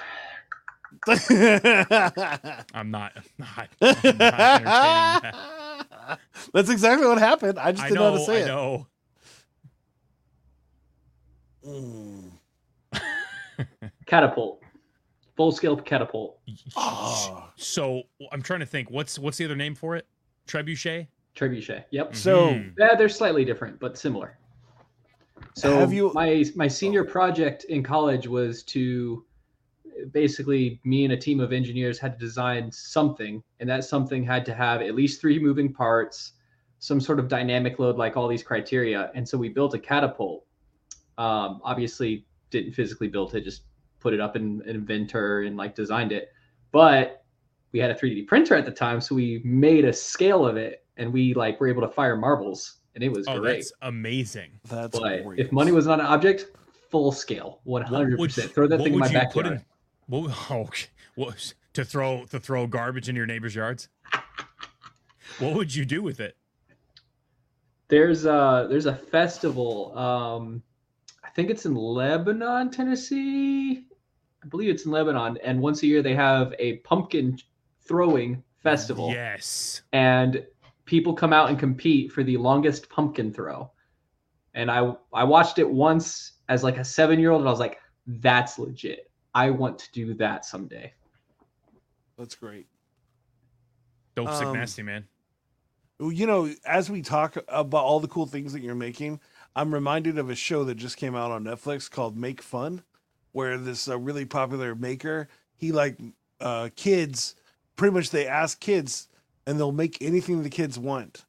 I'm 1.08 1.16
not. 1.32 2.62
I'm 2.72 2.90
not, 2.90 3.12
I'm 3.34 3.38
not 3.38 3.72
that. 5.22 6.18
That's 6.54 6.70
exactly 6.70 7.06
what 7.06 7.18
happened. 7.18 7.58
I 7.58 7.72
just 7.72 7.82
I 7.82 7.88
didn't 7.88 8.00
know, 8.00 8.12
how 8.12 8.18
to 8.18 8.24
say 8.24 8.38
I 8.42 8.44
it. 8.44 8.46
know. 8.46 8.86
Mm. 11.66 12.30
catapult. 14.06 14.62
Full 15.36 15.52
scale 15.52 15.76
catapult. 15.76 16.38
Oh. 16.76 17.48
So 17.56 18.02
I'm 18.32 18.42
trying 18.42 18.60
to 18.60 18.66
think. 18.66 18.90
What's 18.90 19.18
what's 19.18 19.38
the 19.38 19.44
other 19.44 19.56
name 19.56 19.74
for 19.74 19.96
it? 19.96 20.06
Trebuchet. 20.46 21.06
Trebuchet. 21.36 21.84
Yep. 21.90 22.14
So 22.16 22.48
Mhm. 22.48 22.74
Yeah, 22.78 22.94
they're 22.94 23.08
slightly 23.08 23.44
different, 23.44 23.78
but 23.80 23.96
similar. 23.96 24.36
So 25.54 25.78
Have 25.78 25.92
you- 25.92 26.12
my 26.14 26.44
my 26.54 26.68
senior 26.68 27.04
project 27.04 27.64
in 27.64 27.82
college 27.82 28.26
was 28.26 28.62
to 28.64 29.24
basically 30.12 30.80
me 30.84 31.04
and 31.04 31.12
a 31.12 31.16
team 31.16 31.40
of 31.40 31.52
engineers 31.52 31.98
had 31.98 32.14
to 32.14 32.18
design 32.18 32.70
something, 32.72 33.42
and 33.60 33.68
that 33.68 33.84
something 33.84 34.24
had 34.24 34.44
to 34.46 34.54
have 34.54 34.80
at 34.82 34.94
least 34.94 35.20
three 35.20 35.38
moving 35.38 35.72
parts, 35.72 36.32
some 36.78 37.00
sort 37.00 37.18
of 37.18 37.28
dynamic 37.28 37.78
load, 37.78 37.96
like 37.96 38.16
all 38.16 38.26
these 38.28 38.42
criteria. 38.42 39.10
And 39.14 39.28
so 39.28 39.36
we 39.38 39.48
built 39.50 39.74
a 39.74 39.78
catapult. 39.78 40.44
Um, 41.24 41.60
obviously, 41.64 42.24
didn't 42.48 42.72
physically 42.72 43.06
build 43.08 43.34
it, 43.34 43.44
just 43.44 43.64
put 43.98 44.14
it 44.14 44.20
up 44.20 44.36
in 44.36 44.62
an 44.66 44.74
inventor 44.76 45.42
and 45.42 45.54
like 45.54 45.74
designed 45.74 46.12
it. 46.12 46.32
But 46.72 47.24
we 47.72 47.78
had 47.78 47.90
a 47.90 47.94
3D 47.94 48.26
printer 48.26 48.54
at 48.56 48.64
the 48.64 48.70
time, 48.70 49.02
so 49.02 49.14
we 49.14 49.42
made 49.44 49.84
a 49.84 49.92
scale 49.92 50.46
of 50.46 50.56
it, 50.56 50.86
and 50.96 51.12
we 51.12 51.34
like 51.34 51.60
were 51.60 51.68
able 51.68 51.82
to 51.82 51.88
fire 51.88 52.16
marbles, 52.16 52.78
and 52.94 53.04
it 53.04 53.10
was 53.12 53.26
Oh, 53.28 53.38
great. 53.38 53.56
that's 53.56 53.72
amazing. 53.82 54.50
that's 54.66 54.98
But 54.98 55.24
great. 55.24 55.38
if 55.38 55.52
money 55.52 55.72
was 55.72 55.86
not 55.86 56.00
an 56.00 56.06
object, 56.06 56.46
full 56.90 57.12
scale, 57.12 57.60
one 57.64 57.82
hundred 57.82 58.18
would 58.18 58.30
percent. 58.30 58.48
you- 58.48 58.54
Throw 58.54 58.66
that 58.68 58.78
thing 58.78 58.94
in 58.94 58.98
my 58.98 59.12
backyard. 59.12 59.46
in- 59.46 59.64
What? 60.06 60.30
Oh, 60.50 60.60
okay. 60.62 60.86
what 61.16 61.52
to 61.74 61.84
throw 61.84 62.24
to 62.30 62.40
throw 62.40 62.66
garbage 62.66 63.10
in 63.10 63.14
your 63.14 63.26
neighbor's 63.26 63.54
yards? 63.54 63.90
What 65.38 65.54
would 65.54 65.74
you 65.74 65.84
do 65.84 66.02
with 66.02 66.18
it? 66.18 66.36
There's 67.88 68.24
a 68.24 68.66
there's 68.70 68.86
a 68.86 68.94
festival. 68.94 69.96
Um, 69.98 70.62
I 71.30 71.32
think 71.32 71.48
it's 71.48 71.64
in 71.64 71.76
Lebanon, 71.76 72.70
Tennessee. 72.72 73.84
I 74.42 74.46
believe 74.48 74.68
it's 74.70 74.84
in 74.84 74.90
Lebanon, 74.90 75.38
and 75.44 75.60
once 75.60 75.82
a 75.84 75.86
year 75.86 76.02
they 76.02 76.14
have 76.16 76.52
a 76.58 76.78
pumpkin 76.78 77.38
throwing 77.82 78.42
festival, 78.62 79.10
Yes. 79.12 79.82
and 79.92 80.44
people 80.86 81.14
come 81.14 81.32
out 81.32 81.48
and 81.50 81.58
compete 81.58 82.10
for 82.10 82.24
the 82.24 82.36
longest 82.36 82.88
pumpkin 82.90 83.32
throw. 83.32 83.70
And 84.54 84.70
I 84.70 84.92
I 85.12 85.22
watched 85.22 85.58
it 85.60 85.70
once 85.70 86.32
as 86.48 86.64
like 86.64 86.78
a 86.78 86.84
seven 86.84 87.20
year 87.20 87.30
old, 87.30 87.42
and 87.42 87.48
I 87.48 87.52
was 87.52 87.60
like, 87.60 87.78
that's 88.06 88.58
legit. 88.58 89.08
I 89.34 89.50
want 89.50 89.78
to 89.78 89.92
do 89.92 90.14
that 90.14 90.44
someday. 90.44 90.92
that's 92.18 92.34
great. 92.34 92.66
Dope 94.16 94.32
sick 94.34 94.46
Um, 94.48 94.54
nasty 94.54 94.82
man. 94.82 95.06
You 96.00 96.26
know, 96.26 96.52
as 96.66 96.90
we 96.90 97.02
talk 97.02 97.36
about 97.48 97.84
all 97.84 98.00
the 98.00 98.08
cool 98.08 98.26
things 98.26 98.52
that 98.52 98.60
you're 98.62 98.74
making, 98.74 99.20
I'm 99.56 99.74
reminded 99.74 100.18
of 100.18 100.30
a 100.30 100.34
show 100.34 100.64
that 100.64 100.76
just 100.76 100.96
came 100.96 101.14
out 101.14 101.30
on 101.30 101.44
Netflix 101.44 101.90
called 101.90 102.16
Make 102.16 102.42
Fun, 102.42 102.82
where 103.32 103.58
this 103.58 103.88
uh, 103.88 103.98
really 103.98 104.24
popular 104.24 104.74
maker, 104.74 105.28
he 105.56 105.72
like 105.72 105.98
uh, 106.40 106.70
kids, 106.76 107.34
pretty 107.76 107.94
much 107.94 108.10
they 108.10 108.26
ask 108.26 108.60
kids 108.60 109.08
and 109.46 109.58
they'll 109.58 109.72
make 109.72 110.00
anything 110.00 110.42
the 110.42 110.50
kids 110.50 110.78
want. 110.78 111.24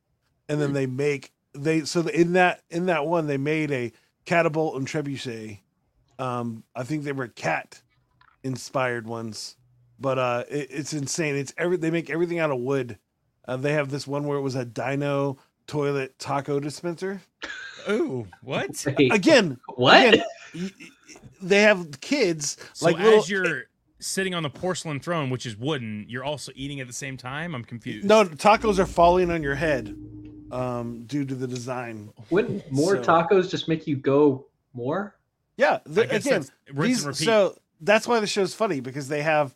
And 0.48 0.62
then 0.62 0.74
they 0.74 0.86
make 0.86 1.32
they 1.54 1.86
so 1.86 2.02
in 2.08 2.34
that 2.34 2.62
in 2.70 2.88
that 2.88 3.06
one 3.06 3.28
they 3.28 3.38
made 3.38 3.72
a 3.72 3.92
catapult 4.26 4.76
and 4.76 4.88
trebuchet. 4.88 5.60
Um, 6.20 6.64
I 6.76 6.84
think 6.84 7.04
they 7.04 7.14
were 7.14 7.30
cat 7.30 7.82
inspired 8.44 9.08
ones, 9.08 9.56
but 10.00 10.20
uh, 10.20 10.44
it, 10.50 10.68
it's 10.70 10.94
insane. 10.94 11.36
It's 11.36 11.54
every 11.58 11.78
they 11.78 11.90
make 11.90 12.10
everything 12.10 12.40
out 12.40 12.52
of 12.52 12.60
wood. 12.60 12.98
Uh, 13.48 13.58
they 13.58 13.74
have 13.74 13.90
this 13.90 14.06
one 14.06 14.26
where 14.26 14.38
it 14.38 14.42
was 14.42 14.56
a 14.56 14.66
dino 14.66 15.38
toilet 15.68 16.20
taco 16.20 16.60
dispenser. 16.60 17.22
Oh, 17.88 18.28
what? 18.42 18.86
Wait, 18.98 19.12
Again, 19.14 19.60
what? 19.76 20.14
again, 20.14 20.24
y- 20.56 20.72
y- 20.80 21.18
they 21.42 21.62
have 21.64 22.00
kids 22.02 22.58
So 22.74 22.86
like 22.86 22.98
as 23.00 23.04
little. 23.04 23.26
you're 23.26 23.64
sitting 24.00 24.34
on 24.36 24.44
the 24.44 24.50
porcelain 24.50 25.00
throne, 25.00 25.30
which 25.30 25.46
is 25.46 25.56
wooden, 25.58 26.06
you're 26.08 26.24
also 26.24 26.52
eating 26.56 26.80
at 26.80 26.88
the 26.88 26.94
same 26.94 27.18
time. 27.18 27.54
I'm 27.56 27.64
confused. 27.64 28.08
No, 28.08 28.26
tacos 28.26 28.80
are 28.80 28.86
falling 28.86 29.30
on 29.32 29.42
your 29.44 29.56
head 29.56 29.96
um, 30.52 31.04
due 31.06 31.24
to 31.26 31.36
the 31.36 31.48
design. 31.48 32.10
Wouldn't 32.30 32.72
more 32.72 33.04
So- 33.04 33.04
tacos 33.04 33.50
just 33.50 33.68
make 33.68 33.88
you 33.88 33.96
go 33.96 34.46
more? 34.74 35.16
Yeah, 35.58 35.80
the, 35.86 36.10
again, 36.10 36.46
these, 36.74 37.18
so 37.20 37.56
that's 37.82 38.08
why 38.08 38.20
the 38.20 38.26
show's 38.28 38.54
funny 38.56 38.80
because 38.80 39.08
they 39.10 39.22
have 39.22 39.54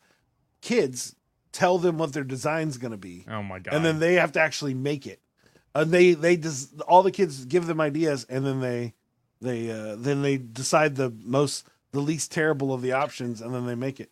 kids 0.62 1.16
tell 1.52 1.78
them 1.80 1.98
what 1.98 2.14
their 2.14 2.24
design's 2.24 2.78
going 2.78 2.92
to 2.92 2.98
be. 2.98 3.26
oh 3.30 3.42
my 3.42 3.60
god. 3.60 3.74
and 3.74 3.84
then 3.86 4.00
they 4.00 4.16
have 4.16 4.32
to 4.34 4.40
actually 4.40 4.74
make 4.74 5.08
it. 5.08 5.20
And 5.76 5.92
they 5.92 6.14
they 6.14 6.38
just 6.38 6.80
all 6.82 7.04
the 7.04 7.12
kids 7.12 7.46
give 7.46 7.68
them 7.68 7.82
ideas, 7.82 8.26
and 8.30 8.46
then 8.46 8.62
they 8.62 8.94
they 9.42 9.70
uh, 9.70 9.96
then 9.98 10.22
they 10.22 10.38
decide 10.38 10.96
the 10.96 11.12
most 11.24 11.68
the 11.92 12.00
least 12.00 12.32
terrible 12.32 12.74
of 12.74 12.82
the 12.82 12.94
options, 12.94 13.42
and 13.42 13.54
then 13.54 13.66
they 13.66 13.76
make 13.76 14.00
it. 14.00 14.10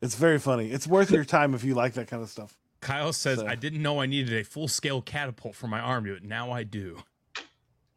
It's 0.00 0.14
very 0.14 0.38
funny. 0.38 0.70
It's 0.70 0.86
worth 0.86 1.10
your 1.10 1.24
time 1.24 1.54
if 1.54 1.62
you 1.64 1.74
like 1.74 1.94
that 1.94 2.06
kind 2.08 2.22
of 2.22 2.30
stuff. 2.30 2.56
Kyle 2.80 3.12
says, 3.12 3.40
so- 3.40 3.46
"I 3.46 3.54
didn't 3.56 3.82
know 3.82 4.00
I 4.00 4.06
needed 4.06 4.32
a 4.40 4.44
full 4.44 4.68
scale 4.68 5.02
catapult 5.02 5.54
for 5.56 5.66
my 5.66 5.80
arm 5.80 6.06
but. 6.06 6.22
Now 6.22 6.50
I 6.52 6.62
do." 6.64 6.98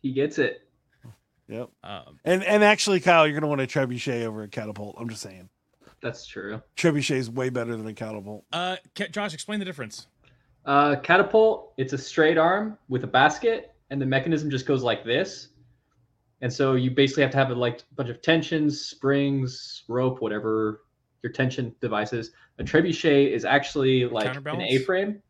He 0.01 0.11
gets 0.11 0.37
it. 0.39 0.61
Yep. 1.47 1.69
Um, 1.83 2.19
And 2.25 2.43
and 2.43 2.63
actually, 2.63 2.99
Kyle, 2.99 3.27
you're 3.27 3.39
gonna 3.39 3.47
want 3.49 3.61
a 3.61 3.67
trebuchet 3.67 4.23
over 4.25 4.41
a 4.43 4.47
catapult. 4.47 4.95
I'm 4.99 5.09
just 5.09 5.21
saying, 5.21 5.49
That's 6.01 6.25
true. 6.25 6.61
trebuchet 6.75 7.15
is 7.17 7.29
way 7.29 7.49
better 7.49 7.75
than 7.75 7.85
a 7.87 7.93
catapult. 7.93 8.45
uh, 8.51 8.77
Josh, 9.11 9.33
explain 9.35 9.59
the 9.59 9.65
difference. 9.65 10.07
Uh, 10.65 10.95
catapult, 10.97 11.73
it's 11.77 11.93
a 11.93 11.97
straight 11.97 12.37
arm 12.37 12.77
with 12.89 13.03
a 13.03 13.07
basket, 13.07 13.75
and 13.91 14.01
the 14.01 14.05
mechanism 14.05 14.49
just 14.49 14.65
goes 14.65 14.81
like 14.81 15.03
this. 15.03 15.49
And 16.41 16.51
so 16.51 16.73
you 16.73 16.91
basically 16.91 17.23
have 17.23 17.31
to 17.31 17.37
have 17.37 17.51
a 17.51 17.55
like 17.55 17.83
bunch 17.95 18.09
of 18.09 18.21
tensions, 18.21 18.81
springs, 18.81 19.83
rope, 19.87 20.21
whatever 20.21 20.81
your 21.23 21.31
tension 21.31 21.75
device 21.81 22.13
is. 22.13 22.31
A 22.59 22.63
trebuchet 22.63 23.31
is 23.31 23.45
actually 23.45 24.05
like 24.05 24.35
an 24.35 24.61
A-frame 24.61 25.21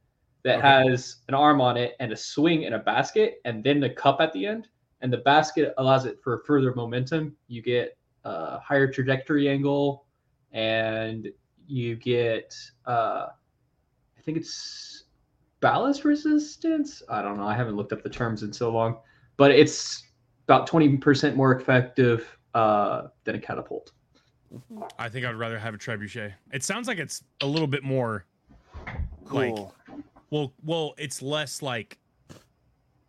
that 0.44 0.60
Okay. 0.60 0.68
has 0.68 1.18
an 1.28 1.34
arm 1.34 1.62
on 1.62 1.78
it 1.78 1.96
and 2.00 2.12
a 2.12 2.16
swing 2.16 2.66
and 2.66 2.76
a 2.76 2.80
basket, 2.80 3.36
and 3.46 3.64
then 3.64 3.80
the 3.80 3.90
cup 3.90 4.22
at 4.22 4.32
the 4.34 4.46
end. 4.46 4.68
And 5.02 5.12
the 5.12 5.18
basket 5.18 5.74
allows 5.78 6.06
it 6.06 6.20
for 6.24 6.44
further 6.48 6.74
momentum. 6.74 7.36
You 7.48 7.62
get 7.62 7.98
a 8.24 8.60
higher 8.60 8.92
trajectory 8.92 9.50
angle, 9.50 10.06
and 10.52 11.28
you 11.68 11.96
get 11.96 12.56
uh, 12.86 13.28
I 14.18 14.22
think 14.24 14.38
it's 14.38 15.05
ballast 15.66 16.06
resistance. 16.06 17.02
I 17.10 17.24
don't 17.24 17.38
know. 17.38 17.48
I 17.48 17.56
haven't 17.56 17.76
looked 17.76 17.92
up 17.92 18.04
the 18.04 18.10
terms 18.10 18.44
in 18.44 18.54
so 18.54 18.72
long, 18.72 18.98
but 19.36 19.50
it's 19.50 20.04
about 20.48 20.68
twenty 20.68 20.96
percent 20.98 21.36
more 21.36 21.56
effective 21.56 22.38
uh, 22.54 23.08
than 23.24 23.34
a 23.34 23.40
catapult. 23.40 23.92
I 25.00 25.10
think 25.10 25.26
I'd 25.26 25.34
rather 25.36 25.58
have 25.58 25.74
a 25.74 25.78
trebuchet. 25.80 26.34
It 26.54 26.64
sounds 26.64 26.88
like 26.88 27.00
it's 27.00 27.24
a 27.42 27.48
little 27.48 27.66
bit 27.66 27.82
more 27.84 28.26
like 29.32 29.56
Cool. 29.56 29.74
well 30.30 30.54
well 30.64 30.94
it's 31.00 31.24
less 31.24 31.64
like 31.64 31.98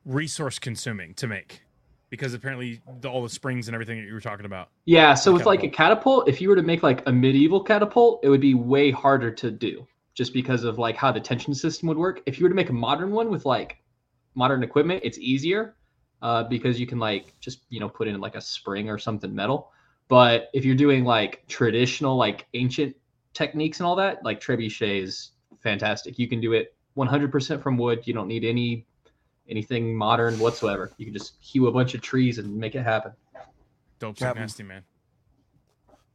resource 0.07 0.59
consuming 0.59 1.13
to 1.15 1.27
make 1.27 1.61
because 2.09 2.33
apparently 2.33 2.81
the, 3.03 3.11
all 3.11 3.23
the 3.23 3.29
springs 3.29 3.69
and 3.69 3.75
everything 3.75 3.99
that 4.01 4.07
you 4.07 4.15
were 4.15 4.21
talking 4.21 4.47
about. 4.47 4.71
Yeah. 4.87 5.13
So 5.13 5.31
with 5.31 5.45
like 5.45 5.63
a 5.63 5.69
Catapult. 5.69 6.25
catapult, 6.25 6.29
if 6.31 6.41
you 6.41 6.49
were 6.49 6.57
to 6.57 6.63
make 6.63 6.83
like 6.83 7.07
a 7.07 7.13
medieval 7.13 7.63
catapult, 7.63 8.21
it 8.23 8.31
would 8.31 8.41
be 8.41 8.55
way 8.55 8.91
harder 8.91 9.31
to 9.31 9.51
do 9.51 9.87
just 10.17 10.33
because 10.33 10.64
of 10.64 10.79
like 10.79 10.97
how 10.97 11.12
the 11.12 11.21
tension 11.21 11.55
system 11.55 11.87
would 11.89 11.99
work. 11.99 12.23
If 12.27 12.39
you 12.39 12.45
were 12.45 12.49
to 12.49 12.55
make 12.55 12.71
a 12.71 12.73
modern 12.73 13.12
one 13.12 13.31
with 13.31 13.45
like 13.45 13.77
modern 14.35 14.62
equipment, 14.64 15.03
it's 15.05 15.19
easier 15.19 15.77
uh, 16.23 16.43
because 16.45 16.81
you 16.81 16.87
can 16.87 16.99
like 16.99 17.35
just 17.39 17.61
you 17.69 17.79
know 17.79 17.89
put 17.89 18.09
in 18.09 18.19
like 18.19 18.35
a 18.35 18.41
spring 18.41 18.89
or 18.89 18.99
something 18.99 19.33
metal. 19.33 19.71
But 20.09 20.49
if 20.55 20.64
you're 20.64 20.75
doing 20.75 21.05
like 21.05 21.45
traditional 21.47 22.17
like 22.17 22.47
ancient 22.55 22.97
techniques 23.35 23.79
and 23.79 23.87
all 23.87 23.97
that, 23.97 24.25
like 24.25 24.41
trebuchet 24.41 25.03
is 25.03 25.33
fantastic. 25.61 26.19
You 26.19 26.29
can 26.29 26.41
do 26.41 26.55
it 26.55 26.75
100% 26.97 27.62
from 27.62 27.77
wood. 27.77 28.07
You 28.07 28.14
don't 28.14 28.29
need 28.29 28.45
any 28.45 28.87
anything 29.49 29.95
modern 29.95 30.39
whatsoever. 30.39 30.93
You 30.97 31.05
can 31.05 31.14
just 31.14 31.35
hew 31.41 31.67
a 31.67 31.73
bunch 31.73 31.95
of 31.95 32.01
trees 32.01 32.39
and 32.39 32.57
make 32.57 32.75
it 32.75 32.83
happen. 32.83 33.12
Dope 33.99 34.17
Captain. 34.17 34.43
nasty 34.43 34.62
man. 34.62 34.83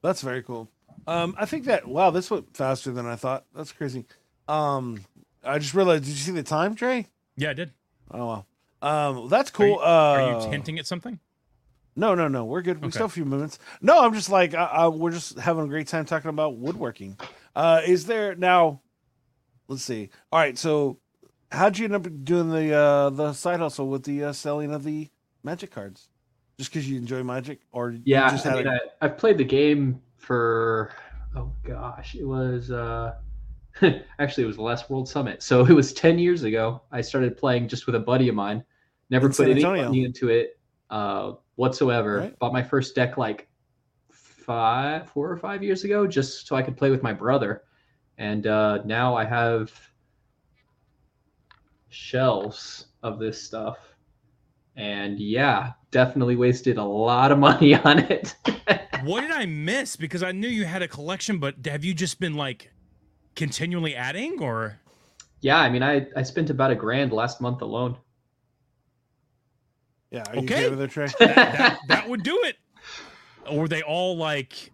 That's 0.01 0.21
very 0.21 0.41
cool. 0.41 0.69
Um, 1.07 1.35
I 1.37 1.45
think 1.45 1.65
that 1.65 1.87
wow, 1.87 2.11
this 2.11 2.29
went 2.29 2.55
faster 2.55 2.91
than 2.91 3.05
I 3.05 3.15
thought. 3.15 3.45
That's 3.55 3.71
crazy. 3.71 4.05
Um, 4.47 5.03
I 5.43 5.59
just 5.59 5.73
realized. 5.73 6.03
Did 6.03 6.11
you 6.11 6.17
see 6.17 6.31
the 6.31 6.43
time, 6.43 6.75
Trey? 6.75 7.07
Yeah, 7.35 7.51
I 7.51 7.53
did. 7.53 7.71
Oh 8.11 8.25
wow. 8.25 8.45
Um, 8.81 9.29
that's 9.29 9.49
Are 9.51 9.53
cool. 9.53 9.67
you, 9.67 9.79
uh, 9.79 9.83
are 9.83 10.21
you 10.45 10.51
hinting 10.51 10.79
at 10.79 10.87
something? 10.87 11.19
No, 11.95 12.15
no, 12.15 12.27
no. 12.27 12.45
We're 12.45 12.61
good. 12.61 12.79
We 12.79 12.85
Okay. 12.85 12.91
still 12.91 13.03
have 13.05 13.11
a 13.11 13.13
few 13.13 13.25
minutes. 13.25 13.59
No, 13.81 14.03
I'm 14.03 14.13
just 14.13 14.29
like 14.29 14.53
I, 14.53 14.63
I, 14.63 14.87
we're 14.87 15.11
just 15.11 15.37
having 15.37 15.65
a 15.65 15.67
great 15.67 15.87
time 15.87 16.05
talking 16.05 16.29
about 16.29 16.57
woodworking. 16.57 17.17
Uh, 17.55 17.81
is 17.85 18.05
there 18.05 18.35
now? 18.35 18.81
Let's 19.67 19.83
see. 19.83 20.09
All 20.31 20.39
right. 20.39 20.57
So, 20.57 20.99
how'd 21.51 21.77
you 21.77 21.85
end 21.85 21.95
up 21.95 22.07
doing 22.23 22.49
the 22.49 22.73
uh, 22.73 23.09
the 23.09 23.33
side 23.33 23.59
hustle 23.59 23.87
with 23.87 24.03
the 24.03 24.25
uh, 24.25 24.33
selling 24.33 24.73
of 24.73 24.83
the 24.83 25.09
magic 25.43 25.71
cards? 25.71 26.07
Just 26.57 26.71
because 26.71 26.89
you 26.89 26.97
enjoy 26.97 27.23
magic, 27.23 27.59
or 27.71 27.91
you 27.91 28.01
Yeah, 28.05 28.29
just 28.29 28.45
I 28.45 28.49
had 28.49 28.57
mean, 28.59 28.67
a, 28.67 28.71
I, 28.71 28.79
I've 29.01 29.17
played 29.17 29.37
the 29.37 29.43
game 29.43 30.01
for 30.21 30.91
oh 31.35 31.51
gosh, 31.63 32.15
it 32.15 32.25
was 32.25 32.71
uh 32.71 33.15
actually 34.19 34.43
it 34.43 34.47
was 34.47 34.55
the 34.55 34.61
last 34.61 34.89
World 34.89 35.09
Summit, 35.09 35.43
so 35.43 35.65
it 35.65 35.73
was 35.73 35.93
ten 35.93 36.19
years 36.19 36.43
ago. 36.43 36.81
I 36.91 37.01
started 37.01 37.37
playing 37.37 37.67
just 37.67 37.85
with 37.85 37.95
a 37.95 37.99
buddy 37.99 38.29
of 38.29 38.35
mine. 38.35 38.63
Never 39.09 39.27
In 39.27 39.33
put 39.33 39.49
any 39.49 39.63
money 39.63 40.05
into 40.05 40.29
it 40.29 40.57
uh, 40.89 41.33
whatsoever. 41.55 42.17
Right. 42.17 42.39
Bought 42.39 42.53
my 42.53 42.63
first 42.63 42.95
deck 42.95 43.17
like 43.17 43.49
five, 44.11 45.09
four 45.09 45.29
or 45.29 45.37
five 45.37 45.63
years 45.63 45.83
ago, 45.83 46.07
just 46.07 46.47
so 46.47 46.55
I 46.55 46.61
could 46.61 46.77
play 46.77 46.91
with 46.91 47.03
my 47.03 47.13
brother. 47.13 47.63
And 48.17 48.47
uh, 48.47 48.79
now 48.85 49.15
I 49.15 49.25
have 49.25 49.71
shelves 51.89 52.87
of 53.03 53.19
this 53.19 53.41
stuff. 53.41 53.90
And 54.81 55.19
yeah, 55.19 55.73
definitely 55.91 56.35
wasted 56.35 56.77
a 56.79 56.83
lot 56.83 57.31
of 57.31 57.37
money 57.49 57.75
on 57.75 57.99
it. 57.99 58.35
What 59.03 59.21
did 59.21 59.31
I 59.31 59.45
miss? 59.45 59.95
Because 59.95 60.23
I 60.23 60.31
knew 60.31 60.47
you 60.47 60.65
had 60.65 60.81
a 60.81 60.87
collection, 60.87 61.37
but 61.37 61.55
have 61.65 61.85
you 61.85 61.93
just 61.93 62.19
been 62.19 62.33
like 62.35 62.71
continually 63.35 63.95
adding 63.95 64.41
or 64.41 64.79
yeah, 65.41 65.59
I 65.59 65.69
mean, 65.69 65.81
I, 65.83 66.07
I 66.15 66.23
spent 66.23 66.49
about 66.49 66.69
a 66.71 66.75
grand 66.75 67.11
last 67.11 67.41
month 67.41 67.61
alone. 67.61 67.97
yeah. 70.11 70.23
Are 70.29 70.35
Okay. 70.37 70.69
good 70.69 70.77
with 70.77 70.81
it, 70.81 70.93
that, 71.19 71.35
that, 71.35 71.79
that 71.87 72.09
would 72.09 72.23
do 72.23 72.39
it? 72.43 72.57
Or 73.49 73.61
were 73.61 73.67
they 73.67 73.81
all 73.81 74.17
like 74.17 74.71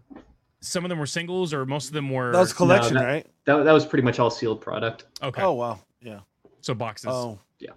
some 0.60 0.84
of 0.84 0.88
them 0.88 0.98
were 0.98 1.06
singles 1.06 1.52
or 1.54 1.64
most 1.64 1.88
of 1.88 1.92
them 1.94 2.10
were 2.10 2.32
That 2.32 2.40
was 2.40 2.52
collection, 2.52 2.94
that- 2.94 3.04
right? 3.04 3.26
That, 3.44 3.64
that 3.64 3.72
was 3.72 3.86
pretty 3.86 4.02
much 4.04 4.18
all 4.18 4.30
sealed 4.30 4.60
product. 4.60 5.04
okay. 5.22 5.42
Oh 5.42 5.52
wow. 5.52 5.80
Yeah. 6.02 6.20
So 6.62 6.74
boxes. 6.74 7.08
Oh. 7.10 7.38
Yeah 7.58 7.70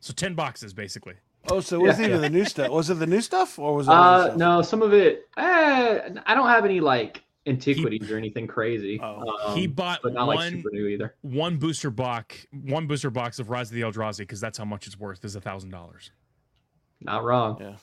so 0.00 0.12
10 0.12 0.34
boxes 0.34 0.72
basically. 0.72 1.14
Oh, 1.50 1.60
so 1.60 1.76
it 1.76 1.86
wasn't 1.86 2.08
Yeah. 2.08 2.16
even 2.16 2.20
the 2.20 2.30
new 2.30 2.44
stuff. 2.44 2.70
Was 2.70 2.90
it 2.90 2.94
the 2.94 3.06
new 3.06 3.20
stuff, 3.20 3.58
or 3.58 3.74
was 3.74 3.86
it? 3.88 3.90
Uh, 3.92 4.24
stuff? 4.24 4.36
no, 4.36 4.62
some 4.62 4.82
of 4.82 4.92
it, 4.92 5.28
eh, 5.36 6.10
I 6.26 6.34
don't 6.34 6.48
have 6.48 6.64
any 6.64 6.80
like 6.80 7.22
antiquities 7.46 8.10
or 8.10 8.18
anything 8.18 8.46
crazy. 8.46 9.00
Oh. 9.02 9.54
he 9.54 9.66
um, 9.66 9.72
bought 9.72 10.00
but 10.02 10.12
not 10.12 10.28
like 10.28 10.36
one 10.36 10.50
super 10.50 10.70
new 10.72 10.86
either. 10.88 11.14
one 11.22 11.56
booster 11.56 11.90
box, 11.90 12.46
one 12.52 12.86
booster 12.86 13.10
box 13.10 13.38
of 13.38 13.48
Rise 13.50 13.70
of 13.70 13.74
the 13.74 13.82
Eldrazi 13.82 14.18
because 14.18 14.40
that's 14.40 14.58
how 14.58 14.64
much 14.64 14.86
it's 14.86 14.98
worth 14.98 15.24
is 15.24 15.36
a 15.36 15.40
thousand 15.40 15.70
dollars. 15.70 16.10
Not 17.00 17.24
wrong. 17.24 17.56
Yeah. 17.60 17.76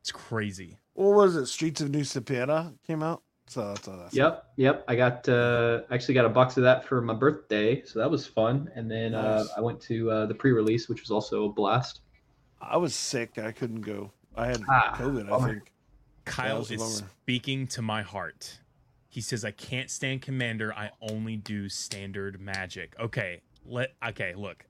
It's 0.00 0.12
crazy. 0.12 0.78
What 0.94 1.14
was 1.14 1.36
it? 1.36 1.46
Streets 1.46 1.80
of 1.80 1.90
New 1.90 2.00
Capenna 2.00 2.74
came 2.86 3.02
out. 3.02 3.22
So 3.48 3.68
that's 3.68 3.86
all 3.88 3.98
that's. 3.98 4.14
Yep, 4.14 4.44
yep. 4.56 4.84
I 4.88 4.96
got 4.96 5.28
uh, 5.28 5.82
actually 5.90 6.14
got 6.14 6.24
a 6.24 6.28
box 6.30 6.56
of 6.56 6.62
that 6.62 6.84
for 6.84 7.02
my 7.02 7.12
birthday, 7.12 7.82
so 7.84 7.98
that 7.98 8.10
was 8.10 8.26
fun. 8.26 8.70
And 8.74 8.90
then 8.90 9.14
uh, 9.14 9.44
I 9.56 9.60
went 9.60 9.80
to 9.82 10.10
uh, 10.10 10.26
the 10.26 10.34
pre-release, 10.34 10.88
which 10.88 11.00
was 11.00 11.10
also 11.10 11.44
a 11.44 11.52
blast. 11.52 12.00
I 12.62 12.76
was 12.76 12.94
sick. 12.94 13.38
I 13.38 13.52
couldn't 13.52 13.80
go. 13.82 14.12
I 14.36 14.46
had 14.46 14.62
Ah, 14.68 14.94
COVID. 14.96 15.30
I 15.30 15.46
think. 15.46 15.72
Kyle 16.24 16.60
is 16.62 16.68
bummer. 16.70 17.08
speaking 17.22 17.66
to 17.68 17.82
my 17.82 18.02
heart. 18.02 18.60
He 19.08 19.20
says 19.20 19.44
I 19.44 19.50
can't 19.50 19.90
stand 19.90 20.22
commander. 20.22 20.72
I 20.72 20.90
only 21.02 21.36
do 21.36 21.68
standard 21.68 22.40
magic. 22.40 22.94
Okay, 22.98 23.42
let 23.66 23.92
okay, 24.08 24.34
look. 24.34 24.64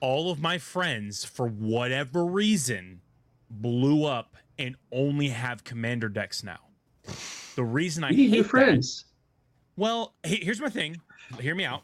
All 0.00 0.30
of 0.30 0.38
my 0.40 0.58
friends 0.58 1.24
for 1.24 1.48
whatever 1.48 2.24
reason 2.24 3.00
blew 3.50 4.04
up 4.04 4.36
and 4.58 4.76
only 4.92 5.28
have 5.30 5.64
commander 5.64 6.08
decks 6.08 6.44
now. 6.44 6.58
The 7.56 7.64
reason 7.64 8.04
I 8.04 8.10
You 8.10 8.16
need 8.18 8.24
hate 8.28 8.36
new 8.36 8.42
that- 8.42 8.48
friends. 8.50 9.06
well, 9.76 10.14
he- 10.24 10.44
here's 10.44 10.60
my 10.60 10.68
thing. 10.68 11.00
Hear 11.40 11.54
me 11.54 11.64
out. 11.64 11.82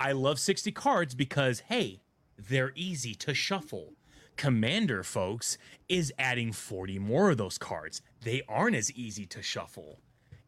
I 0.00 0.12
love 0.12 0.38
60 0.40 0.72
cards 0.72 1.14
because, 1.14 1.60
hey, 1.60 2.00
they're 2.38 2.72
easy 2.74 3.14
to 3.16 3.34
shuffle. 3.34 3.92
Commander, 4.36 5.02
folks, 5.02 5.58
is 5.88 6.12
adding 6.18 6.52
40 6.52 6.98
more 6.98 7.30
of 7.30 7.36
those 7.36 7.58
cards. 7.58 8.02
They 8.22 8.42
aren't 8.48 8.76
as 8.76 8.90
easy 8.92 9.26
to 9.26 9.42
shuffle. 9.42 10.00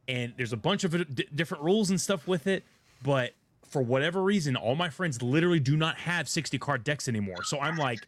And 0.09 0.35
there's 0.37 0.53
a 0.53 0.57
bunch 0.57 0.85
of 0.85 1.15
d- 1.15 1.29
different 1.35 1.63
rules 1.63 1.91
and 1.91 2.01
stuff 2.01 2.27
with 2.27 2.47
it. 2.47 2.65
But 3.03 3.33
for 3.69 3.83
whatever 3.83 4.23
reason, 4.23 4.57
all 4.57 4.75
my 4.75 4.89
friends 4.89 5.23
literally 5.23 5.61
do 5.61 5.77
not 5.77 5.99
have 5.99 6.29
60 6.29 6.59
card 6.59 6.85
decks 6.85 7.09
anymore. 7.09 7.45
So 7.45 7.61
I'm 7.61 7.77
like, 7.77 8.07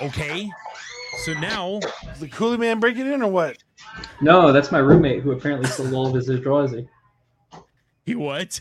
okay. 0.00 0.50
So 1.24 1.32
now 1.34 1.78
Is 2.12 2.20
the 2.20 2.28
Coolie 2.28 2.58
Man 2.58 2.80
breaking 2.80 3.12
in 3.12 3.22
or 3.22 3.30
what? 3.30 3.58
No, 4.20 4.52
that's 4.52 4.70
my 4.70 4.78
roommate 4.78 5.22
who 5.22 5.32
apparently 5.32 5.68
sold 5.68 5.92
all 5.92 6.06
of 6.06 6.14
his 6.14 6.28
Eldrazi. 6.28 6.88
he 8.04 8.14
what? 8.14 8.60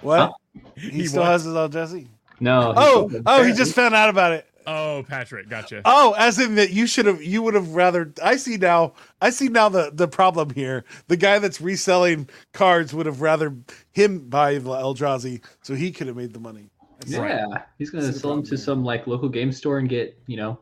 What? 0.00 0.32
He 0.76 0.90
He 0.90 1.06
still 1.06 1.22
what? 1.22 1.30
has 1.32 1.44
his 1.44 1.54
old 1.54 1.72
Jesse. 1.72 2.08
No. 2.40 2.72
Oh, 2.76 3.10
oh, 3.26 3.44
he 3.44 3.52
just 3.52 3.74
found 3.74 3.94
out 3.94 4.08
about 4.08 4.32
it. 4.32 4.46
Oh, 4.66 5.04
Patrick, 5.08 5.48
gotcha. 5.48 5.82
Oh, 5.84 6.14
as 6.16 6.38
in 6.38 6.54
that 6.54 6.70
you 6.70 6.86
should 6.86 7.06
have, 7.06 7.22
you 7.22 7.42
would 7.42 7.54
have 7.54 7.74
rather. 7.74 8.12
I 8.22 8.36
see 8.36 8.56
now. 8.56 8.92
I 9.20 9.30
see 9.30 9.48
now 9.48 9.68
the 9.68 9.90
the 9.92 10.06
problem 10.06 10.50
here. 10.50 10.84
The 11.08 11.16
guy 11.16 11.38
that's 11.40 11.60
reselling 11.60 12.28
cards 12.52 12.94
would 12.94 13.06
have 13.06 13.20
rather 13.20 13.56
him 13.92 14.28
buy 14.28 14.54
the 14.58 14.70
Eldrazi, 14.70 15.42
so 15.62 15.74
he 15.74 15.90
could 15.90 16.06
have 16.06 16.16
made 16.16 16.32
the 16.32 16.38
money. 16.38 16.70
Yeah, 17.06 17.46
he's 17.78 17.90
gonna 17.90 18.04
That's 18.04 18.14
the 18.14 18.20
sell 18.20 18.30
them 18.36 18.42
to 18.44 18.48
problem. 18.50 18.58
some 18.64 18.84
like 18.84 19.08
local 19.08 19.28
game 19.28 19.50
store 19.50 19.78
and 19.78 19.88
get 19.88 20.16
you 20.26 20.36
know 20.36 20.60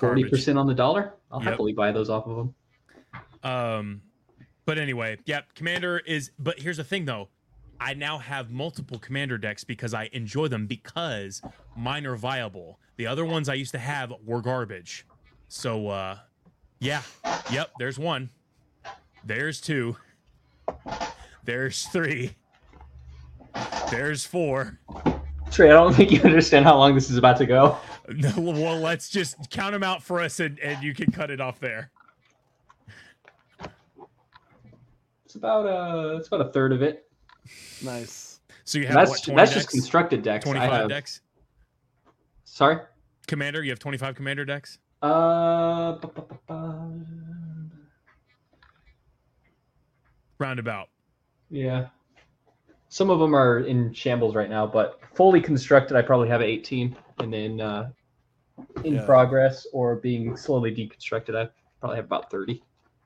forty 0.00 0.24
percent 0.24 0.58
on 0.58 0.66
the 0.66 0.74
dollar. 0.74 1.14
I'll 1.30 1.40
Yep. 1.40 1.48
happily 1.50 1.72
buy 1.72 1.92
those 1.92 2.10
off 2.10 2.26
of 2.26 2.36
them. 2.36 2.54
Um, 3.44 4.02
but 4.64 4.78
anyway, 4.78 5.18
yeah, 5.24 5.42
Commander 5.54 5.98
is. 5.98 6.32
But 6.38 6.58
here's 6.58 6.78
the 6.78 6.84
thing, 6.84 7.04
though. 7.04 7.28
I 7.80 7.94
now 7.94 8.18
have 8.18 8.50
multiple 8.50 8.98
Commander 8.98 9.38
decks 9.38 9.64
because 9.64 9.94
I 9.94 10.10
enjoy 10.12 10.48
them 10.48 10.66
because 10.66 11.40
mine 11.74 12.06
are 12.06 12.16
viable. 12.16 12.78
The 12.96 13.06
other 13.06 13.24
ones 13.24 13.48
I 13.48 13.54
used 13.54 13.72
to 13.72 13.78
have 13.78 14.12
were 14.24 14.42
garbage. 14.42 15.06
So, 15.48 15.88
uh, 15.88 16.18
yeah, 16.78 17.02
yep. 17.50 17.70
There's 17.78 17.98
one. 17.98 18.28
There's 19.24 19.60
two. 19.60 19.96
There's 21.44 21.86
three. 21.86 22.36
There's 23.90 24.26
four. 24.26 24.78
Trey, 25.50 25.70
I 25.70 25.72
don't 25.72 25.94
think 25.96 26.10
you 26.10 26.20
understand 26.22 26.66
how 26.66 26.76
long 26.76 26.94
this 26.94 27.10
is 27.10 27.16
about 27.16 27.36
to 27.38 27.46
go. 27.46 27.76
No, 28.12 28.32
well, 28.38 28.76
let's 28.76 29.08
just 29.08 29.50
count 29.50 29.72
them 29.72 29.84
out 29.84 30.02
for 30.02 30.18
us, 30.20 30.40
and, 30.40 30.58
and 30.58 30.82
you 30.82 30.92
can 30.92 31.12
cut 31.12 31.30
it 31.30 31.40
off 31.40 31.60
there. 31.60 31.92
It's 35.24 35.36
about 35.36 35.64
uh 35.64 36.16
it's 36.16 36.26
about 36.26 36.40
a 36.40 36.50
third 36.50 36.72
of 36.72 36.82
it. 36.82 37.08
Nice. 37.82 38.40
So 38.64 38.78
you 38.78 38.86
have 38.86 38.94
That's 38.94 39.10
what, 39.26 39.36
that's 39.36 39.50
decks? 39.50 39.54
just 39.64 39.68
constructed 39.70 40.22
decks. 40.22 40.44
25 40.44 40.88
decks. 40.88 41.20
Sorry. 42.44 42.78
Commander, 43.26 43.62
you 43.62 43.70
have 43.70 43.78
25 43.78 44.14
commander 44.16 44.44
decks. 44.44 44.78
Uh, 45.02 45.92
bu- 45.92 46.08
bu- 46.08 46.22
bu- 46.22 46.34
bu- 46.46 47.04
Roundabout. 50.38 50.88
yeah. 51.50 51.88
Some 52.92 53.08
of 53.08 53.20
them 53.20 53.34
are 53.36 53.60
in 53.60 53.92
shambles 53.94 54.34
right 54.34 54.50
now, 54.50 54.66
but 54.66 55.00
fully 55.14 55.40
constructed, 55.40 55.96
I 55.96 56.02
probably 56.02 56.28
have 56.28 56.42
18, 56.42 56.96
and 57.20 57.32
then 57.32 57.60
uh, 57.60 57.90
in 58.84 58.94
Yeah. 58.94 59.04
progress 59.06 59.64
or 59.72 59.96
being 59.96 60.36
slowly 60.36 60.74
deconstructed, 60.74 61.36
I 61.36 61.48
probably 61.78 61.96
have 61.96 62.06
about 62.06 62.30
30. 62.32 62.60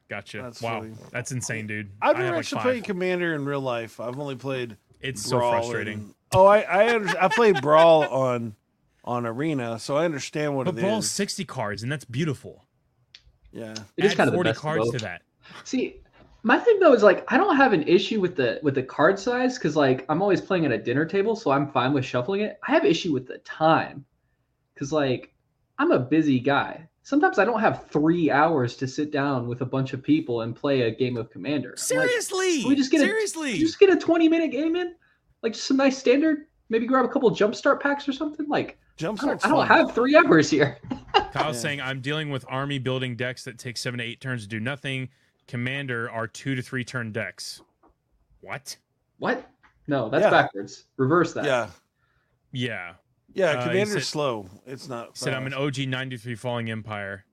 Gotcha. 0.09 0.43
That's 0.43 0.61
wow, 0.61 0.81
funny. 0.81 0.95
that's 1.11 1.33
insane, 1.33 1.67
dude. 1.67 1.91
I've 2.03 2.17
I 2.17 2.19
never 2.19 2.25
have 2.25 2.35
like 2.35 2.39
actually 2.45 2.61
played 2.61 2.85
Commander 2.85 3.35
in 3.35 3.45
real 3.45 3.61
life. 3.61 4.01
I've 4.01 4.19
only 4.19 4.37
played 4.37 4.77
It's 5.01 5.23
so 5.23 5.39
frustrating. 5.39 5.95
and- 6.01 6.15
oh, 6.33 6.47
I 6.47 6.61
I, 6.61 6.95
under, 6.95 7.19
I 7.21 7.29
played 7.29 7.61
Brawl 7.63 8.05
on 8.05 8.55
on 9.05 9.27
Arena, 9.27 9.79
so 9.79 9.97
I 9.97 10.05
understand 10.05 10.57
what 10.57 10.67
But 10.67 10.77
it 10.79 10.81
Brawl's 10.81 11.05
is. 11.07 11.11
60 11.11 11.45
cards, 11.45 11.83
and 11.83 11.93
that's 11.93 12.05
beautiful. 12.07 12.65
Yeah. 13.53 13.75
It 13.97 14.05
is 14.07 14.13
Add 14.13 14.17
kind 14.17 14.29
of 14.29 14.33
the 14.33 14.39
40 14.39 14.49
best 14.51 14.57
of 14.59 14.63
cards 14.63 14.91
to 14.93 14.99
that. 14.99 15.23
See, 15.65 16.01
my 16.43 16.59
thing 16.59 16.79
though 16.81 16.93
is 16.93 17.03
like 17.03 17.25
I 17.33 17.37
don't 17.37 17.57
have 17.57 17.73
an 17.73 17.83
issue 17.85 18.21
with 18.21 18.37
the 18.37 18.61
with 18.63 18.75
the 18.75 18.83
card 18.83 19.19
size 19.19 19.57
because 19.59 19.77
like 19.77 20.05
I'm 20.09 20.21
always 20.23 20.41
playing 20.41 20.67
at 20.67 20.73
a 20.73 20.79
dinner 20.79 21.07
table, 21.07 21.35
so 21.37 21.51
I'm 21.51 21.71
fine 21.71 21.93
with 21.95 22.05
shuffling 22.05 22.43
it. 22.43 22.59
I 22.67 22.73
have 22.73 22.85
issue 22.85 23.13
with 23.13 23.27
the 23.27 23.39
time 23.39 24.05
because 24.75 24.93
like 24.93 25.33
I'm 25.79 25.93
a 25.93 25.99
busy 25.99 26.41
guy. 26.41 26.89
Sometimes 27.05 27.39
I 27.39 27.45
don't 27.45 27.61
have 27.61 27.87
three 27.91 28.31
hours 28.31 28.77
to 28.79 28.89
sit 28.89 29.11
down 29.13 29.47
with 29.47 29.61
a 29.61 29.67
bunch 29.67 29.93
of 29.93 30.03
people 30.03 30.41
and 30.41 30.57
play 30.57 30.83
a 30.83 30.91
game 30.91 31.17
of 31.19 31.31
Commander. 31.31 31.69
I'm 31.69 31.73
like, 31.73 31.79
Seriously? 32.09 32.65
we 32.67 32.75
just 32.75 32.91
get 32.91 33.03
a- 33.03 33.05
Seriously? 33.05 33.59
just 33.59 33.79
get 33.79 33.91
a 33.91 33.97
20 33.97 34.29
minute 34.29 34.51
game 34.51 34.75
in, 34.75 34.95
like 35.43 35.53
just 35.53 35.67
some 35.67 35.77
nice 35.77 35.99
standard. 35.99 36.47
Maybe 36.71 36.87
grab 36.87 37.05
a 37.05 37.09
couple 37.09 37.31
jumpstart 37.31 37.81
packs 37.81 38.09
or 38.09 38.13
something. 38.15 38.49
Like 38.49 38.79
jumpstart. 38.99 39.23
I 39.23 39.27
don't, 39.27 39.45
I 39.47 39.49
don't 39.51 39.67
have 39.87 39.95
three 39.95 40.17
hours 40.17 40.49
here. 40.49 40.79
Kyle's 41.33 41.57
Yeah. 41.57 41.61
saying 41.63 41.81
I'm 41.83 42.01
dealing 42.01 42.31
with 42.31 42.45
army 42.49 42.79
building 42.79 43.17
decks 43.17 43.45
that 43.45 43.59
take 43.59 43.77
seven 43.77 43.99
to 43.99 44.05
eight 44.05 44.21
turns 44.23 44.43
to 44.43 44.49
do 44.49 44.59
nothing. 44.59 45.11
Commander 45.47 46.11
are 46.11 46.27
two 46.27 46.55
to 46.55 46.63
three 46.63 46.85
turn 46.85 47.13
decks. 47.13 47.61
What? 48.41 48.79
What? 49.19 49.47
No, 49.89 50.09
that's 50.09 50.23
Yeah. 50.25 50.31
backwards. 50.31 50.87
Reverse 50.97 51.35
that. 51.35 51.45
Yeah. 51.45 51.69
Yeah. 52.53 52.95
Yeah, 53.35 53.47
Uh, 53.51 53.63
Commander's 53.67 53.93
said- 53.93 54.03
slow. 54.05 54.49
It's 54.67 54.89
not. 54.89 55.17
Said 55.19 55.35
I'm 55.35 55.47
an. 55.47 55.55
OG 55.55 55.87
93 55.87 56.35
Falling 56.37 56.71
Empire. 56.71 57.25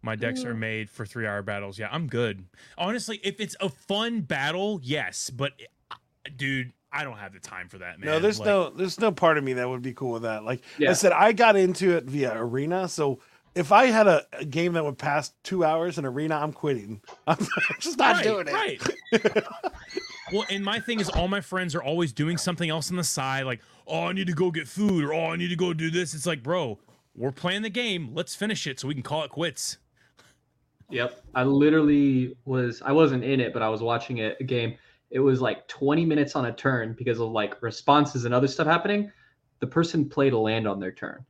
My 0.00 0.14
decks 0.16 0.44
are 0.44 0.54
Mm. 0.54 0.58
made 0.58 0.90
for 0.90 1.04
three 1.04 1.26
hour 1.26 1.42
battles. 1.42 1.78
Yeah, 1.78 1.88
I'm 1.90 2.06
good. 2.06 2.44
Honestly, 2.78 3.20
if 3.24 3.40
it's 3.40 3.56
a 3.60 3.68
fun 3.68 4.20
battle, 4.22 4.80
yes. 4.82 5.28
But, 5.30 5.52
uh, 5.90 5.96
dude, 6.36 6.72
I 6.92 7.02
don't 7.04 7.18
have 7.18 7.32
the 7.32 7.40
time 7.40 7.68
for 7.68 7.78
that, 7.78 7.98
man. 7.98 8.06
No, 8.08 8.18
there's 8.20 8.38
Like, 8.38 8.46
no 8.46 8.70
there's 8.70 8.98
no 9.00 9.10
part 9.12 9.38
of 9.38 9.44
me 9.44 9.54
that 9.54 9.68
would 9.68 9.82
be 9.82 9.92
cool 9.92 10.12
with 10.12 10.22
that. 10.22 10.44
Like 10.44 10.62
Yeah. 10.78 10.90
I 10.90 10.92
said, 10.94 11.12
I 11.12 11.32
got 11.32 11.56
into 11.56 11.96
it 11.96 12.04
via 12.04 12.32
Arena, 12.40 12.88
so 12.88 13.20
if 13.54 13.72
I 13.72 13.86
had 13.86 14.06
a, 14.06 14.24
a 14.34 14.44
game 14.44 14.74
that 14.74 14.84
would 14.84 14.98
pass 14.98 15.32
two 15.42 15.64
hours 15.64 15.98
in 15.98 16.06
Arena, 16.06 16.36
I'm 16.36 16.52
quitting. 16.52 17.02
I'm 17.26 17.36
just 17.80 17.98
not 17.98 18.14
right, 18.16 18.24
doing 18.24 18.46
it. 18.48 18.52
Right. 18.54 19.44
well, 20.32 20.46
and 20.50 20.64
my 20.64 20.80
thing 20.80 21.00
is, 21.00 21.08
all 21.08 21.28
my 21.28 21.40
friends 21.40 21.74
are 21.74 21.82
always 21.82 22.12
doing 22.12 22.36
something 22.36 22.68
else 22.70 22.90
on 22.90 22.96
the 22.96 23.04
side, 23.04 23.44
like, 23.44 23.60
oh, 23.86 24.04
I 24.04 24.12
need 24.12 24.26
to 24.26 24.32
go 24.32 24.50
get 24.50 24.68
food, 24.68 25.04
or 25.04 25.12
oh, 25.14 25.30
I 25.32 25.36
need 25.36 25.48
to 25.48 25.56
go 25.56 25.72
do 25.72 25.90
this. 25.90 26.14
It's 26.14 26.26
like, 26.26 26.42
bro, 26.42 26.78
we're 27.14 27.32
playing 27.32 27.62
the 27.62 27.70
game. 27.70 28.10
Let's 28.14 28.34
finish 28.34 28.66
it 28.66 28.80
so 28.80 28.88
we 28.88 28.94
can 28.94 29.02
call 29.02 29.24
it 29.24 29.30
quits. 29.30 29.78
Yep. 30.90 31.20
I 31.34 31.44
literally 31.44 32.36
was 32.44 32.80
I 32.82 32.92
wasn't 32.92 33.24
in 33.24 33.40
it, 33.40 33.52
but 33.52 33.62
I 33.62 33.68
was 33.68 33.82
watching 33.82 34.18
it 34.18 34.36
a 34.40 34.44
game. 34.44 34.76
It 35.10 35.20
was 35.20 35.40
like 35.40 35.66
20 35.68 36.04
minutes 36.04 36.36
on 36.36 36.46
a 36.46 36.52
turn 36.52 36.94
because 36.96 37.20
of 37.20 37.30
like 37.30 37.60
responses 37.62 38.24
and 38.24 38.34
other 38.34 38.48
stuff 38.48 38.66
happening. 38.66 39.10
The 39.60 39.66
person 39.66 40.08
played 40.08 40.32
a 40.32 40.38
land 40.38 40.66
on 40.66 40.80
their 40.80 40.92
turn. 40.92 41.24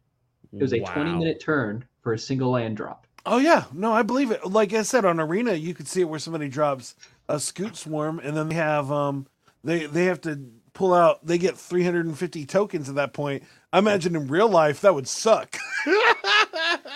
It 0.53 0.63
was 0.63 0.73
a 0.73 0.81
20 0.81 1.13
minute 1.15 1.41
turn 1.41 1.85
for 2.03 2.13
a 2.13 2.19
single 2.19 2.51
land 2.51 2.77
drop. 2.77 3.07
Oh 3.27 3.39
yeah, 3.39 3.65
no, 3.73 3.93
I 3.93 4.03
believe 4.03 4.31
it. 4.31 4.47
Like 4.47 4.73
I 4.73 4.83
said 4.83 5.05
on 5.05 5.21
Arena, 5.21 5.53
you 5.53 5.75
could 5.75 5.89
see 5.89 6.01
it 6.01 6.09
where 6.09 6.19
somebody 6.19 6.49
drops 6.49 6.95
a 7.29 7.37
Scute 7.37 7.76
Swarm, 7.76 8.18
and 8.18 8.37
then 8.37 8.49
they 8.49 8.55
have 8.57 8.91
um 8.91 9.26
they 9.64 9.87
they 9.87 10.07
have 10.07 10.20
to 10.22 10.41
pull 10.72 10.95
out. 10.95 11.24
They 11.26 11.39
get 11.39 11.57
350 11.57 12.47
tokens 12.47 12.89
at 12.89 12.95
that 12.95 13.12
point. 13.12 13.43
I 13.72 13.79
imagine 13.79 14.14
in 14.16 14.29
real 14.29 14.49
life 14.49 14.81
that 14.83 14.95
would 14.95 15.09
suck. 15.09 15.57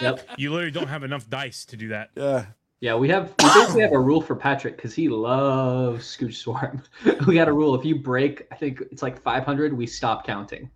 Yep. 0.00 0.28
You 0.36 0.50
literally 0.50 0.72
don't 0.72 0.88
have 0.88 1.04
enough 1.04 1.28
dice 1.30 1.64
to 1.66 1.76
do 1.76 1.88
that. 1.88 2.10
yeah. 2.16 2.46
Yeah, 2.80 2.96
we 2.96 3.08
have 3.10 3.32
we 3.40 3.48
basically 3.54 3.82
have 3.82 3.92
a 3.92 3.98
rule 3.98 4.20
for 4.20 4.34
Patrick 4.34 4.74
because 4.74 4.92
he 4.92 5.08
loves 5.08 6.04
Scute 6.04 6.34
Swarm. 6.34 6.82
we 7.28 7.34
got 7.36 7.46
a 7.46 7.52
rule 7.52 7.76
if 7.76 7.84
you 7.84 7.94
break, 7.94 8.48
I 8.50 8.56
think 8.56 8.80
it's 8.90 9.02
like 9.02 9.22
500, 9.22 9.72
we 9.72 9.86
stop 9.86 10.26
counting 10.26 10.68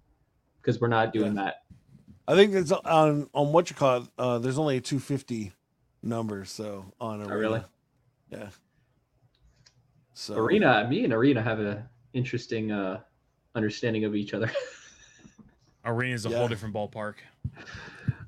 because 0.62 0.80
we're 0.80 0.86
not 0.86 1.12
doing 1.12 1.34
that. 1.34 1.64
I 2.28 2.36
think 2.36 2.54
it's 2.54 2.70
on 2.70 3.28
on 3.34 3.52
what 3.52 3.70
you 3.70 3.74
call 3.76 4.02
it. 4.02 4.08
Uh, 4.16 4.38
there's 4.38 4.58
only 4.58 4.76
a 4.76 4.80
250 4.80 5.52
number, 6.04 6.44
so 6.44 6.84
on 7.00 7.22
a 7.22 7.24
Oh, 7.28 7.36
really? 7.36 7.62
Yeah. 8.30 8.50
So 10.18 10.34
Arena, 10.38 10.86
me 10.88 11.04
and 11.04 11.12
Arena 11.12 11.42
have 11.42 11.60
an 11.60 11.82
interesting 12.14 12.72
uh, 12.72 13.00
understanding 13.54 14.06
of 14.06 14.14
each 14.16 14.32
other. 14.32 14.50
Arena 15.84 16.14
is 16.14 16.24
a 16.24 16.30
Yeah. 16.30 16.38
whole 16.38 16.48
different 16.48 16.74
ballpark. 16.74 17.16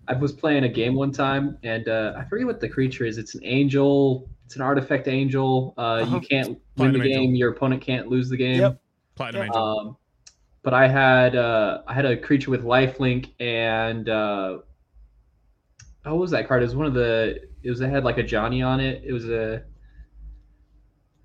I 0.07 0.13
was 0.13 0.33
playing 0.33 0.65
a 0.65 0.69
game 0.69 0.95
one 0.95 1.11
time, 1.13 1.57
and 1.63 1.89
uh, 1.89 2.13
I 2.15 2.25
forget 2.25 2.47
what 2.47 2.61
the 2.61 2.69
creature 2.69 3.07
is. 3.07 3.17
It's 3.17 3.35
an 3.35 3.41
angel. 3.43 4.29
It's 4.45 4.57
an 4.57 4.61
artifact 4.63 5.09
angel. 5.09 5.73
Uh, 5.79 5.81
Uh-huh. 5.81 6.17
You 6.17 6.21
can't 6.21 6.59
win 6.77 6.93
the 6.93 6.99
game. 7.01 7.21
angel. 7.21 7.37
Your 7.39 7.51
opponent 7.53 7.81
can't 7.81 8.09
lose 8.09 8.29
the 8.29 8.37
game. 8.37 8.61
Yep. 8.61 8.81
Platinum 9.15 9.41
Yeah. 9.41 9.47
Angel. 9.47 9.63
Um, 9.65 9.97
but 10.63 10.75
I 10.75 10.89
had 10.89 11.37
uh, 11.37 11.81
I 11.87 11.95
had 11.95 12.05
a 12.05 12.19
creature 12.19 12.51
with 12.51 12.65
lifelink, 12.65 13.31
and 13.41 14.11
uh, 14.11 14.59
oh, 16.05 16.11
what 16.11 16.19
was 16.19 16.31
that 16.33 16.49
card? 16.49 16.63
It 16.63 16.67
was 16.67 16.77
one 16.77 16.87
of 16.87 16.93
the. 16.93 17.41
It 17.63 17.71
was 17.71 17.81
it 17.81 17.89
had 17.89 18.05
like 18.05 18.19
a 18.19 18.23
Johnny 18.23 18.61
on 18.61 18.79
it. 18.79 19.03
It 19.07 19.13
was 19.15 19.27
a. 19.31 19.63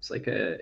It's 0.03 0.09
like 0.09 0.27
a. 0.27 0.57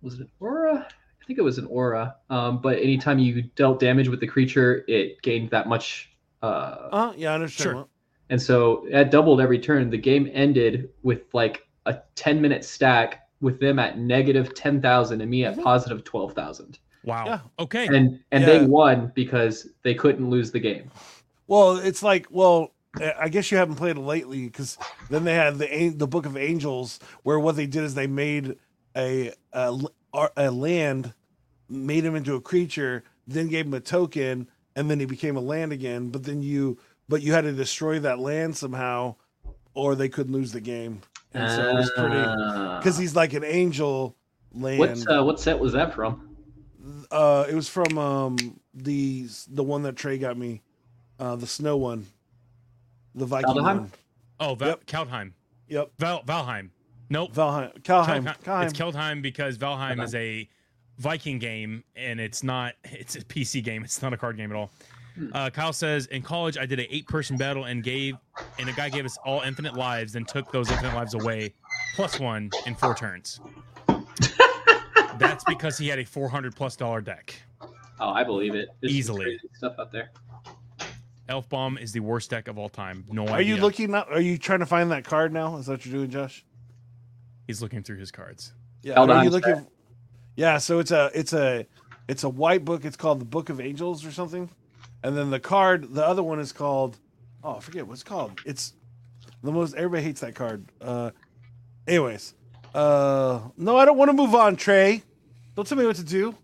Was 0.00 0.14
it 0.14 0.20
an 0.20 0.28
aura? 0.38 0.86
I 0.86 1.24
think 1.26 1.40
it 1.40 1.42
was 1.42 1.58
an 1.58 1.66
aura. 1.66 2.14
Um, 2.30 2.60
but 2.62 2.78
anytime 2.78 3.18
you 3.18 3.42
dealt 3.56 3.80
damage 3.80 4.06
with 4.06 4.20
the 4.20 4.28
creature, 4.28 4.84
it 4.86 5.20
gained 5.22 5.50
that 5.50 5.66
much. 5.68 6.12
Uh, 6.40 6.46
Uh, 6.92 7.12
yeah, 7.16 7.32
I 7.32 7.34
understand. 7.34 7.70
Sure. 7.78 7.88
and 8.30 8.40
so 8.40 8.86
that 8.92 9.10
doubled 9.10 9.40
every 9.40 9.58
turn. 9.58 9.90
The 9.90 9.98
game 9.98 10.30
ended 10.32 10.90
with 11.02 11.22
like 11.34 11.66
a 11.86 11.98
10 12.14 12.40
minute 12.40 12.64
stack 12.64 13.22
with 13.40 13.58
them 13.58 13.80
at 13.80 13.98
negative 13.98 14.54
10,000 14.54 15.20
and 15.20 15.28
me 15.28 15.44
at 15.44 15.56
Mhm. 15.56 15.64
positive 15.64 16.04
12,000. 16.04 16.78
wow. 17.02 17.24
yeah. 17.26 17.40
Okay. 17.58 17.88
And 17.88 18.20
and 18.30 18.42
Yeah. 18.44 18.46
they 18.60 18.64
won 18.66 19.10
because 19.16 19.68
they 19.82 19.94
couldn't 19.94 20.30
lose 20.30 20.52
the 20.52 20.60
game. 20.60 20.92
Well, 21.48 21.76
it's 21.78 22.04
like, 22.04 22.28
well, 22.30 22.70
I 23.18 23.28
guess 23.28 23.50
you 23.50 23.58
haven't 23.58 23.76
played 23.76 23.96
it 23.96 24.00
lately 24.00 24.44
because 24.46 24.78
then 25.10 25.24
they 25.24 25.34
had 25.34 25.58
the 25.58 25.88
the 25.90 26.06
Book 26.06 26.26
of 26.26 26.36
Angels, 26.36 26.98
where 27.22 27.38
what 27.38 27.56
they 27.56 27.66
did 27.66 27.84
is 27.84 27.94
they 27.94 28.06
made 28.06 28.56
a 28.96 29.32
a, 29.52 29.78
a 30.36 30.50
land, 30.50 31.12
made 31.68 32.04
him 32.04 32.14
into 32.14 32.34
a 32.34 32.40
creature, 32.40 33.04
then 33.26 33.48
gave 33.48 33.66
him 33.66 33.74
a 33.74 33.80
token, 33.80 34.48
and 34.74 34.90
then 34.90 35.00
he 35.00 35.06
became 35.06 35.36
a 35.36 35.40
land 35.40 35.72
again. 35.72 36.08
But 36.08 36.24
then 36.24 36.42
you, 36.42 36.78
but 37.08 37.22
you 37.22 37.32
had 37.32 37.42
to 37.42 37.52
destroy 37.52 37.98
that 38.00 38.18
land 38.18 38.56
somehow, 38.56 39.16
or 39.74 39.94
they 39.94 40.08
couldn't 40.08 40.32
lose 40.32 40.52
the 40.52 40.60
game. 40.60 41.02
And 41.34 41.50
so 41.50 41.68
it 41.68 41.74
was 41.74 41.90
pretty 41.90 42.16
Ah. 42.16 42.78
because 42.78 42.96
he's 42.96 43.14
like 43.14 43.34
an 43.34 43.44
angel 43.44 44.16
land. 44.54 44.78
what 44.78 45.10
uh, 45.18 45.22
what 45.22 45.38
set 45.38 45.58
was 45.58 45.72
that 45.74 45.94
from? 45.94 46.36
Uh, 47.10 47.44
it 47.48 47.54
was 47.54 47.68
from 47.68 47.98
um 47.98 48.60
the 48.72 49.26
the 49.48 49.62
one 49.62 49.82
that 49.82 49.96
Trey 49.96 50.16
got 50.18 50.38
me, 50.38 50.62
uh, 51.18 51.36
the 51.36 51.46
snow 51.46 51.76
one, 51.76 52.06
the 53.16 53.26
Viking 53.26 53.54
Kaldheim? 53.54 53.62
one. 53.62 53.92
oh, 54.40 54.54
Val- 54.54 54.68
Yep. 54.68 54.86
Kaldheim. 54.86 55.32
Yep, 55.68 55.90
Val- 55.98 56.22
Valheim. 56.24 56.70
Nope. 57.10 57.32
Valheim, 57.34 57.82
Kalheim, 57.82 58.24
Keldheim. 58.24 58.42
Kalheim. 58.42 58.64
It's 58.64 58.72
Keldheim 58.78 59.22
because 59.22 59.58
Valheim 59.58 59.96
Valheim. 59.96 60.04
is 60.04 60.14
a 60.14 60.48
Viking 60.98 61.38
game 61.38 61.82
and 61.96 62.20
it's 62.20 62.42
not. 62.42 62.74
It's 62.84 63.16
a 63.16 63.20
PC 63.20 63.62
game. 63.64 63.82
It's 63.84 64.00
not 64.02 64.12
a 64.12 64.16
card 64.16 64.36
game 64.36 64.50
at 64.50 64.56
all. 64.56 64.70
Hmm. 65.16 65.28
Uh, 65.32 65.50
Kyle 65.50 65.72
says 65.72 66.06
in 66.06 66.20
college 66.22 66.58
I 66.58 66.66
did 66.66 66.78
an 66.78 66.86
eight-person 66.90 67.36
battle 67.38 67.64
and 67.64 67.82
gave, 67.82 68.16
and 68.58 68.68
a 68.68 68.72
guy 68.72 68.88
gave 68.90 69.04
us 69.06 69.16
all 69.24 69.40
infinite 69.40 69.74
lives, 69.74 70.12
then 70.12 70.24
took 70.26 70.52
those 70.52 70.70
infinite 70.70 70.94
lives 70.94 71.14
away, 71.14 71.54
plus 71.94 72.20
one 72.20 72.50
in 72.66 72.74
four 72.74 72.94
turns. 72.94 73.40
That's 75.18 75.44
because 75.44 75.78
he 75.78 75.88
had 75.88 75.98
a 75.98 76.04
four 76.04 76.28
hundred 76.28 76.54
plus 76.54 76.76
dollar 76.76 77.00
deck. 77.00 77.34
Oh, 77.98 78.10
I 78.10 78.24
believe 78.24 78.54
it. 78.54 78.68
There's 78.80 78.92
some 78.92 78.98
Easily. 78.98 79.24
crazy 79.24 79.48
stuff 79.54 79.74
out 79.78 79.90
there. 79.90 80.10
Elf 81.28 81.48
Bomb 81.48 81.76
is 81.78 81.92
the 81.92 82.00
worst 82.00 82.30
deck 82.30 82.48
of 82.48 82.56
all 82.58 82.68
time. 82.68 83.04
No 83.10 83.26
Are 83.26 83.36
idea. 83.36 83.54
you 83.56 83.60
looking 83.60 83.94
up? 83.94 84.08
Are 84.10 84.20
you 84.20 84.38
trying 84.38 84.60
to 84.60 84.66
find 84.66 84.90
that 84.92 85.04
card 85.04 85.32
now? 85.32 85.56
Is 85.56 85.66
that 85.66 85.72
what 85.72 85.86
you're 85.86 85.94
doing, 85.98 86.10
Josh? 86.10 86.44
He's 87.46 87.60
looking 87.62 87.82
through 87.82 87.98
his 87.98 88.10
cards. 88.10 88.52
Yeah. 88.82 88.94
Kaldheim's 88.94 89.10
Are 89.10 89.24
you 89.24 89.30
looking? 89.30 89.66
Yeah. 90.36 90.58
So 90.58 90.78
it's 90.78 90.90
a 90.90 91.10
it's 91.14 91.32
a 91.32 91.66
It's 92.08 92.22
a 92.24 92.28
white 92.28 92.64
book. 92.64 92.84
It's 92.84 92.96
called 92.96 93.20
the 93.20 93.24
Book 93.24 93.48
of 93.48 93.60
Angels 93.60 94.04
or 94.04 94.12
something. 94.12 94.48
And 95.02 95.16
then 95.16 95.30
the 95.30 95.40
card, 95.40 95.94
the 95.94 96.04
other 96.06 96.22
one 96.22 96.38
is 96.40 96.52
called. 96.52 96.98
Oh, 97.44 97.56
I 97.56 97.60
forget 97.60 97.86
what 97.86 97.94
it's 97.94 98.02
called. 98.02 98.40
It's 98.44 98.72
the 99.42 99.52
most. 99.52 99.74
Everybody 99.74 100.02
hates 100.04 100.20
that 100.20 100.34
card. 100.34 100.64
Uh, 100.80 101.10
anyways, 101.86 102.34
uh, 102.74 103.40
no, 103.56 103.76
I 103.76 103.84
don't 103.84 103.96
want 103.98 104.08
to 104.10 104.16
move 104.16 104.34
on, 104.34 104.56
Trey. 104.56 105.02
Don't 105.54 105.66
tell 105.66 105.78
me 105.78 105.86
what 105.86 105.96
to 105.96 106.04
do. 106.04 106.34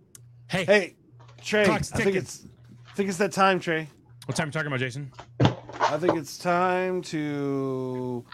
Hey, 0.49 0.65
Hey, 0.65 0.95
Trey. 1.43 1.65
I 1.67 1.79
think 1.79 2.17
it's. 2.17 2.45
I 2.91 2.95
think 2.95 3.09
it's 3.09 3.19
that 3.19 3.33
time, 3.33 3.59
Trey. 3.59 3.89
What 4.27 4.37
time 4.37 4.47
are 4.47 4.49
you 4.49 4.53
talking 4.53 4.69
about, 4.69 4.81
Jason? 4.81 5.13
I 5.41 5.99
think 5.99 6.17
it's 6.17 6.39
time 6.39 7.03
to 7.03 8.25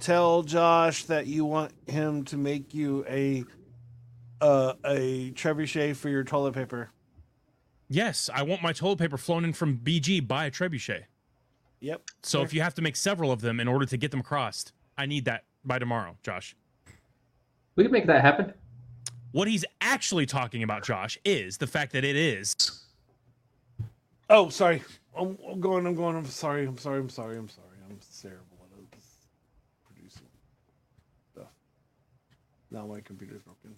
tell 0.00 0.42
Josh 0.42 1.04
that 1.04 1.26
you 1.26 1.44
want 1.44 1.72
him 1.86 2.24
to 2.24 2.36
make 2.36 2.74
you 2.74 3.04
a 3.08 3.44
uh, 4.40 4.74
a 4.84 5.32
trebuchet 5.32 5.96
for 5.96 6.08
your 6.08 6.24
toilet 6.24 6.52
paper. 6.52 6.90
Yes, 7.88 8.28
I 8.34 8.42
want 8.42 8.62
my 8.62 8.72
toilet 8.72 8.98
paper 8.98 9.16
flown 9.16 9.44
in 9.44 9.52
from 9.52 9.78
BG 9.78 10.26
by 10.26 10.46
a 10.46 10.50
trebuchet. 10.50 11.04
Yep. 11.80 12.02
So 12.22 12.42
if 12.42 12.52
you 12.52 12.60
have 12.60 12.74
to 12.74 12.82
make 12.82 12.96
several 12.96 13.30
of 13.30 13.40
them 13.40 13.60
in 13.60 13.68
order 13.68 13.86
to 13.86 13.96
get 13.96 14.10
them 14.10 14.22
crossed, 14.22 14.72
I 14.98 15.06
need 15.06 15.24
that 15.26 15.44
by 15.64 15.78
tomorrow, 15.78 16.16
Josh. 16.22 16.56
We 17.76 17.84
can 17.84 17.92
make 17.92 18.06
that 18.06 18.22
happen. 18.22 18.52
What 19.32 19.46
he's 19.48 19.64
actually 19.80 20.26
talking 20.26 20.62
about, 20.62 20.82
Josh, 20.82 21.18
is 21.24 21.58
the 21.58 21.66
fact 21.66 21.92
that 21.92 22.04
it 22.04 22.16
is. 22.16 22.84
Oh, 24.28 24.48
sorry. 24.48 24.82
I'm, 25.16 25.38
I'm 25.50 25.60
going. 25.60 25.86
I'm 25.86 25.94
going. 25.94 26.16
I'm 26.16 26.26
sorry. 26.26 26.66
I'm 26.66 26.78
sorry. 26.78 27.00
I'm 27.00 27.08
sorry. 27.08 27.36
I'm 27.36 27.48
sorry. 27.48 27.66
I'm 27.88 27.98
terrible 28.20 28.42
at 28.62 28.92
this 28.92 29.06
producing 29.86 30.28
stuff. 31.32 31.48
Now 32.70 32.86
my 32.86 33.00
computer's 33.00 33.42
broken. 33.42 33.74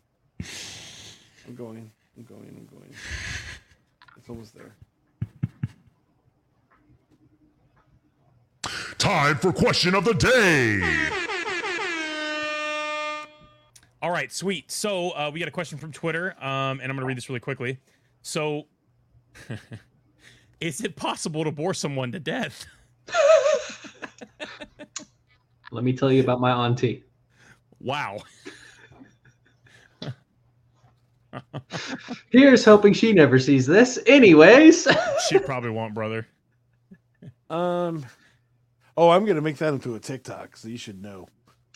I'm 1.46 1.54
going. 1.54 1.90
I'm 2.16 2.24
going. 2.24 2.48
I'm 2.48 2.66
going. 2.66 2.92
It's 4.16 4.28
almost 4.28 4.54
there. 4.54 4.74
Time 8.98 9.36
for 9.36 9.52
question 9.52 9.94
of 9.94 10.04
the 10.04 10.14
day. 10.14 10.82
All 14.02 14.10
right, 14.10 14.32
sweet. 14.32 14.70
So 14.70 15.10
uh, 15.10 15.30
we 15.32 15.38
got 15.40 15.48
a 15.48 15.52
question 15.52 15.78
from 15.78 15.92
Twitter, 15.92 16.34
um, 16.44 16.80
and 16.80 16.84
I'm 16.84 16.90
going 16.90 17.00
to 17.00 17.06
read 17.06 17.16
this 17.16 17.28
really 17.28 17.40
quickly. 17.40 17.78
So, 18.22 18.66
is 20.60 20.82
it 20.82 20.96
possible 20.96 21.44
to 21.44 21.50
bore 21.52 21.74
someone 21.74 22.12
to 22.12 22.20
death? 22.20 22.66
Let 25.70 25.84
me 25.84 25.92
tell 25.92 26.10
you 26.10 26.22
about 26.22 26.40
my 26.40 26.50
auntie. 26.50 27.04
Wow. 27.80 28.18
Here's 32.30 32.64
hoping 32.64 32.92
she 32.94 33.12
never 33.12 33.38
sees 33.38 33.66
this. 33.66 33.98
Anyways, 34.06 34.88
She 35.28 35.38
probably 35.38 35.70
won't, 35.70 35.94
brother. 35.94 36.26
Um. 37.50 38.04
Oh, 38.96 39.10
I'm 39.10 39.24
gonna 39.26 39.40
make 39.42 39.56
that 39.58 39.72
into 39.74 39.94
a 39.94 40.00
TikTok, 40.00 40.56
so 40.56 40.68
you 40.68 40.76
should 40.78 41.00
know. 41.00 41.28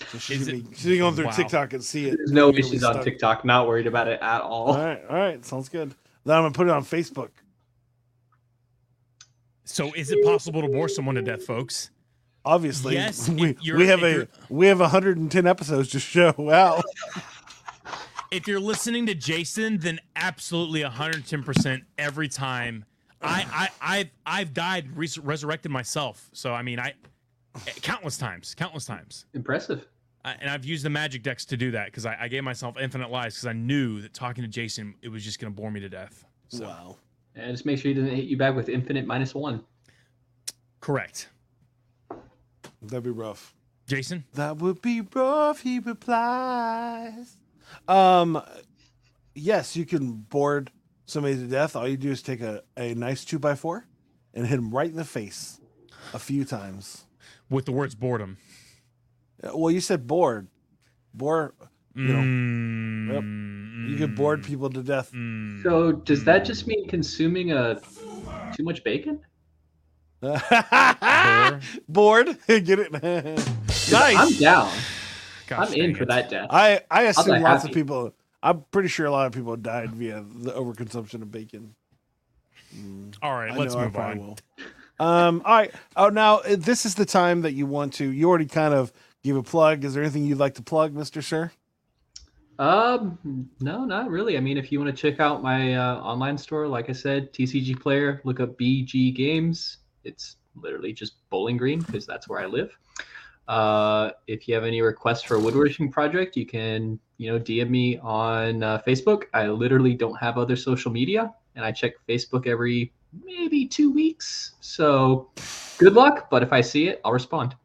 So 0.08 0.18
she 0.18 0.34
Is 0.34 0.46
should 0.48 0.70
be, 0.70 0.74
she 0.74 0.96
can 0.96 1.04
on 1.06 1.14
through 1.14 1.26
Wow. 1.26 1.30
TikTok 1.32 1.72
and 1.74 1.84
see 1.84 2.08
it. 2.08 2.16
there's 2.16 2.32
no 2.32 2.46
Really 2.48 2.60
issues 2.60 2.82
on. 2.82 3.02
TikTok. 3.04 3.44
Not 3.44 3.68
worried 3.68 3.86
about 3.86 4.08
it 4.08 4.18
at 4.20 4.40
all. 4.40 4.68
All 4.72 4.78
right, 4.78 5.00
all 5.08 5.16
right, 5.16 5.44
sounds 5.44 5.68
good. 5.68 5.94
Then 6.24 6.36
I'm 6.36 6.42
gonna 6.44 6.52
put 6.54 6.66
it 6.66 6.70
on 6.72 6.82
Facebook. 6.82 7.28
So, 9.64 9.92
is 9.94 10.10
it 10.10 10.24
possible 10.24 10.60
to 10.62 10.68
bore 10.68 10.88
someone 10.88 11.14
to 11.14 11.22
death, 11.22 11.44
folks? 11.44 11.90
Obviously, 12.44 12.94
Yes, 12.94 13.28
we, 13.28 13.56
you're- 13.60 13.78
we 13.78 13.86
have 13.86 14.02
a 14.02 14.10
you're- 14.10 14.26
we 14.48 14.66
have 14.66 14.80
110 14.80 15.46
episodes 15.46 15.90
to 15.90 16.00
show 16.00 16.34
out. 16.50 16.84
If 18.30 18.48
you're 18.48 18.60
listening 18.60 19.06
to 19.06 19.14
Jason, 19.14 19.78
then 19.78 20.00
absolutely 20.16 20.82
110% 20.82 21.82
every 21.98 22.28
time. 22.28 22.84
I, 23.20 23.46
I, 23.80 23.98
I've, 23.98 24.10
I've 24.26 24.54
died, 24.54 24.96
res- 24.96 25.18
resurrected 25.18 25.70
myself. 25.70 26.28
So, 26.32 26.52
I 26.52 26.62
mean, 26.62 26.80
I 26.80 26.94
countless 27.82 28.16
times, 28.18 28.54
countless 28.54 28.84
times. 28.86 29.26
Impressive. 29.34 29.86
I, 30.24 30.32
and 30.40 30.50
I've 30.50 30.64
used 30.64 30.84
the 30.84 30.90
magic 30.90 31.22
decks 31.22 31.44
to 31.46 31.56
do 31.56 31.70
that 31.72 31.86
because 31.86 32.04
I, 32.06 32.16
I 32.22 32.28
gave 32.28 32.42
myself 32.42 32.76
infinite 32.80 33.10
lives 33.10 33.36
because 33.36 33.46
I 33.46 33.52
knew 33.52 34.00
that 34.00 34.12
talking 34.14 34.42
to 34.42 34.48
Jason, 34.48 34.94
it 35.02 35.08
was 35.08 35.22
just 35.22 35.38
going 35.38 35.52
to 35.52 35.56
bore 35.56 35.70
me 35.70 35.78
to 35.80 35.88
death. 35.88 36.24
So, 36.48 36.64
Wow. 36.64 36.96
And 37.34 37.52
just 37.52 37.64
make 37.64 37.78
sure 37.78 37.88
he 37.90 37.94
doesn't 37.94 38.14
hit 38.14 38.24
you 38.26 38.36
back 38.36 38.54
with 38.54 38.68
infinite 38.68 39.06
minus 39.06 39.34
one. 39.34 39.64
correct. 40.80 41.28
That'd 42.82 43.04
be 43.04 43.10
rough. 43.10 43.54
Jason? 43.86 44.24
That 44.34 44.56
would 44.58 44.82
be 44.82 45.00
rough. 45.14 45.60
He 45.60 45.78
replies. 45.78 47.36
Um, 47.86 48.42
yes, 49.34 49.76
you 49.76 49.86
can 49.86 50.14
board 50.14 50.72
somebody 51.06 51.36
to 51.36 51.46
death. 51.46 51.76
All 51.76 51.86
you 51.86 51.96
do 51.96 52.10
is 52.10 52.22
take 52.22 52.40
a, 52.40 52.62
a 52.76 52.94
nice 52.94 53.24
two 53.24 53.38
by 53.38 53.54
four 53.54 53.86
and 54.34 54.46
hit 54.46 54.58
him 54.58 54.70
right 54.70 54.90
in 54.90 54.96
the 54.96 55.04
face 55.04 55.60
a 56.12 56.18
few 56.18 56.44
times. 56.44 57.04
With 57.48 57.66
the 57.66 57.72
words 57.72 57.94
boredom. 57.94 58.38
Uh, 59.42 59.56
Well, 59.56 59.70
you 59.70 59.80
said 59.80 60.06
bored. 60.06 60.48
Bore. 61.14 61.54
You 61.94 62.02
know, 62.04 62.18
Mm, 62.20 63.10
You 63.88 63.96
could 63.96 64.14
board 64.14 64.44
people 64.44 64.70
to 64.70 64.82
death. 64.82 65.10
mm. 65.12 65.62
So 65.62 65.92
does 65.92 66.24
that 66.24 66.44
just 66.44 66.66
mean 66.66 66.88
consuming 66.88 67.52
a 67.52 67.80
too 68.54 68.62
much 68.64 68.82
bacon? 68.84 69.20
bored. 71.88 72.38
Get 72.46 72.78
it? 72.78 72.92
nice. 72.92 73.46
I'm 73.92 74.32
down. 74.38 74.72
Gosh 75.46 75.68
I'm 75.68 75.74
in 75.74 75.80
dang 75.86 75.94
for 75.96 76.02
it. 76.04 76.08
that 76.08 76.30
death. 76.30 76.46
I 76.50 76.80
I 76.90 77.02
assume 77.04 77.26
die 77.34 77.38
lots 77.40 77.64
of 77.64 77.72
people. 77.72 78.14
I'm 78.42 78.64
pretty 78.70 78.88
sure 78.88 79.06
a 79.06 79.10
lot 79.10 79.26
of 79.26 79.32
people 79.32 79.56
died 79.56 79.90
via 79.94 80.22
the 80.22 80.52
overconsumption 80.52 81.22
of 81.22 81.30
bacon. 81.30 81.74
Mm, 82.76 83.14
All 83.22 83.32
right, 83.34 83.52
I 83.52 83.56
let's 83.56 83.74
move 83.74 83.96
on. 83.96 84.18
will. 84.18 84.38
Um. 84.98 85.42
All 85.44 85.56
right. 85.56 85.72
Oh, 85.96 86.08
now 86.08 86.38
uh, 86.38 86.56
this 86.58 86.86
is 86.86 86.94
the 86.94 87.04
time 87.04 87.42
that 87.42 87.52
you 87.52 87.66
want 87.66 87.92
to. 87.94 88.04
You 88.08 88.28
already 88.28 88.46
kind 88.46 88.72
of 88.74 88.92
give 89.24 89.36
a 89.36 89.42
plug. 89.42 89.84
Is 89.84 89.94
there 89.94 90.02
anything 90.02 90.24
you'd 90.24 90.38
like 90.38 90.54
to 90.54 90.62
plug, 90.62 90.94
Mister 90.94 91.20
Sir? 91.22 91.50
Um, 92.58 93.48
no, 93.60 93.84
not 93.84 94.10
really. 94.10 94.36
I 94.36 94.40
mean, 94.40 94.58
if 94.58 94.70
you 94.70 94.78
want 94.78 94.94
to 94.94 95.00
check 95.00 95.20
out 95.20 95.42
my 95.42 95.74
uh, 95.76 95.96
online 95.96 96.36
store, 96.38 96.68
like 96.68 96.90
I 96.90 96.92
said, 96.92 97.32
TCGplayer, 97.32 98.20
look 98.24 98.40
up 98.40 98.58
BG 98.58 99.14
Games. 99.14 99.78
It's 100.04 100.36
literally 100.54 100.92
just 100.92 101.28
Bowling 101.30 101.56
Green 101.56 101.80
because 101.80 102.06
that's 102.06 102.28
where 102.28 102.40
I 102.40 102.46
live. 102.46 102.76
Uh, 103.48 104.10
if 104.26 104.46
you 104.46 104.54
have 104.54 104.64
any 104.64 104.80
requests 104.82 105.22
for 105.22 105.36
a 105.36 105.40
woodworking 105.40 105.90
project, 105.90 106.36
you 106.36 106.46
can, 106.46 106.98
you 107.18 107.32
know, 107.32 107.38
DM 107.38 107.70
me 107.70 107.98
on 107.98 108.62
uh, 108.62 108.80
Facebook. 108.86 109.24
I 109.34 109.48
literally 109.48 109.94
don't 109.94 110.16
have 110.16 110.38
other 110.38 110.56
social 110.56 110.92
media, 110.92 111.34
and 111.56 111.64
I 111.64 111.72
check 111.72 111.94
Facebook 112.08 112.46
every 112.46 112.92
maybe 113.24 113.66
two 113.66 113.92
weeks. 113.92 114.54
So, 114.60 115.30
good 115.78 115.94
luck. 115.94 116.30
But 116.30 116.42
if 116.42 116.52
I 116.52 116.60
see 116.60 116.88
it, 116.88 117.00
I'll 117.04 117.12
respond. 117.12 117.56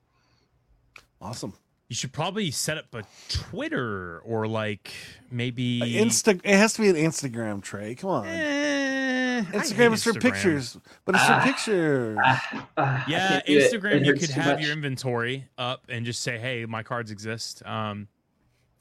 Awesome. 1.22 1.54
You 1.90 1.96
should 1.96 2.12
probably 2.12 2.52
set 2.52 2.78
up 2.78 2.94
a 2.94 3.04
Twitter 3.30 4.20
or 4.26 4.46
like 4.46 4.92
maybe 5.32 5.80
Insta. 5.82 6.42
It 6.44 6.56
has 6.58 6.74
to 6.74 6.82
be 6.82 6.90
an 6.90 6.96
Instagram. 6.98 7.62
Trey, 7.64 7.96
come 7.96 8.10
on. 8.10 8.28
Eh, 8.28 9.38
I 9.40 9.42
hate 9.42 9.54
Instagram 9.54 9.94
is 9.94 10.04
for 10.04 10.12
Instagram. 10.12 10.22
pictures, 10.22 10.78
but 11.06 11.16
it's 11.16 11.24
Ah. 11.26 11.40
for 11.40 11.48
pictures. 11.48 12.18
Ah, 12.22 12.68
I 12.78 13.04
Yeah, 13.08 13.28
can't 13.30 13.46
do 13.46 13.58
it. 13.58 13.72
Instagram 13.72 14.06
you 14.06 14.14
could 14.16 14.30
have 14.32 14.56
much. 14.58 14.64
your 14.66 14.74
inventory 14.74 15.48
up 15.58 15.86
and 15.88 16.06
just 16.06 16.22
say, 16.24 16.38
"Hey, 16.38 16.66
my 16.66 16.84
cards 16.84 17.10
exist." 17.10 17.66
Um, 17.66 18.10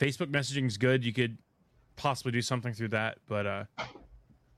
Facebook 0.01 0.33
messaging 0.33 0.67
is 0.67 0.77
good. 0.77 1.05
You 1.05 1.13
could 1.13 1.39
possibly 1.95 2.33
do 2.33 2.43
something 2.43 2.75
through 2.75 2.89
that, 2.89 3.19
but 3.29 3.47
uh, 3.47 3.65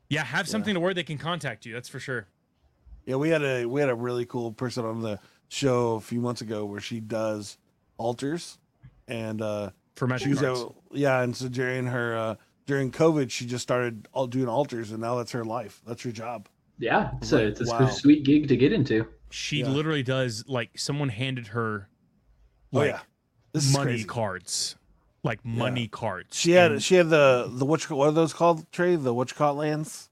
yeah, 0.09 0.25
have 0.25 0.49
something 0.49 0.73
to 0.73 0.81
where 0.81 0.95
they 0.95 1.05
can 1.05 1.19
contact 1.19 1.67
you. 1.67 1.75
That's 1.75 1.89
for 1.91 2.01
sure. 2.01 2.29
Yeah, 3.05 3.17
we 3.17 3.29
had 3.29 3.43
a 3.43 3.67
we 3.67 3.83
had 3.83 3.91
a 3.91 3.95
really 3.95 4.25
cool 4.25 4.53
person 4.53 4.87
on 4.87 5.03
the 5.03 5.19
show 5.49 5.97
a 5.97 6.01
few 6.01 6.21
months 6.23 6.41
ago 6.41 6.65
where 6.65 6.81
she 6.81 6.99
does 7.01 7.59
altars, 7.99 8.59
and 9.07 9.43
uh, 9.43 9.71
For 9.97 10.07
magic 10.07 10.29
she's 10.29 10.41
cards. 10.41 10.61
a, 10.63 10.69
yeah, 10.97 11.21
and 11.23 11.37
so 11.37 11.49
during 11.49 11.87
her 11.87 12.17
uh, 12.17 12.35
during 12.67 12.91
COVID, 12.91 13.31
she 13.31 13.45
just 13.47 13.63
started 13.63 14.09
all 14.13 14.27
doing 14.27 14.49
altars, 14.49 14.91
and 14.93 15.01
now 15.01 15.17
that's 15.17 15.33
her 15.33 15.45
life. 15.45 15.81
That's 15.87 16.03
her 16.03 16.13
job. 16.13 16.49
Yeah, 16.79 17.11
so 17.23 17.37
it's 17.39 17.61
a 17.61 17.65
Wow. 17.65 17.89
sweet 17.89 18.25
gig 18.25 18.49
to 18.49 18.57
get 18.57 18.73
into. 18.73 19.07
she 19.31 19.59
yeah. 19.61 19.69
literally 19.69 20.03
does 20.03 20.45
like 20.49 20.71
someone 20.79 21.09
handed 21.11 21.49
her 21.49 21.89
Oh 22.73 22.79
like 22.79 22.91
yeah, 22.93 23.01
this 23.53 23.73
money 23.73 23.93
crazy. 23.93 24.05
cards, 24.05 24.77
like 25.25 25.45
money 25.45 25.89
cards. 25.89 26.37
She 26.39 26.53
had 26.53 26.73
and 26.73 26.83
she 26.83 26.95
had 26.95 27.11
the 27.11 27.51
the 27.53 27.65
what 27.67 27.89
you- 27.89 27.97
what 27.97 28.09
are 28.09 28.13
those 28.13 28.33
called? 28.33 28.71
Trey 28.73 28.97
the 28.97 29.13
what 29.13 29.31
you 29.31 29.37
call 29.37 29.55
lands. 29.55 30.09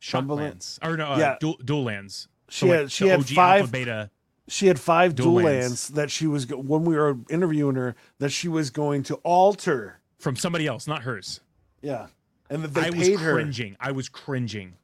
shock 0.00 0.26
lands 0.28 0.78
or 0.82 0.96
no, 0.96 1.12
uh, 1.12 1.18
Yeah. 1.18 1.36
dual, 1.40 1.56
dual 1.64 1.84
lands. 1.84 2.28
She 2.48 2.66
So, 2.66 2.66
like, 2.66 2.78
had 2.80 2.92
she 2.92 3.04
the 3.04 3.10
had 3.10 3.20
OG 3.20 3.22
alpha, 3.22 3.34
five 3.34 3.72
beta. 3.72 4.10
She 4.48 4.66
had 4.66 4.78
five 4.80 5.14
Dual 5.14 5.26
dual 5.26 5.34
lands. 5.44 5.48
lands 5.66 5.88
that 5.88 6.10
she 6.10 6.26
was 6.26 6.46
when 6.48 6.84
we 6.84 6.96
were 6.96 7.16
interviewing 7.30 7.76
her 7.76 7.94
that 8.18 8.30
she 8.30 8.48
was 8.48 8.70
going 8.70 9.02
to 9.04 9.14
alter. 9.24 10.00
from 10.18 10.36
somebody 10.36 10.66
else, 10.66 10.86
not 10.86 11.02
hers. 11.02 11.40
Yeah, 11.80 12.06
and 12.50 12.62
that 12.64 12.74
they 12.74 12.86
I 12.86 12.90
was 12.90 13.08
paid 13.08 13.18
her. 13.20 13.32
cringing. 13.34 13.76
I 13.80 13.92
was 13.92 14.08
cringing. 14.08 14.74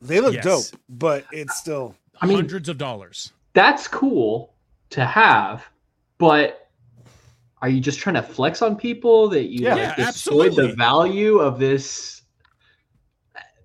They 0.00 0.20
look 0.20 0.34
Yes. 0.34 0.44
dope, 0.70 0.80
but 0.88 1.24
it's 1.32 1.56
still 1.56 1.94
I 2.20 2.26
mean, 2.26 2.36
Hundreds 2.36 2.68
of 2.68 2.78
dollars. 2.78 3.32
that's 3.54 3.88
cool 3.88 4.54
to 4.90 5.04
have, 5.04 5.64
but 6.18 6.68
are 7.62 7.68
you 7.68 7.80
just 7.80 7.98
trying 7.98 8.14
to 8.16 8.22
flex 8.22 8.60
on 8.62 8.76
people 8.76 9.28
that 9.30 9.44
you 9.46 9.64
Yeah, 9.66 9.74
like, 9.74 9.96
destroyed 9.96 10.48
absolutely. 10.48 10.66
the 10.68 10.76
value 10.76 11.38
of 11.38 11.58
this 11.58 12.22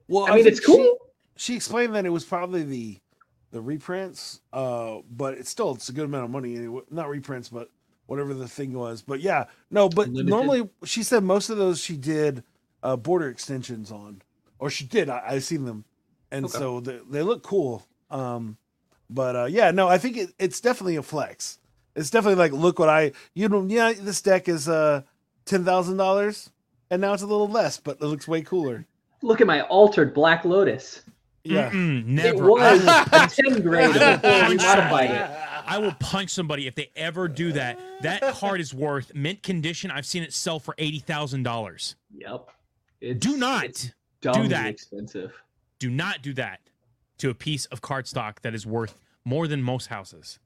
Well, 0.07 0.25
I 0.25 0.35
mean, 0.35 0.43
think 0.45 0.55
it's 0.55 0.65
cool. 0.65 0.97
She, 1.35 1.51
she 1.51 1.55
explained 1.55 1.93
that 1.95 2.05
it 2.05 2.09
was 2.09 2.23
probably 2.23 2.63
the 2.63 2.97
the 3.51 3.61
reprints, 3.61 4.41
uh, 4.53 4.97
but 5.11 5.35
it's 5.35 5.49
still 5.49 5.73
it's 5.75 5.89
a 5.89 5.93
good 5.93 6.05
amount 6.05 6.25
of 6.25 6.31
money 6.31 6.55
anyway. 6.55 6.81
Not 6.89 7.09
reprints, 7.09 7.49
but 7.49 7.69
whatever 8.05 8.33
the 8.33 8.47
thing 8.47 8.73
was. 8.73 9.01
But 9.01 9.21
yeah, 9.21 9.45
no. 9.71 9.89
But 9.89 10.09
Limited. 10.09 10.29
normally 10.29 10.69
she 10.83 11.03
said 11.03 11.23
most 11.23 11.49
of 11.49 11.57
those 11.57 11.79
she 11.79 11.97
did 11.97 12.43
uh, 12.83 12.95
border 12.95 13.29
extensions 13.29 13.91
on, 13.91 14.21
or 14.59 14.69
she 14.69 14.85
did. 14.85 15.09
I, 15.09 15.23
I've 15.27 15.43
seen 15.43 15.65
them, 15.65 15.85
and 16.31 16.45
Okay. 16.45 16.57
so 16.57 16.79
they, 16.79 16.99
they 17.09 17.23
look 17.23 17.43
cool. 17.43 17.85
Um, 18.11 18.57
but 19.09 19.35
uh, 19.35 19.45
yeah, 19.45 19.71
no, 19.71 19.87
I 19.87 19.97
think 19.97 20.17
it, 20.17 20.33
it's 20.39 20.61
definitely 20.61 20.95
a 20.95 21.03
flex. 21.03 21.59
It's 21.95 22.09
definitely 22.09 22.35
like 22.37 22.51
look 22.51 22.79
what 22.79 22.89
I 22.89 23.11
you 23.33 23.49
know 23.49 23.65
yeah 23.67 23.93
this 23.93 24.21
deck 24.21 24.47
is 24.47 24.69
uh 24.69 25.01
ten 25.45 25.65
thousand 25.65 25.97
dollars 25.97 26.49
and 26.91 27.01
now 27.01 27.13
it's 27.13 27.23
a 27.23 27.27
little 27.27 27.47
less, 27.47 27.77
but 27.77 27.97
it 28.01 28.05
looks 28.05 28.27
way 28.27 28.41
cooler. 28.41 28.85
Look 29.21 29.41
at 29.41 29.47
my 29.47 29.61
altered 29.63 30.13
Black 30.13 30.45
Lotus. 30.45 31.03
Yeah. 31.49 31.69
Mm-mm, 31.71 31.99
It 32.01 32.05
never. 32.07 32.49
was 32.49 32.85
I, 32.85 33.25
a 33.25 33.27
10 33.27 33.61
grade 33.61 33.93
before 33.93 34.09
we 34.13 34.19
punch 34.21 34.61
modified 34.61 34.61
somebody. 34.61 35.07
it. 35.13 35.29
I 35.65 35.77
will 35.77 35.91
punch 35.99 36.29
somebody 36.31 36.67
if 36.67 36.75
they 36.75 36.89
ever 36.95 37.27
do 37.27 37.51
that. 37.53 37.79
That 38.01 38.21
card 38.35 38.59
is 38.61 38.73
worth 38.73 39.13
mint 39.13 39.43
condition. 39.43 39.91
I've 39.91 40.05
seen 40.05 40.23
it 40.23 40.33
sell 40.33 40.59
for 40.59 40.73
eighty 40.77 40.99
thousand 40.99 41.43
dollars. 41.43 41.95
Yep. 42.15 42.49
It's, 43.01 43.19
Do 43.25 43.37
not 43.37 43.91
dumbly 44.21 44.47
that. 44.49 44.65
expensive. 44.67 45.31
do 45.79 45.89
not 45.89 46.21
do 46.21 46.33
that 46.33 46.59
to 47.19 47.29
a 47.29 47.33
piece 47.35 47.65
of 47.67 47.81
card 47.81 48.07
stock 48.07 48.41
that 48.41 48.53
is 48.55 48.65
worth 48.65 48.99
more 49.25 49.47
than 49.47 49.61
most 49.61 49.87
houses. 49.87 50.39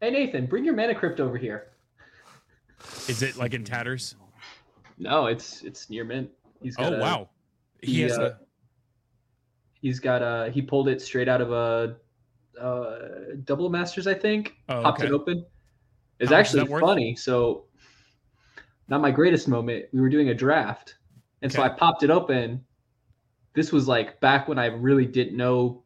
Hey 0.00 0.10
Nathan, 0.10 0.46
bring 0.46 0.64
your 0.64 0.74
mana 0.74 0.94
crypt 0.94 1.18
over 1.20 1.36
here. 1.38 1.68
Is 3.08 3.22
it 3.22 3.36
like 3.36 3.54
in 3.54 3.64
tatters? 3.64 4.16
No, 4.98 5.26
it's 5.26 5.62
it's 5.62 5.88
near 5.90 6.04
mint. 6.04 6.30
He's 6.62 6.76
got 6.76 6.92
Oh 6.92 6.96
a, 6.96 7.00
wow. 7.00 7.28
He 7.80 7.94
he, 7.94 8.00
has 8.02 8.18
uh, 8.18 8.22
a 8.22 8.38
He's 9.80 10.00
got 10.00 10.22
a 10.22 10.50
he 10.50 10.60
pulled 10.62 10.88
it 10.88 11.00
straight 11.00 11.28
out 11.28 11.40
of 11.40 11.52
a 11.52 11.96
uh, 12.60 12.98
double 13.44 13.70
masters, 13.70 14.06
I 14.06 14.14
think. 14.14 14.56
Oh, 14.68 14.82
Popped 14.82 15.00
okay. 15.00 15.08
it 15.08 15.12
open. 15.14 15.44
It's 16.18 16.30
How 16.32 16.38
actually 16.38 16.64
worth? 16.64 16.80
funny. 16.80 17.14
So, 17.14 17.64
not 18.88 19.00
my 19.00 19.10
greatest 19.10 19.46
moment. 19.48 19.86
We 19.92 20.00
were 20.00 20.08
doing 20.08 20.30
a 20.30 20.34
draft, 20.34 20.96
and 21.42 21.52
so 21.52 21.62
I 21.62 21.68
popped 21.68 22.02
it 22.02 22.10
open. 22.10 22.64
This 23.54 23.70
was 23.72 23.86
like 23.86 24.20
back 24.20 24.48
when 24.48 24.58
I 24.58 24.66
really 24.66 25.06
didn't 25.06 25.36
know 25.36 25.82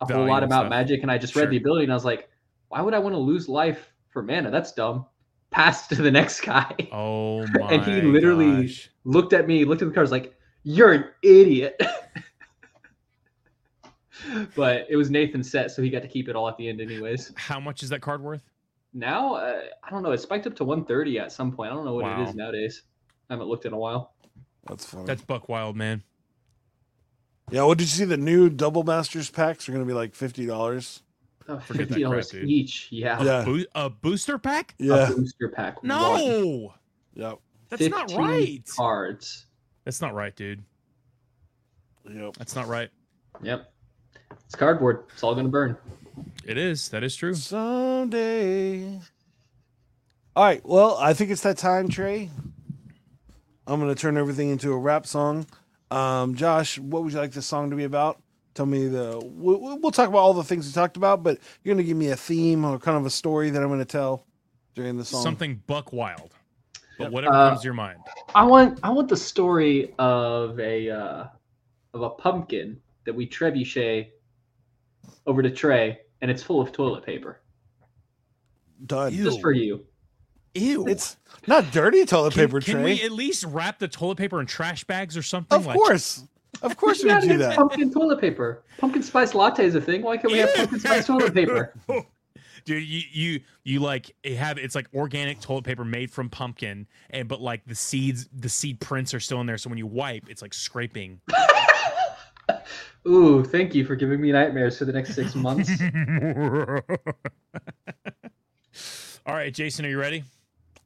a 0.00 0.12
whole 0.12 0.26
lot 0.26 0.42
about 0.42 0.62
stuff. 0.62 0.70
magic, 0.70 1.02
and 1.02 1.10
I 1.10 1.18
just 1.18 1.32
Sure. 1.34 1.42
read 1.42 1.50
the 1.50 1.56
ability, 1.58 1.84
and 1.84 1.92
I 1.92 1.96
was 1.96 2.04
like, 2.04 2.28
why 2.68 2.80
would 2.80 2.94
I 2.94 2.98
want 2.98 3.14
to 3.14 3.18
lose 3.18 3.48
life 3.48 3.92
for 4.08 4.22
mana? 4.22 4.50
That's 4.50 4.72
dumb. 4.72 5.06
Pass 5.50 5.88
to 5.88 5.96
the 5.96 6.10
next 6.20 6.40
guy. 6.40 6.74
Oh 6.92 7.46
my 7.48 7.72
And 7.72 7.84
he 7.84 8.00
literally- 8.00 8.62
gosh. 8.66 8.90
Looked 9.04 9.32
at 9.32 9.46
me, 9.46 9.64
looked 9.64 9.82
at 9.82 9.88
the 9.88 9.94
cards, 9.94 10.10
like, 10.10 10.34
you're 10.62 10.92
an 10.92 11.04
idiot. 11.22 11.80
but 14.56 14.86
it 14.88 14.96
was 14.96 15.10
Nathan's 15.10 15.50
set, 15.50 15.70
so 15.70 15.82
he 15.82 15.90
got 15.90 16.02
to 16.02 16.08
keep 16.08 16.28
it 16.28 16.36
all 16.36 16.48
at 16.48 16.56
the 16.56 16.68
end, 16.68 16.80
anyways. 16.80 17.32
How 17.36 17.60
much 17.60 17.82
is 17.82 17.88
that 17.90 18.00
card 18.00 18.22
worth? 18.22 18.42
Now, 18.92 19.34
uh, 19.34 19.60
I 19.84 19.90
don't 19.90 20.02
know. 20.02 20.10
It 20.12 20.18
spiked 20.20 20.46
up 20.46 20.56
to 20.56 20.64
130 20.64 21.18
at 21.18 21.30
some 21.32 21.52
point. 21.52 21.70
I 21.70 21.74
don't 21.74 21.84
know 21.84 21.94
what 21.94 22.04
it 22.06 22.08
Wow. 22.16 22.24
is 22.28 22.34
nowadays. 22.34 22.82
I 23.28 23.34
haven't 23.34 23.46
looked 23.48 23.64
in 23.64 23.72
a 23.72 23.78
while. 23.78 24.14
That's 24.66 24.84
funny. 24.84 25.04
That's 25.06 25.22
Buck 25.22 25.48
Wild, 25.48 25.76
man. 25.76 26.02
yeah. 27.50 27.62
Well, 27.62 27.74
did 27.74 27.82
you 27.84 27.96
see 27.98 28.04
the 28.04 28.16
new 28.16 28.50
double 28.50 28.82
masters 28.82 29.30
packs 29.30 29.68
are 29.68 29.72
going 29.72 29.84
to 29.84 29.88
be 29.88 29.94
like 29.94 30.14
fifty 30.14 30.44
dollars? 30.46 31.02
Oh, 31.48 31.58
Forget 31.58 31.88
$50 31.88 32.30
crap, 32.30 32.44
each. 32.44 32.88
Yeah. 32.92 33.22
Yeah. 33.22 33.44
Bo- 33.44 33.64
a 33.74 33.90
booster 33.90 34.38
pack? 34.38 34.74
Yeah. 34.78 35.10
A 35.10 35.14
booster 35.14 35.48
pack. 35.48 35.82
one. 35.82 35.88
No, 35.88 36.74
Yep. 37.14 37.38
that's 37.68 37.88
not 37.88 38.12
right. 38.12 38.62
Cards. 38.76 39.46
That's 39.84 40.00
not 40.00 40.14
right, 40.14 40.34
dude. 40.36 40.62
Yep. 42.08 42.36
That's 42.36 42.54
not 42.54 42.68
right. 42.68 42.90
Yep. 43.42 43.72
It's 44.50 44.56
cardboard. 44.56 45.04
It's 45.12 45.22
all 45.22 45.34
going 45.34 45.46
to 45.46 45.50
burn. 45.50 45.76
It 46.44 46.58
is. 46.58 46.88
That 46.88 47.04
is 47.04 47.14
true. 47.14 47.34
Someday. 47.34 48.98
All 50.34 50.44
right. 50.44 50.60
Well, 50.66 50.96
I 50.96 51.14
think 51.14 51.30
it's 51.30 51.42
that 51.42 51.56
time, 51.56 51.88
Trey. 51.88 52.28
I'm 53.68 53.78
going 53.78 53.94
to 53.94 54.00
turn 54.00 54.16
everything 54.16 54.48
into 54.48 54.72
a 54.72 54.76
rap 54.76 55.06
song. 55.06 55.46
Um, 55.92 56.34
Josh, 56.34 56.80
what 56.80 57.04
would 57.04 57.12
you 57.12 57.20
like 57.20 57.30
this 57.30 57.46
song 57.46 57.70
to 57.70 57.76
be 57.76 57.84
about? 57.84 58.20
Tell 58.54 58.66
me 58.66 58.88
the. 58.88 59.22
We'll, 59.24 59.78
we'll 59.78 59.92
talk 59.92 60.08
about 60.08 60.18
all 60.18 60.34
the 60.34 60.42
things 60.42 60.66
we 60.66 60.72
talked 60.72 60.96
about, 60.96 61.22
but 61.22 61.38
you're 61.62 61.72
going 61.72 61.84
to 61.84 61.88
give 61.88 61.96
me 61.96 62.08
a 62.08 62.16
theme 62.16 62.64
or 62.64 62.76
kind 62.80 62.96
of 62.96 63.06
a 63.06 63.10
story 63.10 63.50
that 63.50 63.62
I'm 63.62 63.68
going 63.68 63.78
to 63.78 63.84
tell 63.84 64.26
during 64.74 64.96
the 64.96 65.04
song. 65.04 65.22
Something 65.22 65.62
Buck 65.68 65.92
Wild. 65.92 66.34
But 66.98 67.12
whatever 67.12 67.36
Uh, 67.36 67.50
comes 67.50 67.60
to 67.60 67.66
your 67.66 67.74
mind. 67.74 68.00
I 68.34 68.42
want 68.42 68.80
I 68.82 68.90
want 68.90 69.08
the 69.08 69.16
story 69.16 69.94
of 70.00 70.58
a 70.58 70.90
uh, 70.90 71.24
of 71.94 72.02
a 72.02 72.10
pumpkin 72.10 72.80
that 73.04 73.14
we 73.14 73.28
trebuchet 73.28 74.08
over 75.26 75.42
to 75.42 75.50
Trey, 75.50 76.00
and 76.20 76.30
it's 76.30 76.42
full 76.42 76.60
of 76.60 76.72
toilet 76.72 77.04
paper. 77.04 77.40
done. 78.86 79.12
Just 79.12 79.40
for 79.40 79.52
you. 79.52 79.84
Ew. 80.54 80.86
It's 80.88 81.16
not 81.46 81.70
dirty 81.70 82.04
toilet 82.04 82.32
can, 82.34 82.46
paper, 82.46 82.60
can 82.60 82.74
Trey. 82.74 82.84
we 82.84 83.02
at 83.02 83.12
least 83.12 83.44
wrap 83.44 83.78
the 83.78 83.86
toilet 83.88 84.18
paper 84.18 84.40
in 84.40 84.46
trash 84.46 84.82
bags 84.84 85.16
or 85.16 85.22
something? 85.22 85.56
of 85.56 85.66
like, 85.66 85.76
course. 85.76 86.24
Of 86.62 86.76
course 86.76 87.02
we 87.02 87.08
Yeah, 87.08 87.20
would 87.20 87.28
do 87.28 87.34
it's 87.34 87.42
that. 87.44 87.56
Pumpkin 87.56 87.92
toilet 87.92 88.20
paper. 88.20 88.64
Pumpkin 88.78 89.02
spice 89.02 89.34
latte 89.34 89.64
is 89.64 89.74
a 89.76 89.80
thing. 89.80 90.02
Why 90.02 90.16
can't 90.16 90.32
we 90.32 90.38
have 90.40 90.52
pumpkin 90.54 90.80
spice 90.80 91.06
toilet 91.06 91.32
paper? 91.34 91.74
Dude, 92.66 92.82
you 92.82 93.00
you 93.10 93.40
you 93.64 93.80
like 93.80 94.14
have 94.36 94.58
it's 94.58 94.74
like 94.74 94.86
organic 94.92 95.40
toilet 95.40 95.64
paper 95.64 95.84
made 95.84 96.10
from 96.10 96.28
pumpkin, 96.28 96.86
and 97.08 97.26
but 97.28 97.40
like 97.40 97.64
the 97.64 97.74
seeds, 97.74 98.28
the 98.36 98.50
seed 98.50 98.80
prints 98.80 99.14
are 99.14 99.20
still 99.20 99.40
in 99.40 99.46
there. 99.46 99.56
So 99.56 99.70
when 99.70 99.78
you 99.78 99.86
wipe, 99.86 100.28
it's 100.28 100.42
like 100.42 100.52
scraping. 100.52 101.20
Ooh, 103.08 103.42
thank 103.44 103.74
you 103.74 103.84
for 103.84 103.96
giving 103.96 104.20
me 104.20 104.30
nightmares 104.32 104.78
for 104.78 104.84
the 104.84 104.92
next 104.92 105.14
six 105.14 105.34
months. 105.34 105.70
All 109.26 109.34
right, 109.34 109.52
Jason, 109.52 109.86
are 109.86 109.88
you 109.88 109.98
ready? 109.98 110.24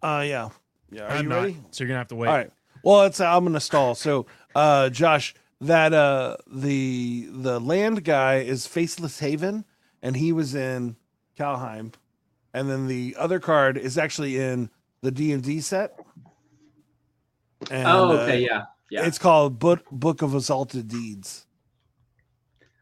Uh, 0.02 0.24
yeah. 0.26 0.50
Yeah. 0.90 1.04
Are 1.04 1.10
I'm 1.10 1.24
you 1.24 1.28
not. 1.28 1.40
ready? 1.40 1.56
So 1.70 1.82
you're 1.82 1.88
gonna 1.88 1.98
have 1.98 2.08
to 2.08 2.14
wait. 2.14 2.28
All 2.28 2.34
right. 2.34 2.50
Well, 2.82 3.02
it's 3.04 3.20
I'm 3.20 3.44
gonna 3.44 3.60
stall. 3.60 3.94
So, 3.94 4.26
uh, 4.54 4.90
Josh, 4.90 5.34
that 5.60 5.92
uh, 5.92 6.36
the 6.46 7.26
the 7.30 7.58
land 7.58 8.04
guy 8.04 8.36
is 8.36 8.66
Faceless 8.66 9.18
Haven, 9.18 9.64
and 10.02 10.16
he 10.16 10.32
was 10.32 10.54
in 10.54 10.96
Kaldheim, 11.38 11.94
and 12.52 12.70
then 12.70 12.86
the 12.86 13.16
other 13.18 13.40
card 13.40 13.78
is 13.78 13.96
actually 13.96 14.38
in 14.38 14.70
the 15.00 15.10
D 15.10 15.32
and 15.32 15.42
D 15.42 15.60
set. 15.60 15.98
And, 17.70 17.88
oh, 17.88 18.10
uh, 18.10 18.22
okay, 18.22 18.40
yeah, 18.40 18.64
yeah. 18.90 19.06
It's 19.06 19.18
called 19.18 19.58
Book 19.58 19.84
Book 19.90 20.20
of 20.22 20.34
Exalted 20.34 20.88
Deeds. 20.88 21.46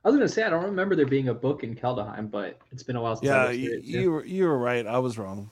I 0.05 0.09
was 0.09 0.17
gonna 0.17 0.29
say 0.29 0.43
I 0.43 0.51
don't 0.51 0.65
remember 0.65 0.97
there 0.97 1.07
being 1.07 1.29
a 1.29 1.35
book 1.35 1.63
in 1.63 1.77
Kaldheim, 1.77 2.31
but 2.31 2.59
it's 2.73 2.83
been 2.83 2.97
a 2.97 3.01
while 3.01 3.15
since 3.17 3.31
I 3.31 3.35
Yeah, 3.37 3.45
looked 3.45 3.57
you, 3.59 3.71
it. 3.73 3.81
too. 3.83 3.87
you 3.87 4.11
were 4.13 4.25
you 4.25 4.45
were 4.47 4.59
right. 4.59 4.87
I 4.87 4.99
was 4.99 5.19
wrong. 5.19 5.51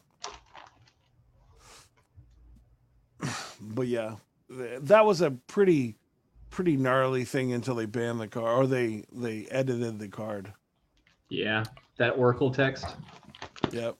But 3.62 3.88
yeah, 3.88 4.16
that 4.48 5.04
was 5.04 5.20
a 5.20 5.30
pretty 5.32 5.96
pretty 6.48 6.76
gnarly 6.76 7.24
thing 7.24 7.52
until 7.52 7.74
they 7.74 7.84
banned 7.86 8.18
the 8.20 8.26
card 8.26 8.64
or 8.64 8.66
they 8.66 9.04
they 9.12 9.46
edited 9.50 9.98
the 9.98 10.08
card. 10.08 10.52
yeah, 11.28 11.64
that 11.98 12.16
Oracle 12.16 12.50
text. 12.50 12.86
Yep. 13.70 13.96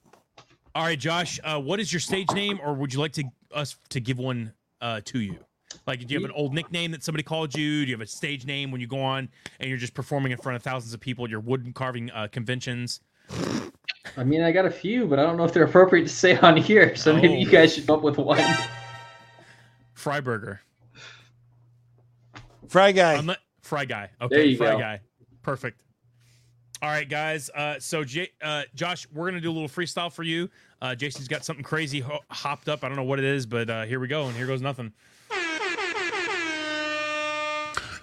All 0.73 0.83
right, 0.83 0.99
Josh. 0.99 1.39
Uh, 1.43 1.59
what 1.61 1.79
is 1.79 1.93
your 1.93 1.99
stage 1.99 2.29
name, 2.33 2.59
or 2.63 2.73
would 2.73 2.93
you 2.93 2.99
like 2.99 3.13
to 3.13 3.23
us 3.53 3.77
to 3.89 3.99
give 3.99 4.17
one 4.17 4.51
uh, 4.81 5.01
to 5.05 5.19
you? 5.19 5.37
Like, 5.87 5.99
do 6.05 6.13
you 6.13 6.19
have 6.19 6.29
an 6.29 6.35
old 6.35 6.53
nickname 6.53 6.91
that 6.91 7.03
somebody 7.03 7.23
called 7.23 7.55
you? 7.55 7.83
Do 7.85 7.89
you 7.89 7.95
have 7.95 8.01
a 8.01 8.07
stage 8.07 8.45
name 8.45 8.71
when 8.71 8.81
you 8.81 8.87
go 8.87 9.01
on 9.01 9.29
and 9.59 9.69
you're 9.69 9.77
just 9.77 9.93
performing 9.93 10.31
in 10.31 10.37
front 10.37 10.55
of 10.55 10.63
thousands 10.63 10.93
of 10.93 10.99
people 10.99 11.25
at 11.25 11.31
your 11.31 11.39
wood 11.39 11.71
carving 11.75 12.09
uh, 12.11 12.27
conventions? 12.31 13.01
I 14.17 14.23
mean, 14.23 14.41
I 14.41 14.51
got 14.51 14.65
a 14.65 14.71
few, 14.71 15.05
but 15.07 15.19
I 15.19 15.23
don't 15.23 15.37
know 15.37 15.43
if 15.45 15.53
they're 15.53 15.63
appropriate 15.71 16.03
to 16.03 16.09
say 16.09 16.37
on 16.37 16.57
here. 16.57 16.95
So 16.95 17.13
maybe 17.13 17.29
Oh. 17.29 17.37
you 17.37 17.49
guys 17.49 17.73
should 17.75 17.87
come 17.87 17.97
up 17.97 18.01
with 18.03 18.17
one. 18.17 18.41
Fryburger. 19.95 20.59
Fry 22.67 22.91
guy. 22.91 23.17
Unle- 23.17 23.37
Fry 23.61 23.85
guy. 23.85 24.09
Okay, 24.21 24.35
There 24.35 24.45
you 24.45 24.57
Fry 24.57 24.71
go. 24.71 24.79
guy. 24.79 25.01
Perfect. 25.43 25.79
All 26.81 26.89
right, 26.89 27.07
guys. 27.07 27.49
Uh, 27.53 27.79
so, 27.79 28.03
J- 28.03 28.31
uh, 28.41 28.63
Josh, 28.73 29.05
we're 29.13 29.29
gonna 29.29 29.41
do 29.41 29.51
a 29.51 29.53
little 29.53 29.67
freestyle 29.69 30.11
for 30.11 30.23
you. 30.23 30.49
Uh, 30.81 30.95
Jason's 30.95 31.27
got 31.27 31.45
something 31.45 31.63
crazy 31.63 31.99
ho- 31.99 32.21
hopped 32.31 32.67
up. 32.69 32.83
I 32.83 32.87
don't 32.87 32.97
know 32.97 33.03
what 33.03 33.19
it 33.19 33.25
is, 33.25 33.45
but 33.45 33.69
uh, 33.69 33.83
here 33.83 33.99
we 33.99 34.07
go, 34.07 34.25
and 34.25 34.35
here 34.35 34.47
goes 34.47 34.61
nothing. 34.61 34.91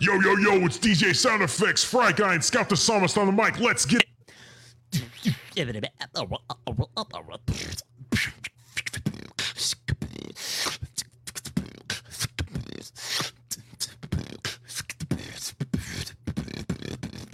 Yo, 0.01 0.15
yo, 0.21 0.37
yo, 0.37 0.65
it's 0.65 0.79
DJ 0.79 1.15
Sound 1.15 1.43
Effects, 1.43 1.83
Fry 1.83 2.13
Guy, 2.13 2.35
and 2.35 2.45
Scout 2.45 2.69
the 2.69 2.77
Psalmist 2.77 3.19
on 3.19 3.27
the 3.27 3.33
mic. 3.33 3.59
Let's 3.59 3.85
get 3.85 4.01
it. 4.01 5.35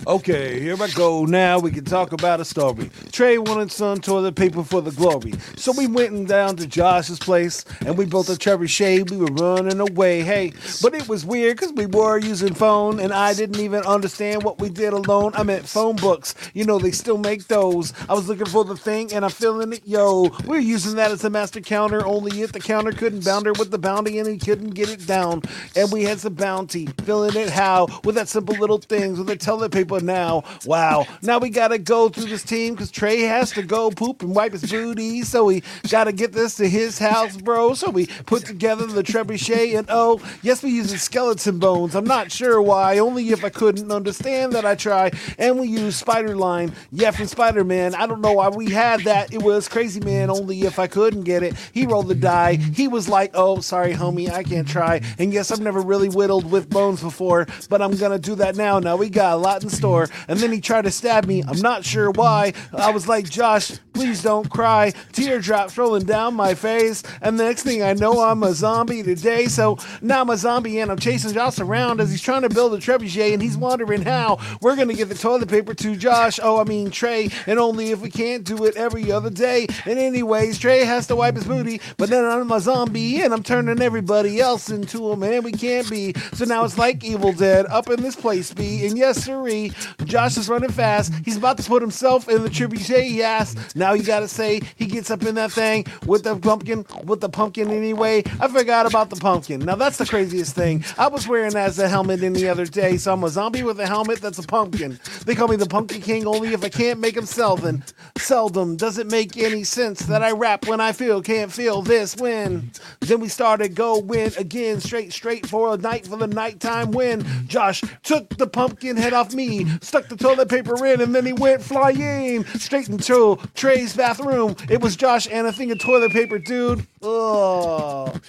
Okay, 0.07 0.61
here 0.61 0.83
I 0.83 0.89
go. 0.89 1.27
Now 1.27 1.59
we 1.59 1.71
can 1.71 1.85
talk 1.85 2.12
about 2.12 2.41
a 2.41 2.45
story. 2.47 2.91
Trey 3.15 3.39
wanted 3.39 3.71
some 3.71 4.01
toilet 4.01 4.35
paper 4.35 4.65
for 4.65 4.81
the 4.83 4.91
glory. 4.91 5.35
So 5.55 5.71
we 5.71 5.87
went 5.87 6.27
down 6.27 6.57
to 6.57 6.67
Josh's 6.67 7.21
place 7.21 7.65
and 7.87 7.97
we 7.97 8.07
built 8.07 8.29
a 8.29 8.33
trebuchet. 8.33 9.09
We 9.09 9.19
were 9.19 9.27
running 9.27 9.79
away. 9.79 10.23
Hey, 10.23 10.53
but 10.83 10.95
it 10.95 11.09
was 11.09 11.25
weird 11.25 11.59
because 11.59 11.73
we 11.75 11.87
were 11.87 12.19
using 12.19 12.55
phone 12.55 12.99
and 12.99 13.12
I 13.12 13.33
didn't 13.33 13.61
even 13.61 13.85
understand 13.85 14.43
what 14.43 14.59
we 14.59 14.69
did 14.69 14.93
alone. 14.93 15.31
I 15.37 15.45
meant 15.45 15.65
phone 15.65 15.95
books. 15.95 16.35
You 16.55 16.65
know, 16.65 16.81
they 16.81 16.91
still 16.91 17.17
make 17.17 17.47
those. 17.47 17.93
I 18.09 18.15
was 18.15 18.27
looking 18.29 18.47
for 18.47 18.65
the 18.65 18.77
thing 18.77 19.12
and 19.12 19.25
I'm 19.25 19.31
feeling 19.31 19.73
it. 19.73 19.87
Yo, 19.87 20.31
we 20.49 20.57
are 20.57 20.61
using 20.61 20.97
that 20.97 21.12
as 21.12 21.23
a 21.23 21.31
master 21.31 21.61
counter, 21.61 22.05
only 22.05 22.43
if 22.43 22.51
the 22.51 22.59
counter 22.59 22.91
couldn't 22.91 23.25
bound 23.25 23.47
her 23.47 23.53
with 23.53 23.71
the 23.71 23.79
bounty 23.79 24.19
and 24.19 24.27
he 24.27 24.39
couldn't 24.39 24.71
get 24.71 24.89
it 24.89 25.07
down. 25.07 25.43
And 25.77 25.93
we 25.93 26.03
had 26.03 26.19
some 26.19 26.35
bounty, 26.35 26.87
filling 27.05 27.37
it 27.37 27.51
how 27.51 27.87
with 28.03 28.17
that 28.17 28.27
simple 28.27 28.57
little 28.57 28.79
things 28.79 29.19
with 29.19 29.29
the 29.29 29.37
toilet 29.37 29.71
paper 29.71 30.01
now. 30.01 30.43
Wow. 30.67 31.07
Now 31.23 31.39
we 31.39 31.51
gotta 31.51 31.79
go 31.79 32.09
through 32.09 32.25
this 32.25 32.43
team 32.43 32.75
because 32.75 32.91
Trey 32.91 33.04
has 33.07 33.53
to 33.53 33.63
go 33.63 33.91
poop 33.91 34.23
and 34.23 34.35
wipe 34.35 34.53
his 34.53 34.71
booty. 34.71 35.23
So 35.23 35.47
we 35.47 35.63
gotta 35.89 36.13
get 36.13 36.33
this 36.33 36.57
to 36.57 36.69
his 36.69 36.99
house, 36.99 37.37
bro. 37.37 37.75
So 37.75 37.91
we 37.91 38.07
put 38.27 38.45
together 38.47 38.87
the 38.87 39.03
trebuchet 39.03 39.79
and 39.79 39.87
oh, 39.91 40.21
yes, 40.43 40.63
we 40.63 40.71
using 40.71 40.99
skeleton 40.99 41.59
bones. 41.59 41.95
I'm 41.95 42.05
not 42.05 42.31
sure 42.31 42.61
why. 42.61 42.99
Only 42.99 43.31
if 43.31 43.45
I 43.45 43.49
couldn't 43.49 43.91
understand 43.91 44.53
that 44.53 44.65
I 44.65 44.75
try. 44.75 45.11
And 45.39 45.59
we 45.59 45.69
use 45.69 45.97
spider 45.97 46.37
line. 46.37 46.73
Yeah, 46.91 47.11
from 47.11 47.27
Spider 47.27 47.65
Man. 47.65 47.95
I 47.95 48.07
don't 48.07 48.21
know 48.21 48.35
why 48.35 48.49
we 48.49 48.71
had 48.71 49.01
that. 49.01 49.33
It 49.33 49.43
was 49.43 49.69
crazy 49.69 50.01
man. 50.01 50.31
Only 50.31 50.63
if 50.63 50.79
I 50.79 50.87
couldn't 50.87 51.23
get 51.23 51.43
it. 51.43 51.55
He 51.73 51.87
rolled 51.87 52.09
the 52.09 52.15
die. 52.15 52.57
He 52.57 52.89
was 52.89 53.09
like, 53.09 53.31
oh, 53.35 53.61
sorry, 53.61 53.93
homie, 53.93 54.31
I 54.31 54.43
can't 54.43 54.69
try. 54.69 55.01
And 55.19 55.33
yes, 55.33 55.51
I've 55.51 55.61
never 55.61 55.81
really 55.81 56.09
whittled 56.09 56.51
with 56.51 56.71
bones 56.71 57.03
before, 57.03 57.47
but 57.69 57.83
I'm 57.83 57.97
gonna 57.97 58.19
do 58.19 58.35
that 58.37 58.57
now. 58.57 58.79
Now 58.79 58.97
we 58.97 59.11
got 59.11 59.35
a 59.35 59.37
lot 59.37 59.63
in 59.63 59.71
store. 59.71 60.09
And 60.29 60.39
then 60.39 60.53
he 60.53 60.61
tried 60.61 60.83
to 60.83 60.91
stab 60.91 61.27
me. 61.27 61.43
I'm 61.47 61.61
not 61.61 61.85
sure 61.85 62.11
why. 62.11 62.53
I 62.73 62.91
was 62.95 63.09
like, 63.09 63.28
Josh, 63.28 63.72
please 63.92 64.22
don't 64.22 64.49
cry. 64.49 64.92
Teardrops 65.12 65.76
rolling 65.76 66.05
down 66.05 66.34
my 66.34 66.55
face. 66.55 67.03
And 67.20 67.38
the 67.38 67.45
next 67.45 67.64
thing 67.64 67.82
I 67.82 67.92
know, 67.92 68.20
I'm 68.20 68.42
a 68.45 68.55
zombie 68.55 69.03
today. 69.03 69.47
So 69.47 69.78
now 70.01 70.20
I'm 70.20 70.30
a 70.30 70.36
zombie 70.36 70.78
and 70.78 70.90
I'm 70.90 70.99
chasing 70.99 71.32
Josh 71.32 71.59
around 71.59 72.01
as 72.01 72.11
he's 72.11 72.22
trying 72.22 72.42
to 72.42 72.49
build 72.49 72.72
a 72.72 72.78
trebuchet 72.78 73.34
and 73.34 73.42
he's 73.42 73.57
wondering 73.57 74.03
how 74.03 74.38
we're 74.61 74.76
gonna 74.76 74.95
get 74.95 75.09
the 75.09 75.14
toilet 75.16 75.49
paper 75.49 75.74
to 75.74 75.97
Josh. 75.97 76.38
Oh, 76.40 76.61
I 76.61 76.64
mean 76.64 76.90
Trey, 76.90 77.30
and 77.47 77.59
only 77.59 77.90
if 77.90 78.01
we 78.01 78.11
can't 78.11 78.45
do 78.45 78.64
it 78.64 78.76
every 78.76 79.11
other 79.11 79.30
day. 79.30 79.66
And 79.86 79.99
anyways, 79.99 80.59
Trey 80.59 80.84
has 80.84 81.09
to 81.09 81.16
wipe 81.16 81.34
his 81.34 81.45
booty, 81.45 81.80
but 81.97 82.11
then 82.11 82.24
I'm 82.24 82.51
a 82.53 82.61
zombie 82.61 83.22
and 83.22 83.34
I'm 83.34 83.42
turning 83.42 83.82
everybody 83.82 84.40
else 84.40 84.70
into 84.70 85.11
a 85.11 85.16
man 85.16 85.42
we 85.42 85.53
can't 85.53 85.90
be. 85.90 86.14
So 86.34 86.45
now 86.45 86.64
it's 86.64 86.78
like 86.78 87.03
Evil 87.03 87.32
Dead 87.32 87.66
up 87.66 87.90
in 87.90 88.03
this 88.03 88.14
place, 88.14 88.55
be. 88.55 88.86
And 88.86 88.97
yes, 88.97 89.24
sirree, 89.24 89.72
Josh 90.05 90.36
is 90.36 90.49
running 90.49 90.70
fast. 90.70 91.12
He's 91.24 91.36
about 91.36 91.59
to 91.59 91.64
put 91.64 91.82
himself 91.82 92.28
in 92.28 92.42
the 92.42 92.51
trebuchet. 92.51 92.84
Yes. 92.89 93.55
Now 93.74 93.95
you 93.95 94.03
gotta 94.03 94.28
say 94.28 94.61
he 94.76 94.87
gets 94.87 95.11
up 95.11 95.22
in 95.24 95.35
that 95.37 95.53
thing 95.53 95.87
with 96.07 96.24
the 96.24 96.37
pumpkin, 96.37 96.87
with 97.05 97.20
the 97.20 97.28
pumpkin 97.28 97.70
anyway. 97.70 98.22
I 98.41 98.49
forgot 98.49 98.87
about 98.87 99.11
the 99.11 99.16
pumpkin. 99.16 99.61
Now 99.61 99.76
that's 99.76 99.99
the 99.99 100.07
craziest 100.07 100.55
thing. 100.55 100.85
I 100.99 101.09
was 101.09 101.26
wearing 101.28 101.53
that 101.53 101.68
as 101.68 101.78
a 101.78 101.89
helmet 101.89 102.22
in 102.22 102.32
the 102.32 102.49
other 102.49 102.66
day, 102.66 102.97
so 102.97 103.12
I'm 103.12 103.24
a 103.24 103.28
zombie 103.28 103.62
with 103.62 103.80
a 103.80 103.87
helmet 103.87 104.20
that's 104.20 104.39
a 104.39 104.43
pumpkin. 104.43 104.99
They 105.24 105.35
call 105.35 105.49
me 105.49 105.57
the 105.57 105.66
Pumpkin 105.66 106.01
King 106.03 106.26
only 106.26 106.53
if 106.53 106.64
I 106.64 106.68
can't 106.68 107.01
make 107.01 107.14
them 107.14 107.26
sell 107.26 107.57
them. 107.57 107.82
Seldom 108.18 108.76
does 108.76 108.99
it 108.99 109.07
make 109.07 109.37
any 109.37 109.64
sense 109.64 110.01
that 110.07 110.22
I 110.22 110.32
rap 110.32 110.66
when 110.66 110.80
I 110.80 110.93
feel 110.93 111.22
can't 111.22 111.53
feel 111.53 111.82
this 111.82 112.16
win. 112.16 112.70
Then 113.01 113.20
we 113.20 113.28
started 113.28 113.74
going 113.74 114.05
again, 114.37 114.80
straight 114.80 115.12
straight 115.12 115.47
for 115.47 115.74
a 115.74 115.76
night 115.76 116.07
for 116.07 116.16
the 116.16 116.26
nighttime 116.26 116.91
win. 116.91 117.24
Josh 117.47 117.82
took 118.03 118.28
the 118.37 118.47
pumpkin 118.47 118.97
head 118.97 119.12
off 119.12 119.32
me, 119.32 119.66
stuck 119.80 120.09
the 120.09 120.16
toilet 120.16 120.49
paper 120.49 120.85
in, 120.85 121.01
and 121.01 121.14
then 121.14 121.24
he 121.24 121.32
went 121.32 121.62
flying 121.62 122.45
straight 122.45 122.74
into 122.75 123.39
Trey's 123.55 123.97
bathroom. 123.97 124.57
It 124.68 124.81
was 124.81 124.97
Josh 124.97 125.27
and 125.31 125.47
a 125.47 125.53
thing 125.53 125.70
of 125.70 125.79
toilet 125.79 126.12
paper, 126.12 126.39
dude. 126.39 126.87
Ugh. 127.03 128.20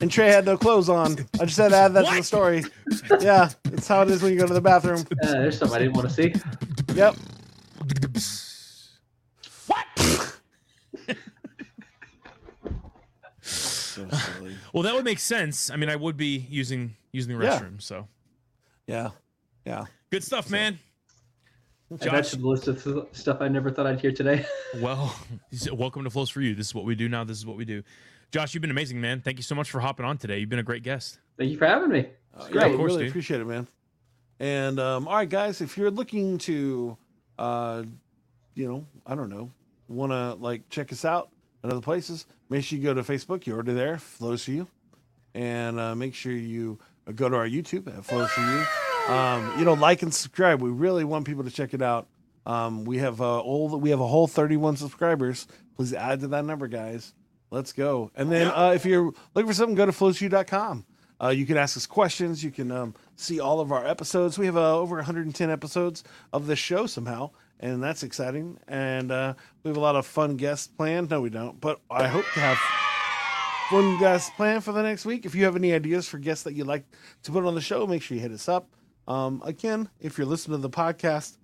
And 0.00 0.10
Trey 0.10 0.28
had 0.30 0.44
no 0.44 0.56
clothes 0.56 0.88
on. 0.88 1.16
I 1.40 1.44
just 1.44 1.56
had 1.58 1.68
to 1.70 1.76
add 1.76 1.94
that 1.94 2.06
to 2.08 2.16
the 2.16 2.22
story. 2.22 2.64
Yeah, 3.20 3.50
it's 3.66 3.86
how 3.86 4.02
it 4.02 4.10
is 4.10 4.20
when 4.22 4.32
you 4.32 4.38
go 4.38 4.46
to 4.48 4.54
the 4.54 4.60
bathroom. 4.60 5.00
Uh, 5.22 5.30
there's 5.32 5.58
something 5.58 5.76
I 5.76 5.78
didn't 5.78 5.94
want 5.94 6.08
to 6.08 6.14
see. 6.14 6.34
Yep. 6.94 7.16
What? 9.66 9.86
So 13.44 14.08
silly. 14.08 14.56
Well, 14.72 14.82
that 14.84 14.94
would 14.94 15.04
make 15.04 15.18
sense. 15.18 15.70
I 15.70 15.76
mean, 15.76 15.90
I 15.90 15.96
would 15.96 16.16
be 16.16 16.46
using 16.48 16.96
using 17.12 17.36
the 17.38 17.44
Yeah. 17.44 17.58
restroom. 17.60 17.82
So 17.82 18.08
Yeah. 18.86 19.10
Yeah. 19.66 19.84
good 20.10 20.24
stuff, 20.24 20.48
man. 20.48 20.78
And 21.92 22.00
Josh, 22.00 22.12
that's 22.12 22.30
the 22.32 22.46
list 22.48 22.68
of 22.68 22.82
th- 22.82 23.04
stuff 23.12 23.42
I 23.42 23.48
never 23.48 23.70
thought 23.70 23.86
I'd 23.86 24.00
hear 24.00 24.12
today. 24.12 24.46
well, 24.80 25.14
welcome 25.72 26.04
to 26.04 26.10
Flows 26.10 26.30
for 26.30 26.40
You. 26.40 26.54
This 26.54 26.68
is 26.68 26.74
what 26.74 26.86
we 26.86 26.94
do 26.94 27.06
now. 27.06 27.22
This 27.22 27.36
is 27.36 27.44
what 27.44 27.58
we 27.58 27.66
do. 27.66 27.82
Josh, 28.30 28.54
you've 28.54 28.62
been 28.62 28.70
amazing, 28.70 28.98
man. 28.98 29.20
Thank 29.20 29.36
you 29.36 29.42
so 29.42 29.54
much 29.54 29.70
for 29.70 29.78
hopping 29.78 30.06
on 30.06 30.16
today. 30.16 30.38
You've 30.38 30.48
been 30.48 30.58
a 30.58 30.62
great 30.62 30.82
guest. 30.82 31.18
Thank 31.36 31.50
you 31.50 31.58
for 31.58 31.66
having 31.66 31.90
me. 31.90 32.08
Uh, 32.34 32.48
great. 32.48 32.62
yeah, 32.62 32.70
Of 32.70 32.76
course, 32.78 32.92
really 32.92 33.02
dude. 33.04 33.10
appreciate 33.10 33.40
it, 33.42 33.46
man. 33.46 33.66
And 34.40 34.80
um, 34.80 35.06
all 35.06 35.16
right, 35.16 35.28
guys, 35.28 35.60
if 35.60 35.76
you're 35.76 35.90
looking 35.90 36.38
to, 36.38 36.96
uh, 37.38 37.82
you 38.54 38.66
know, 38.66 38.86
I 39.06 39.14
don't 39.14 39.28
know, 39.28 39.50
want 39.88 40.12
to 40.12 40.32
like 40.42 40.66
check 40.70 40.92
us 40.92 41.04
out 41.04 41.28
at 41.62 41.70
other 41.70 41.82
places, 41.82 42.24
make 42.48 42.64
sure 42.64 42.78
you 42.78 42.84
go 42.84 42.94
to 42.94 43.02
Facebook. 43.02 43.44
You're 43.44 43.56
already 43.56 43.74
there, 43.74 43.98
Flows 43.98 44.44
for 44.46 44.52
You, 44.52 44.66
and 45.34 45.78
uh, 45.78 45.94
make 45.94 46.14
sure 46.14 46.32
you 46.32 46.78
uh, 47.06 47.12
go 47.12 47.28
to 47.28 47.36
our 47.36 47.46
YouTube 47.46 47.86
at 47.94 48.02
Flows 48.02 48.30
for 48.30 48.40
You. 48.40 48.64
Um, 49.08 49.58
you 49.58 49.64
know, 49.64 49.74
like 49.74 50.02
and 50.02 50.14
subscribe. 50.14 50.62
We 50.62 50.70
really 50.70 51.04
want 51.04 51.26
people 51.26 51.44
to 51.44 51.50
check 51.50 51.74
it 51.74 51.82
out. 51.82 52.06
Um, 52.46 52.84
we 52.84 52.98
have 52.98 53.20
uh, 53.20 53.40
all 53.40 53.68
we 53.78 53.90
have 53.90 54.00
a 54.00 54.06
whole 54.06 54.26
31 54.26 54.76
subscribers. 54.76 55.46
Please 55.76 55.92
add 55.92 56.20
to 56.20 56.28
that 56.28 56.44
number, 56.44 56.68
guys. 56.68 57.14
Let's 57.50 57.72
go. 57.72 58.10
And 58.16 58.32
then 58.32 58.48
uh, 58.48 58.72
if 58.74 58.84
you're 58.84 59.12
looking 59.34 59.48
for 59.48 59.54
something, 59.54 59.74
go 59.74 59.86
to 59.86 59.92
flowshoe.com. 59.92 60.86
Uh, 61.22 61.28
you 61.28 61.46
can 61.46 61.56
ask 61.56 61.76
us 61.76 61.86
questions. 61.86 62.42
You 62.42 62.50
can 62.50 62.72
um, 62.72 62.94
see 63.16 63.38
all 63.38 63.60
of 63.60 63.70
our 63.70 63.86
episodes. 63.86 64.38
We 64.38 64.46
have 64.46 64.56
uh, 64.56 64.78
over 64.78 64.96
110 64.96 65.50
episodes 65.50 66.02
of 66.32 66.46
this 66.46 66.58
show 66.58 66.86
somehow, 66.86 67.30
and 67.60 67.82
that's 67.82 68.02
exciting. 68.02 68.58
And 68.66 69.12
uh, 69.12 69.34
we 69.62 69.68
have 69.68 69.76
a 69.76 69.80
lot 69.80 69.94
of 69.94 70.04
fun 70.06 70.36
guests 70.36 70.66
planned. 70.66 71.10
No, 71.10 71.20
we 71.20 71.30
don't, 71.30 71.60
but 71.60 71.80
I 71.90 72.08
hope 72.08 72.24
to 72.34 72.40
have 72.40 72.58
fun 73.70 73.98
guests 74.00 74.30
planned 74.36 74.64
for 74.64 74.72
the 74.72 74.82
next 74.82 75.04
week. 75.04 75.24
If 75.24 75.34
you 75.34 75.44
have 75.44 75.54
any 75.54 75.72
ideas 75.72 76.08
for 76.08 76.18
guests 76.18 76.42
that 76.44 76.54
you'd 76.54 76.66
like 76.66 76.84
to 77.22 77.30
put 77.30 77.44
on 77.44 77.54
the 77.54 77.60
show, 77.60 77.86
make 77.86 78.02
sure 78.02 78.16
you 78.16 78.22
hit 78.22 78.32
us 78.32 78.48
up. 78.48 78.68
Um, 79.08 79.42
again, 79.44 79.88
if 80.00 80.18
you're 80.18 80.26
listening 80.26 80.58
to 80.58 80.62
the 80.62 80.70
podcast 80.70 81.36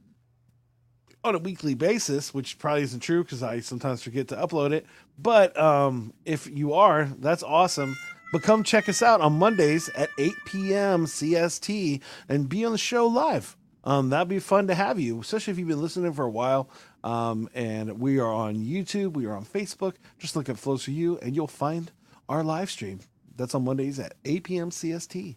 on 1.24 1.34
a 1.34 1.38
weekly 1.38 1.74
basis, 1.74 2.32
which 2.32 2.58
probably 2.58 2.82
isn't 2.82 3.00
true 3.00 3.22
because 3.22 3.42
I 3.42 3.60
sometimes 3.60 4.02
forget 4.02 4.28
to 4.28 4.36
upload 4.36 4.72
it. 4.72 4.86
But 5.18 5.58
um, 5.58 6.12
if 6.24 6.48
you 6.48 6.74
are, 6.74 7.04
that's 7.18 7.42
awesome. 7.42 7.96
But 8.32 8.42
come 8.42 8.62
check 8.62 8.88
us 8.88 9.02
out 9.02 9.20
on 9.20 9.38
Mondays 9.38 9.88
at 9.90 10.10
8 10.18 10.32
p.m. 10.46 11.06
CST 11.06 12.00
and 12.28 12.48
be 12.48 12.64
on 12.64 12.72
the 12.72 12.78
show 12.78 13.06
live. 13.06 13.56
Um, 13.84 14.10
that'd 14.10 14.28
be 14.28 14.38
fun 14.38 14.66
to 14.66 14.74
have 14.74 15.00
you, 15.00 15.20
especially 15.20 15.52
if 15.52 15.58
you've 15.58 15.68
been 15.68 15.80
listening 15.80 16.12
for 16.12 16.24
a 16.24 16.30
while. 16.30 16.68
Um, 17.02 17.48
and 17.54 17.98
we 18.00 18.18
are 18.18 18.30
on 18.30 18.56
YouTube, 18.56 19.14
we 19.14 19.26
are 19.26 19.34
on 19.34 19.44
Facebook. 19.44 19.94
Just 20.18 20.36
look 20.36 20.48
at 20.48 20.58
Flows 20.58 20.84
for 20.84 20.90
You, 20.90 21.18
and 21.18 21.34
you'll 21.34 21.46
find 21.46 21.90
our 22.28 22.44
live 22.44 22.70
stream. 22.70 23.00
That's 23.34 23.54
on 23.54 23.64
Mondays 23.64 23.98
at 23.98 24.14
8 24.24 24.44
p.m. 24.44 24.70
CST. 24.70 25.36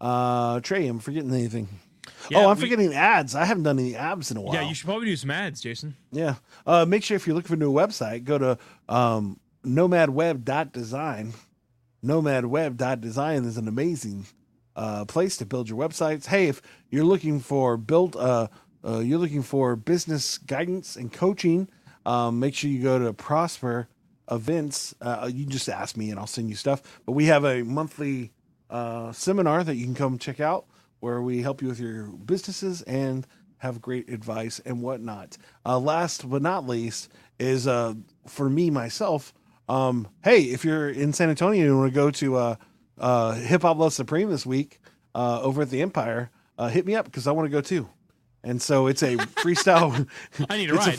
Uh, 0.00 0.60
Trey, 0.60 0.86
I'm 0.86 0.98
forgetting 0.98 1.32
anything. 1.32 1.68
Yeah, 2.30 2.38
oh, 2.38 2.50
I'm 2.50 2.56
we- 2.56 2.62
forgetting 2.62 2.94
ads. 2.94 3.34
I 3.34 3.44
haven't 3.44 3.64
done 3.64 3.78
any 3.78 3.94
ads 3.96 4.30
in 4.30 4.36
a 4.36 4.40
while. 4.40 4.54
Yeah, 4.54 4.68
you 4.68 4.74
should 4.74 4.86
probably 4.86 5.06
do 5.06 5.16
some 5.16 5.30
ads, 5.30 5.60
Jason. 5.60 5.96
Yeah. 6.12 6.36
Uh, 6.66 6.84
make 6.86 7.02
sure 7.04 7.16
if 7.16 7.26
you're 7.26 7.34
looking 7.36 7.48
for 7.48 7.54
a 7.54 7.58
new 7.58 7.72
website, 7.72 8.24
go 8.24 8.38
to 8.38 8.58
um, 8.88 9.38
nomadweb.design. 9.64 11.32
Nomadweb.design 12.04 13.44
is 13.44 13.56
an 13.56 13.68
amazing 13.68 14.26
uh, 14.76 15.04
place 15.04 15.36
to 15.38 15.46
build 15.46 15.68
your 15.68 15.78
websites. 15.78 16.26
Hey, 16.26 16.48
if 16.48 16.62
you're 16.90 17.04
looking 17.04 17.40
for 17.40 17.76
built, 17.76 18.16
uh, 18.16 18.48
uh, 18.84 18.98
you're 19.00 19.18
looking 19.18 19.42
for 19.42 19.76
business 19.76 20.38
guidance 20.38 20.96
and 20.96 21.12
coaching, 21.12 21.68
um, 22.06 22.40
make 22.40 22.54
sure 22.54 22.70
you 22.70 22.82
go 22.82 22.98
to 22.98 23.12
Prosper 23.12 23.88
Events. 24.30 24.94
Uh, 25.00 25.28
you 25.32 25.44
just 25.44 25.68
ask 25.68 25.96
me 25.96 26.10
and 26.10 26.18
I'll 26.18 26.26
send 26.26 26.48
you 26.48 26.56
stuff. 26.56 27.00
But 27.04 27.12
we 27.12 27.26
have 27.26 27.44
a 27.44 27.62
monthly 27.62 28.32
uh, 28.70 29.12
seminar 29.12 29.64
that 29.64 29.76
you 29.76 29.84
can 29.84 29.94
come 29.94 30.18
check 30.18 30.40
out 30.40 30.66
where 31.00 31.20
we 31.20 31.42
help 31.42 31.60
you 31.60 31.68
with 31.68 31.80
your 31.80 32.04
businesses 32.04 32.82
and 32.82 33.26
have 33.58 33.82
great 33.82 34.08
advice 34.08 34.60
and 34.64 34.82
whatnot. 34.82 35.36
Uh, 35.66 35.78
last 35.78 36.28
but 36.28 36.42
not 36.42 36.66
least 36.66 37.10
is 37.38 37.66
uh, 37.66 37.94
for 38.26 38.48
me 38.48 38.70
myself. 38.70 39.34
Um, 39.68 40.08
hey, 40.24 40.42
if 40.42 40.64
you're 40.64 40.88
in 40.88 41.12
San 41.12 41.30
Antonio 41.30 41.60
and 41.60 41.70
you 41.70 41.78
want 41.78 41.92
to 41.92 41.94
go 41.94 42.10
to 42.10 42.36
uh, 42.36 42.54
uh, 42.98 43.34
Hip 43.34 43.62
Hop 43.62 43.76
Love 43.78 43.92
Supreme 43.92 44.30
this 44.30 44.46
week 44.46 44.80
uh, 45.14 45.40
over 45.42 45.62
at 45.62 45.70
the 45.70 45.82
Empire, 45.82 46.30
uh, 46.58 46.68
hit 46.68 46.86
me 46.86 46.94
up 46.94 47.04
because 47.04 47.26
I 47.26 47.32
want 47.32 47.46
to 47.46 47.50
go 47.50 47.60
too. 47.60 47.88
And 48.42 48.60
so 48.60 48.86
it's 48.86 49.02
a 49.02 49.16
freestyle. 49.16 50.08
I 50.48 50.56
need 50.56 50.70
a 50.70 50.74
ride. 50.74 50.98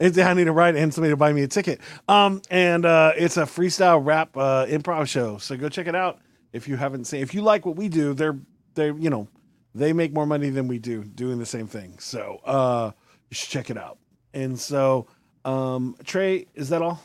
it's, 0.00 0.18
I 0.18 0.34
need 0.34 0.48
a 0.48 0.52
ride 0.52 0.76
and 0.76 0.94
somebody 0.94 1.12
to 1.12 1.16
buy 1.16 1.32
me 1.32 1.42
a 1.42 1.48
ticket. 1.48 1.80
Um, 2.08 2.40
and 2.50 2.84
uh, 2.84 3.12
it's 3.16 3.36
a 3.36 3.42
freestyle 3.42 4.04
rap 4.04 4.36
uh, 4.36 4.66
improv 4.66 5.08
show. 5.08 5.38
So 5.38 5.56
go 5.56 5.68
check 5.68 5.86
it 5.86 5.94
out 5.94 6.20
if 6.56 6.66
you 6.66 6.76
haven't 6.76 7.04
seen. 7.04 7.22
If 7.22 7.34
you 7.34 7.42
like 7.42 7.66
what 7.66 7.76
we 7.76 7.88
do, 7.88 8.14
they're 8.14 8.38
they're 8.74 8.96
you 8.96 9.10
know 9.10 9.28
they 9.74 9.92
make 9.92 10.12
more 10.12 10.26
money 10.26 10.50
than 10.50 10.68
we 10.68 10.78
do 10.78 11.04
doing 11.04 11.38
the 11.38 11.46
same 11.46 11.66
thing. 11.66 11.98
So 11.98 12.40
uh, 12.44 12.92
you 13.30 13.34
should 13.34 13.50
check 13.50 13.70
it 13.70 13.76
out. 13.76 13.98
And 14.32 14.58
so, 14.58 15.06
um, 15.44 15.96
Trey, 16.04 16.46
is 16.54 16.70
that 16.70 16.82
all? 16.82 17.00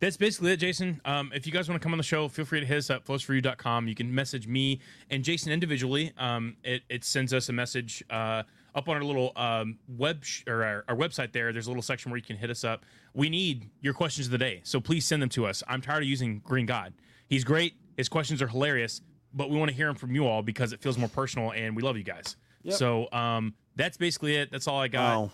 That's 0.00 0.16
basically 0.16 0.52
it, 0.52 0.58
Jason. 0.58 1.00
Um, 1.04 1.32
if 1.34 1.46
you 1.46 1.52
guys 1.52 1.68
want 1.68 1.80
to 1.80 1.82
come 1.82 1.92
on 1.92 1.98
the 1.98 2.04
show, 2.04 2.28
feel 2.28 2.44
free 2.44 2.60
to 2.60 2.66
hit 2.66 2.76
us 2.76 2.90
up, 2.90 3.06
flowsforyou.com. 3.06 3.88
You 3.88 3.94
can 3.94 4.14
message 4.14 4.46
me 4.46 4.80
and 5.10 5.24
Jason 5.24 5.52
individually. 5.52 6.12
Um, 6.18 6.56
it, 6.62 6.82
it 6.88 7.04
sends 7.04 7.32
us 7.32 7.48
a 7.48 7.52
message 7.52 8.04
uh, 8.10 8.42
up 8.74 8.88
on 8.88 8.96
our 8.96 9.02
little 9.02 9.32
um, 9.36 9.78
web 9.88 10.24
sh- 10.24 10.42
or 10.46 10.62
our, 10.64 10.84
our 10.88 10.96
website 10.96 11.32
there. 11.32 11.52
There's 11.52 11.66
a 11.66 11.70
little 11.70 11.82
section 11.82 12.10
where 12.10 12.18
you 12.18 12.24
can 12.24 12.36
hit 12.36 12.50
us 12.50 12.64
up. 12.64 12.84
We 13.14 13.30
need 13.30 13.70
your 13.80 13.94
questions 13.94 14.26
of 14.26 14.32
the 14.32 14.38
day, 14.38 14.60
so 14.64 14.80
please 14.80 15.06
send 15.06 15.22
them 15.22 15.28
to 15.30 15.46
us. 15.46 15.62
I'm 15.68 15.80
tired 15.80 16.02
of 16.02 16.08
using 16.08 16.40
Green 16.40 16.66
God. 16.66 16.92
He's 17.26 17.44
great. 17.44 17.74
His 17.96 18.08
questions 18.08 18.42
are 18.42 18.48
hilarious, 18.48 19.00
but 19.32 19.50
we 19.50 19.58
want 19.58 19.70
to 19.70 19.76
hear 19.76 19.86
them 19.86 19.96
from 19.96 20.14
you 20.14 20.26
all 20.26 20.42
because 20.42 20.72
it 20.72 20.80
feels 20.80 20.98
more 20.98 21.08
personal, 21.08 21.52
and 21.52 21.76
we 21.76 21.82
love 21.82 21.96
you 21.96 22.04
guys. 22.04 22.36
Yep. 22.62 22.76
So 22.76 23.12
um, 23.12 23.54
that's 23.76 23.96
basically 23.96 24.36
it. 24.36 24.50
That's 24.50 24.66
all 24.68 24.80
I 24.80 24.88
got. 24.88 25.16
Oh, 25.16 25.30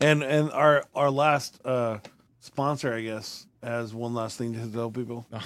and 0.00 0.22
and 0.22 0.50
our 0.52 0.84
our 0.94 1.10
last 1.10 1.60
uh, 1.64 1.98
sponsor, 2.40 2.92
I 2.92 3.02
guess, 3.02 3.46
has 3.62 3.94
one 3.94 4.14
last 4.14 4.38
thing 4.38 4.54
to 4.54 4.72
tell 4.72 4.90
people. 4.90 5.26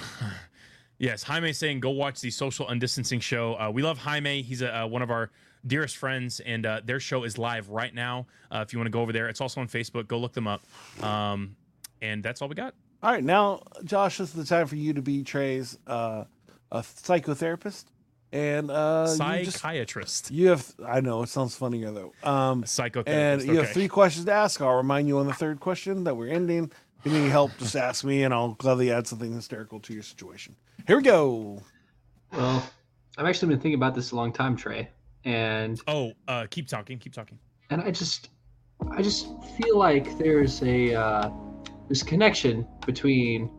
Yes, 1.03 1.21
Jaime 1.23 1.51
saying 1.51 1.81
go 1.81 1.89
watch 1.89 2.21
the 2.21 2.31
social 2.31 2.65
undistancing 2.67 3.19
show. 3.19 3.59
Uh, 3.59 3.69
we 3.69 3.81
love 3.81 3.97
Jaime. 3.97 4.41
He's 4.41 4.61
a, 4.61 4.83
uh, 4.83 4.87
one 4.87 5.01
of 5.01 5.11
our 5.11 5.31
dearest 5.67 5.97
friends, 5.97 6.39
and 6.39 6.65
uh, 6.65 6.79
their 6.85 7.01
show 7.01 7.25
is 7.25 7.37
live 7.37 7.69
right 7.69 7.93
now. 7.93 8.27
Uh, 8.49 8.63
if 8.65 8.71
you 8.71 8.79
want 8.79 8.85
to 8.85 8.91
go 8.91 9.01
over 9.01 9.11
there, 9.11 9.27
it's 9.27 9.41
also 9.41 9.59
on 9.59 9.67
Facebook. 9.67 10.07
Go 10.07 10.17
look 10.17 10.31
them 10.31 10.47
up. 10.47 10.61
Um, 11.03 11.57
and 12.01 12.23
that's 12.23 12.41
all 12.41 12.47
we 12.47 12.55
got. 12.55 12.73
All 13.01 13.11
right, 13.11 13.23
now, 13.23 13.63
Josh, 13.83 14.17
this 14.17 14.29
is 14.29 14.35
the 14.35 14.45
time 14.45 14.65
for 14.65 14.77
you 14.77 14.93
to 14.93 15.01
be 15.01 15.23
Trey's 15.23 15.77
uh, 15.87 16.23
a 16.73 16.79
psychotherapist, 16.81 17.85
and 18.31 18.69
uh, 18.71 19.05
you, 19.07 19.45
just, 19.45 19.59
Psychiatrist, 19.59 20.31
you 20.31 20.49
have. 20.49 20.69
I 20.85 20.99
know 21.01 21.21
it 21.23 21.29
sounds 21.29 21.55
funnier 21.55 21.91
though. 21.91 22.13
Um, 22.23 22.63
psychotherapist. 22.63 23.07
and 23.07 23.43
you 23.43 23.57
have 23.57 23.69
three 23.69 23.87
questions 23.87 24.25
to 24.25 24.33
ask. 24.33 24.59
I'll 24.59 24.75
remind 24.75 25.07
you 25.07 25.19
on 25.19 25.27
the 25.27 25.33
third 25.33 25.59
question 25.59 26.03
that 26.05 26.17
we're 26.17 26.29
ending. 26.29 26.71
If 27.05 27.11
you 27.11 27.19
need 27.19 27.29
help, 27.29 27.51
just 27.59 27.75
ask 27.75 28.03
me, 28.03 28.23
and 28.23 28.33
I'll 28.33 28.53
gladly 28.55 28.91
add 28.91 29.05
something 29.07 29.31
hysterical 29.33 29.79
to 29.81 29.93
your 29.93 30.03
situation. 30.03 30.55
Here 30.87 30.97
we 30.97 31.03
go. 31.03 31.61
Well, 32.31 32.67
I've 33.17 33.25
actually 33.27 33.49
been 33.49 33.59
thinking 33.59 33.75
about 33.75 33.93
this 33.93 34.11
a 34.11 34.15
long 34.15 34.33
time, 34.33 34.55
Trey, 34.55 34.89
and 35.25 35.79
Oh, 35.87 36.13
uh, 36.27 36.47
keep 36.49 36.67
talking. 36.67 36.97
Keep 36.97 37.13
talking. 37.13 37.37
and 37.69 37.81
I 37.81 37.91
just, 37.91 38.29
I 38.91 39.01
just 39.03 39.27
feel 39.61 39.77
like 39.77 40.17
there's 40.17 40.63
a 40.63 40.95
uh, 40.95 41.29
this 41.89 42.01
connection 42.01 42.65
between 42.85 43.49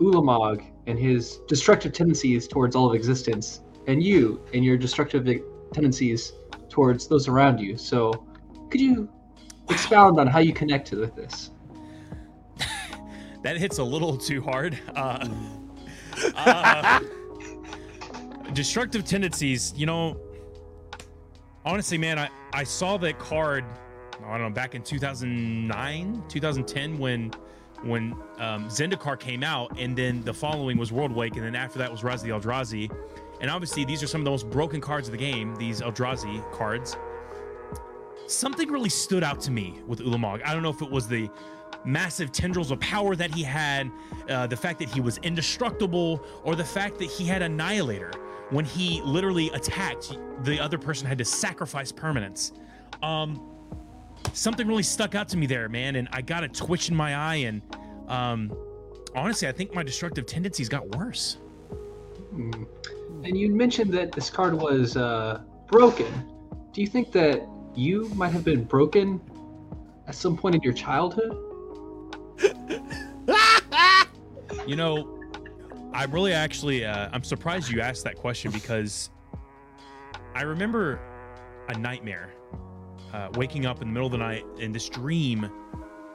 Ulamog 0.00 0.64
and 0.86 0.98
his 0.98 1.38
destructive 1.48 1.92
tendencies 1.92 2.48
towards 2.48 2.74
all 2.74 2.88
of 2.88 2.94
existence, 2.94 3.60
and 3.86 4.02
you 4.02 4.40
and 4.52 4.64
your 4.64 4.76
destructive 4.76 5.26
tendencies 5.72 6.32
towards 6.68 7.06
those 7.06 7.28
around 7.28 7.58
you. 7.58 7.76
So, 7.76 8.26
could 8.70 8.80
you 8.80 9.08
expound 9.68 10.18
on 10.18 10.26
how 10.26 10.38
you 10.40 10.52
connect 10.52 10.90
with 10.92 11.14
this? 11.14 11.50
That 13.42 13.56
hits 13.56 13.78
a 13.78 13.84
little 13.84 14.16
too 14.16 14.40
hard. 14.40 14.78
Uh, 14.94 15.28
uh, 16.36 17.00
destructive 18.52 19.04
tendencies. 19.04 19.74
You 19.76 19.86
know, 19.86 20.16
honestly, 21.64 21.98
man, 21.98 22.20
I, 22.20 22.30
I 22.52 22.62
saw 22.62 22.96
that 22.98 23.18
card. 23.18 23.64
I 24.24 24.38
don't 24.38 24.42
know 24.42 24.50
back 24.50 24.76
in 24.76 24.82
2009, 24.82 26.22
2010 26.28 26.98
when 26.98 27.32
when 27.84 28.12
um, 28.38 28.68
Zendikar 28.68 29.18
came 29.18 29.42
out, 29.42 29.78
and 29.78 29.96
then 29.96 30.22
the 30.22 30.34
following 30.34 30.78
was 30.78 30.90
Worldwake, 30.90 31.34
and 31.36 31.44
then 31.44 31.54
after 31.54 31.78
that 31.78 31.90
was 31.90 32.04
Rise 32.04 32.22
of 32.22 32.28
the 32.28 32.34
Eldrazi. 32.34 32.90
And 33.40 33.50
obviously, 33.50 33.84
these 33.84 34.02
are 34.02 34.06
some 34.06 34.20
of 34.20 34.24
the 34.24 34.30
most 34.30 34.48
broken 34.50 34.80
cards 34.80 35.08
of 35.08 35.12
the 35.12 35.18
game. 35.18 35.56
These 35.56 35.80
Eldrazi 35.80 36.48
cards. 36.52 36.96
Something 38.28 38.70
really 38.70 38.88
stood 38.88 39.24
out 39.24 39.40
to 39.42 39.50
me 39.50 39.80
with 39.86 39.98
Ulamog. 39.98 40.42
I 40.44 40.54
don't 40.54 40.62
know 40.62 40.70
if 40.70 40.80
it 40.80 40.90
was 40.90 41.08
the 41.08 41.28
massive 41.84 42.30
tendrils 42.30 42.70
of 42.70 42.78
power 42.80 43.16
that 43.16 43.34
he 43.34 43.42
had, 43.42 43.90
uh, 44.28 44.46
the 44.46 44.56
fact 44.56 44.78
that 44.78 44.88
he 44.88 45.00
was 45.00 45.18
indestructible, 45.18 46.24
or 46.44 46.54
the 46.54 46.64
fact 46.64 46.98
that 46.98 47.06
he 47.06 47.24
had 47.24 47.42
Annihilator. 47.42 48.12
When 48.50 48.64
he 48.64 49.00
literally 49.02 49.50
attacked, 49.50 50.16
the 50.44 50.60
other 50.60 50.78
person 50.78 51.06
had 51.06 51.18
to 51.18 51.24
sacrifice 51.24 51.90
permanents. 51.90 52.52
Um, 53.02 53.51
something 54.32 54.66
really 54.66 54.82
stuck 54.82 55.14
out 55.14 55.28
to 55.30 55.36
me 55.36 55.46
there, 55.46 55.68
man, 55.68 55.96
and 55.96 56.08
I 56.12 56.22
got 56.22 56.44
a 56.44 56.48
twitch 56.48 56.88
in 56.88 56.96
my 56.96 57.14
eye. 57.14 57.36
And 57.36 57.62
um, 58.08 58.56
honestly, 59.14 59.48
I 59.48 59.52
think 59.52 59.74
my 59.74 59.82
destructive 59.82 60.26
tendencies 60.26 60.68
got 60.68 60.96
worse. 60.96 61.38
Hmm. 62.30 62.64
And 63.24 63.38
you 63.38 63.50
mentioned 63.50 63.92
that 63.92 64.12
this 64.12 64.30
card 64.30 64.54
was 64.54 64.96
uh, 64.96 65.42
broken. 65.70 66.12
Do 66.72 66.80
you 66.80 66.86
think 66.86 67.12
that 67.12 67.46
you 67.74 68.08
might 68.14 68.32
have 68.32 68.44
been 68.44 68.64
broken 68.64 69.20
at 70.08 70.14
some 70.14 70.36
point 70.36 70.56
in 70.56 70.62
your 70.62 70.72
childhood? 70.72 71.38
You 74.66 74.76
know, 74.76 75.18
I 75.92 76.04
really 76.04 76.32
actually, 76.32 76.84
uh, 76.84 77.08
I'm 77.12 77.24
surprised 77.24 77.68
you 77.68 77.80
asked 77.80 78.04
that 78.04 78.14
question 78.16 78.52
because 78.52 79.10
I 80.36 80.42
remember 80.42 81.00
a 81.68 81.76
nightmare, 81.76 82.32
uh, 83.12 83.28
waking 83.34 83.66
up 83.66 83.82
in 83.82 83.88
the 83.88 83.92
middle 83.92 84.06
of 84.06 84.12
the 84.12 84.18
night, 84.18 84.44
and 84.60 84.74
this 84.74 84.88
dream 84.88 85.50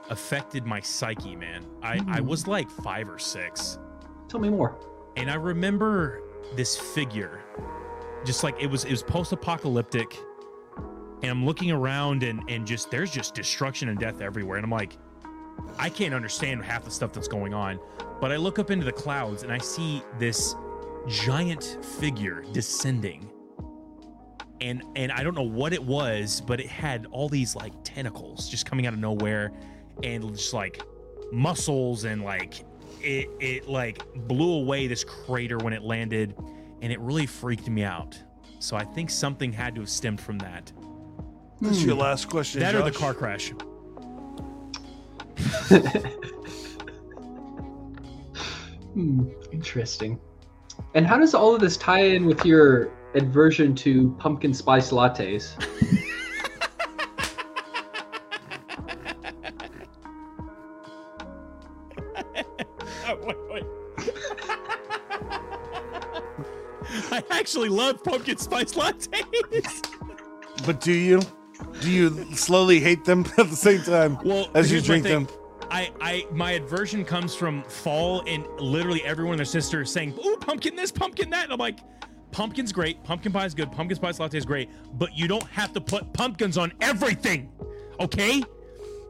affected 0.10 0.66
my 0.66 0.80
psyche, 0.80 1.36
man. 1.36 1.66
I, 1.84 2.02
I 2.08 2.22
was 2.22 2.48
like 2.48 2.70
five 2.70 3.10
or 3.10 3.20
six, 3.20 3.78
Tell 4.30 4.40
me 4.40 4.50
more. 4.50 4.78
and 5.16 5.30
I 5.30 5.36
remember 5.36 6.22
this 6.56 6.78
figure, 6.78 7.42
just 8.26 8.44
like 8.44 8.56
it 8.62 8.68
was, 8.68 8.86
it 8.86 8.92
was 8.92 9.04
post-apocalyptic, 9.04 10.18
and 11.22 11.32
I'm 11.32 11.46
looking 11.46 11.72
around, 11.72 12.24
and 12.24 12.42
and 12.48 12.66
just 12.66 12.90
there's 12.92 13.12
just 13.12 13.34
destruction 13.36 13.90
and 13.90 14.00
death 14.00 14.22
everywhere, 14.22 14.58
and 14.58 14.64
I'm 14.64 14.72
like, 14.72 14.98
I 15.80 15.90
can't 15.90 16.14
understand 16.14 16.64
half 16.64 16.86
the 16.86 16.92
stuff 16.92 17.12
that's 17.14 17.28
going 17.28 17.54
on. 17.54 17.80
But 18.22 18.32
I 18.32 18.38
look 18.38 18.60
up 18.60 18.72
into 18.72 18.86
the 18.86 18.92
clouds 18.92 19.44
and 19.44 19.52
I 19.52 19.58
see 19.60 20.02
this 20.18 20.56
giant 21.08 21.78
figure 22.00 22.44
descending. 22.52 23.30
And 24.60 24.84
and 24.96 25.12
I 25.12 25.24
don't 25.24 25.36
know 25.36 25.44
what 25.44 25.74
it 25.74 25.84
was, 25.84 26.42
but 26.42 26.60
it 26.60 26.68
had 26.68 27.06
all 27.12 27.30
these 27.30 27.56
like 27.56 27.74
tentacles 27.84 28.50
just 28.50 28.66
coming 28.66 28.88
out 28.88 28.94
of 28.94 29.00
nowhere 29.00 29.52
and 30.04 30.36
just 30.36 30.54
like 30.54 30.82
muscles 31.32 32.06
and 32.06 32.24
like 32.24 32.64
it 33.02 33.30
it 33.40 33.68
like 33.68 34.02
blew 34.28 34.54
away 34.54 34.88
this 34.88 35.04
crater 35.04 35.58
when 35.58 35.74
it 35.74 35.84
landed 35.84 36.36
and 36.82 36.92
it 36.92 37.00
really 37.00 37.26
freaked 37.26 37.70
me 37.70 37.84
out. 37.84 38.18
So 38.60 38.76
I 38.76 38.84
think 38.84 39.10
something 39.10 39.52
had 39.52 39.76
to 39.76 39.82
have 39.82 39.90
stemmed 39.90 40.20
from 40.20 40.40
that. 40.40 40.72
This 41.62 41.78
is 41.78 41.86
your 41.86 41.96
last 41.96 42.30
question. 42.30 42.60
That 42.62 42.76
or 42.76 42.84
the 42.84 42.92
car 42.92 43.14
crash. 43.14 43.54
Hmm, 48.98 49.30
interesting. 49.52 50.20
And 50.96 51.06
how 51.06 51.20
does 51.20 51.36
all 51.36 51.54
of 51.54 51.62
this 51.62 51.78
tie 51.78 52.02
in 52.02 52.26
with 52.26 52.44
your 52.44 52.92
aversion 53.18 53.74
to 53.76 54.12
pumpkin 54.20 54.54
spice 54.54 54.92
lattes? 54.92 55.56
Oh, 63.08 63.18
wait, 63.24 63.38
wait. 63.50 63.64
I 67.12 67.24
actually 67.30 67.70
love 67.70 68.04
pumpkin 68.04 68.38
spice 68.38 68.74
lattes. 68.74 69.08
But 70.66 70.82
do 70.82 70.92
you? 70.92 71.22
Do 71.82 71.92
you 71.92 72.36
slowly 72.36 72.80
hate 72.80 73.06
them 73.06 73.26
at 73.38 73.50
the 73.50 73.56
same 73.56 73.82
time 73.82 74.18
Well, 74.24 74.50
as 74.54 74.72
you 74.72 74.82
drink 74.82 75.04
them? 75.04 75.28
I, 75.70 75.92
I, 76.00 76.26
my 76.32 76.54
aversion 76.54 77.04
comes 77.04 77.36
from 77.36 77.64
fall 77.64 78.24
and 78.26 78.48
literally 78.60 79.04
everyone 79.04 79.34
and 79.34 79.40
their 79.40 79.46
sister 79.46 79.82
is 79.82 79.92
saying, 79.92 80.18
"Ooh, 80.26 80.38
pumpkin 80.38 80.76
this, 80.76 80.92
pumpkin 80.92 81.30
that." 81.32 81.46
And 81.46 81.54
I'm 81.54 81.60
like, 81.60 81.80
"Pumpkin's 82.38 82.72
great. 82.72 83.04
Pumpkin 83.04 83.32
pie 83.32 83.46
is 83.46 83.56
good. 83.56 83.72
Pumpkin 83.72 83.96
spice 83.96 84.20
latte 84.20 84.38
is 84.38 84.46
great. 84.46 84.70
But 84.94 85.18
you 85.18 85.28
don't 85.28 85.48
have 85.48 85.74
to 85.74 85.82
put 85.82 86.14
pumpkins 86.14 86.56
on 86.56 86.72
everything, 86.82 87.50
okay?" 88.00 88.44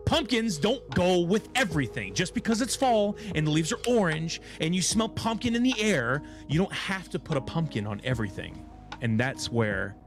Pumpkins 0.05 0.57
don't 0.57 0.89
go 0.95 1.19
with 1.19 1.49
everything. 1.53 2.13
Just 2.13 2.33
because 2.33 2.61
it's 2.61 2.77
fall 2.77 3.17
and 3.35 3.45
the 3.45 3.51
leaves 3.51 3.73
are 3.73 3.79
orange 3.85 4.39
and 4.61 4.73
you 4.73 4.81
smell 4.81 5.09
pumpkin 5.09 5.53
in 5.53 5.63
the 5.63 5.75
air, 5.81 6.23
you 6.47 6.57
don't 6.57 6.71
have 6.71 7.09
to 7.09 7.19
put 7.19 7.35
a 7.35 7.41
pumpkin 7.41 7.85
on 7.85 7.99
everything. 8.05 8.65
And 9.01 9.19
that's 9.19 9.51
where 9.51 9.97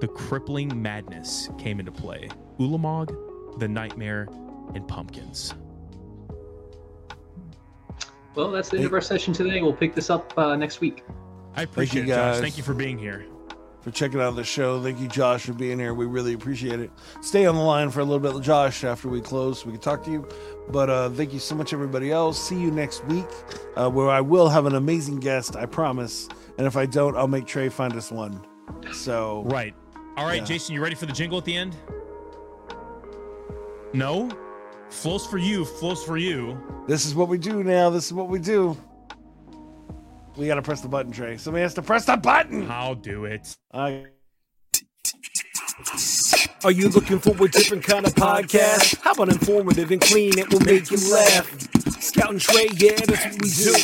the 0.00 0.08
crippling 0.08 0.80
madness 0.80 1.50
came 1.58 1.78
into 1.78 1.92
play. 1.92 2.30
Ulamog, 2.58 3.14
the 3.58 3.68
nightmare, 3.68 4.28
and 4.74 4.88
pumpkins. 4.88 5.52
Well, 8.34 8.50
that's 8.50 8.70
the 8.70 8.78
end 8.78 8.86
of 8.86 8.94
our 8.94 9.02
session 9.02 9.34
today. 9.34 9.60
We'll 9.60 9.74
pick 9.74 9.94
this 9.94 10.08
up 10.08 10.32
uh, 10.38 10.56
next 10.56 10.80
week. 10.80 11.04
I 11.56 11.62
appreciate 11.62 12.06
you, 12.06 12.12
it, 12.12 12.16
Josh. 12.16 12.34
guys. 12.34 12.40
Thank 12.40 12.56
you 12.56 12.62
for 12.62 12.74
being 12.74 12.98
here. 12.98 13.26
for 13.80 13.90
checking 13.90 14.18
out 14.20 14.34
the 14.34 14.42
show. 14.44 14.82
Thank 14.82 14.98
you, 14.98 15.08
Josh, 15.08 15.44
for 15.44 15.52
being 15.52 15.78
here. 15.78 15.92
We 15.92 16.06
really 16.06 16.32
appreciate 16.32 16.80
it. 16.80 16.90
Stay 17.20 17.44
on 17.44 17.54
the 17.54 17.60
line 17.60 17.90
for 17.90 18.00
a 18.00 18.04
little 18.04 18.18
bit, 18.32 18.42
Josh, 18.42 18.82
after 18.82 19.08
we 19.08 19.20
close 19.20 19.60
so 19.60 19.66
we 19.66 19.72
can 19.72 19.80
talk 19.82 20.02
to 20.04 20.10
you. 20.10 20.26
But 20.70 20.88
uh, 20.88 21.10
thank 21.10 21.34
you 21.34 21.38
so 21.38 21.54
much, 21.54 21.74
everybody 21.74 22.10
else. 22.10 22.42
See 22.42 22.58
you 22.58 22.70
next 22.70 23.04
week, 23.04 23.26
uh, 23.76 23.90
where 23.90 24.08
I 24.08 24.22
will 24.22 24.48
have 24.48 24.64
an 24.64 24.74
amazing 24.74 25.20
guest, 25.20 25.54
I 25.54 25.66
promise. 25.66 26.28
And 26.56 26.66
if 26.66 26.76
I 26.78 26.86
don't, 26.86 27.14
I'll 27.14 27.28
make 27.28 27.46
Trey 27.46 27.68
find 27.68 27.92
us 27.94 28.10
one. 28.10 28.40
So 28.92 29.42
Right. 29.44 29.74
All 30.16 30.24
right, 30.26 30.38
Yeah. 30.40 30.44
Jason, 30.44 30.74
you 30.74 30.82
ready 30.82 30.94
for 30.94 31.04
the 31.06 31.12
jingle 31.12 31.36
at 31.36 31.44
the 31.44 31.54
end? 31.54 31.76
No? 33.92 34.30
Flows 34.90 35.26
for 35.26 35.38
you, 35.38 35.64
flows 35.64 36.02
for 36.02 36.16
you. 36.16 36.58
this 36.86 37.04
is 37.04 37.14
what 37.14 37.28
we 37.28 37.36
do 37.38 37.62
now. 37.64 37.90
This 37.90 38.06
is 38.06 38.12
what 38.12 38.28
we 38.28 38.38
do. 38.38 38.76
We 40.36 40.46
gotta 40.46 40.62
press 40.62 40.80
the 40.80 40.88
button, 40.88 41.12
Trey. 41.12 41.36
Somebody 41.36 41.62
has 41.62 41.74
to 41.74 41.82
press 41.82 42.06
the 42.06 42.16
button. 42.16 42.70
I'll 42.70 42.94
do 42.96 43.24
it. 43.24 43.56
I- 43.72 44.06
Are 46.64 46.70
you 46.70 46.88
looking 46.88 47.18
for 47.18 47.32
a 47.44 47.48
different 47.48 47.84
kind 47.84 48.06
of 48.06 48.14
podcast? 48.14 48.98
How 49.02 49.12
about 49.12 49.28
informative 49.28 49.90
and 49.90 50.00
clean? 50.00 50.38
It 50.38 50.50
will 50.50 50.60
make 50.60 50.90
you 50.90 50.96
laugh. 51.12 51.46
Scout 52.00 52.30
and 52.30 52.40
Trey, 52.40 52.68
yeah, 52.76 52.96
that's 53.04 53.24
what 53.26 53.42
we 53.42 53.50
do. 53.50 53.74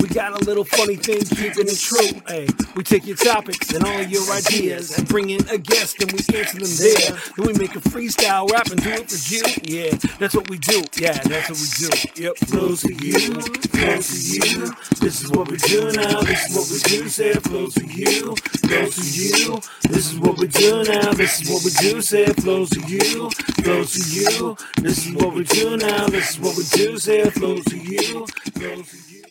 We 0.00 0.08
got 0.08 0.40
a 0.40 0.44
little 0.44 0.64
funny 0.64 0.96
thing, 0.96 1.20
keeping 1.20 1.68
it 1.68 1.78
true. 1.78 2.20
Hey, 2.26 2.48
we 2.74 2.82
take 2.82 3.06
your 3.06 3.16
topics 3.16 3.72
and 3.74 3.84
all 3.84 4.02
your 4.02 4.22
ideas 4.32 4.96
and 4.96 5.06
bring 5.06 5.30
in 5.30 5.46
a 5.48 5.58
guest 5.58 6.00
and 6.02 6.10
we 6.12 6.18
answer 6.38 6.58
them 6.58 6.68
there. 6.80 7.18
Then 7.36 7.46
we 7.46 7.52
make 7.54 7.76
a 7.76 7.80
freestyle 7.80 8.50
rap 8.50 8.68
and 8.68 8.82
do 8.82 8.90
it 8.90 9.10
for 9.10 9.20
you. 9.34 9.42
Yeah, 9.64 9.90
that's 10.18 10.34
what 10.34 10.48
we 10.48 10.58
do. 10.58 10.82
Yeah, 10.96 11.18
that's 11.24 11.50
what 11.50 11.58
we 11.60 11.68
do. 11.88 12.22
Yep, 12.22 12.36
flows 12.48 12.80
to 12.82 12.94
you, 12.94 13.18
flows 13.42 14.08
to 14.08 14.48
you. 14.48 14.72
This 15.00 15.22
is 15.22 15.30
what 15.30 15.50
we 15.50 15.56
do 15.58 15.92
now. 15.92 16.20
This 16.22 16.48
is 16.48 16.56
what 16.56 16.68
we 16.70 16.78
do. 16.98 17.08
Say 17.08 17.32
flows 17.34 17.74
to 17.74 17.84
you, 17.86 18.36
flows 18.36 18.96
to 18.96 19.04
you. 19.20 19.60
This 19.88 20.12
is 20.12 20.18
what 20.18 20.38
we 20.38 20.46
do 20.48 20.84
now. 20.84 21.12
This 21.12 21.40
is 21.42 21.50
what 21.50 21.64
we 21.64 21.70
do. 21.80 22.00
Say 22.00 22.26
it 22.30 22.42
flows 22.42 22.70
to 22.70 22.80
you, 22.80 23.30
flows 23.62 23.92
to 23.92 24.20
you. 24.20 24.56
This 24.80 25.06
is 25.06 25.14
what 25.14 25.34
we 25.34 25.44
do 25.44 25.76
now. 25.76 26.06
This 26.08 26.30
is 26.30 26.40
what 26.40 26.56
we 26.56 26.64
do. 26.64 26.98
Say 26.98 27.20
it 27.20 27.32
flows 27.32 27.64
to 27.64 27.76
you, 27.76 28.26
flows 28.54 28.90
to 28.90 29.14
you. 29.14 29.24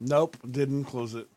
Nope, 0.00 0.36
didn't 0.50 0.84
close 0.84 1.14
it. 1.14 1.28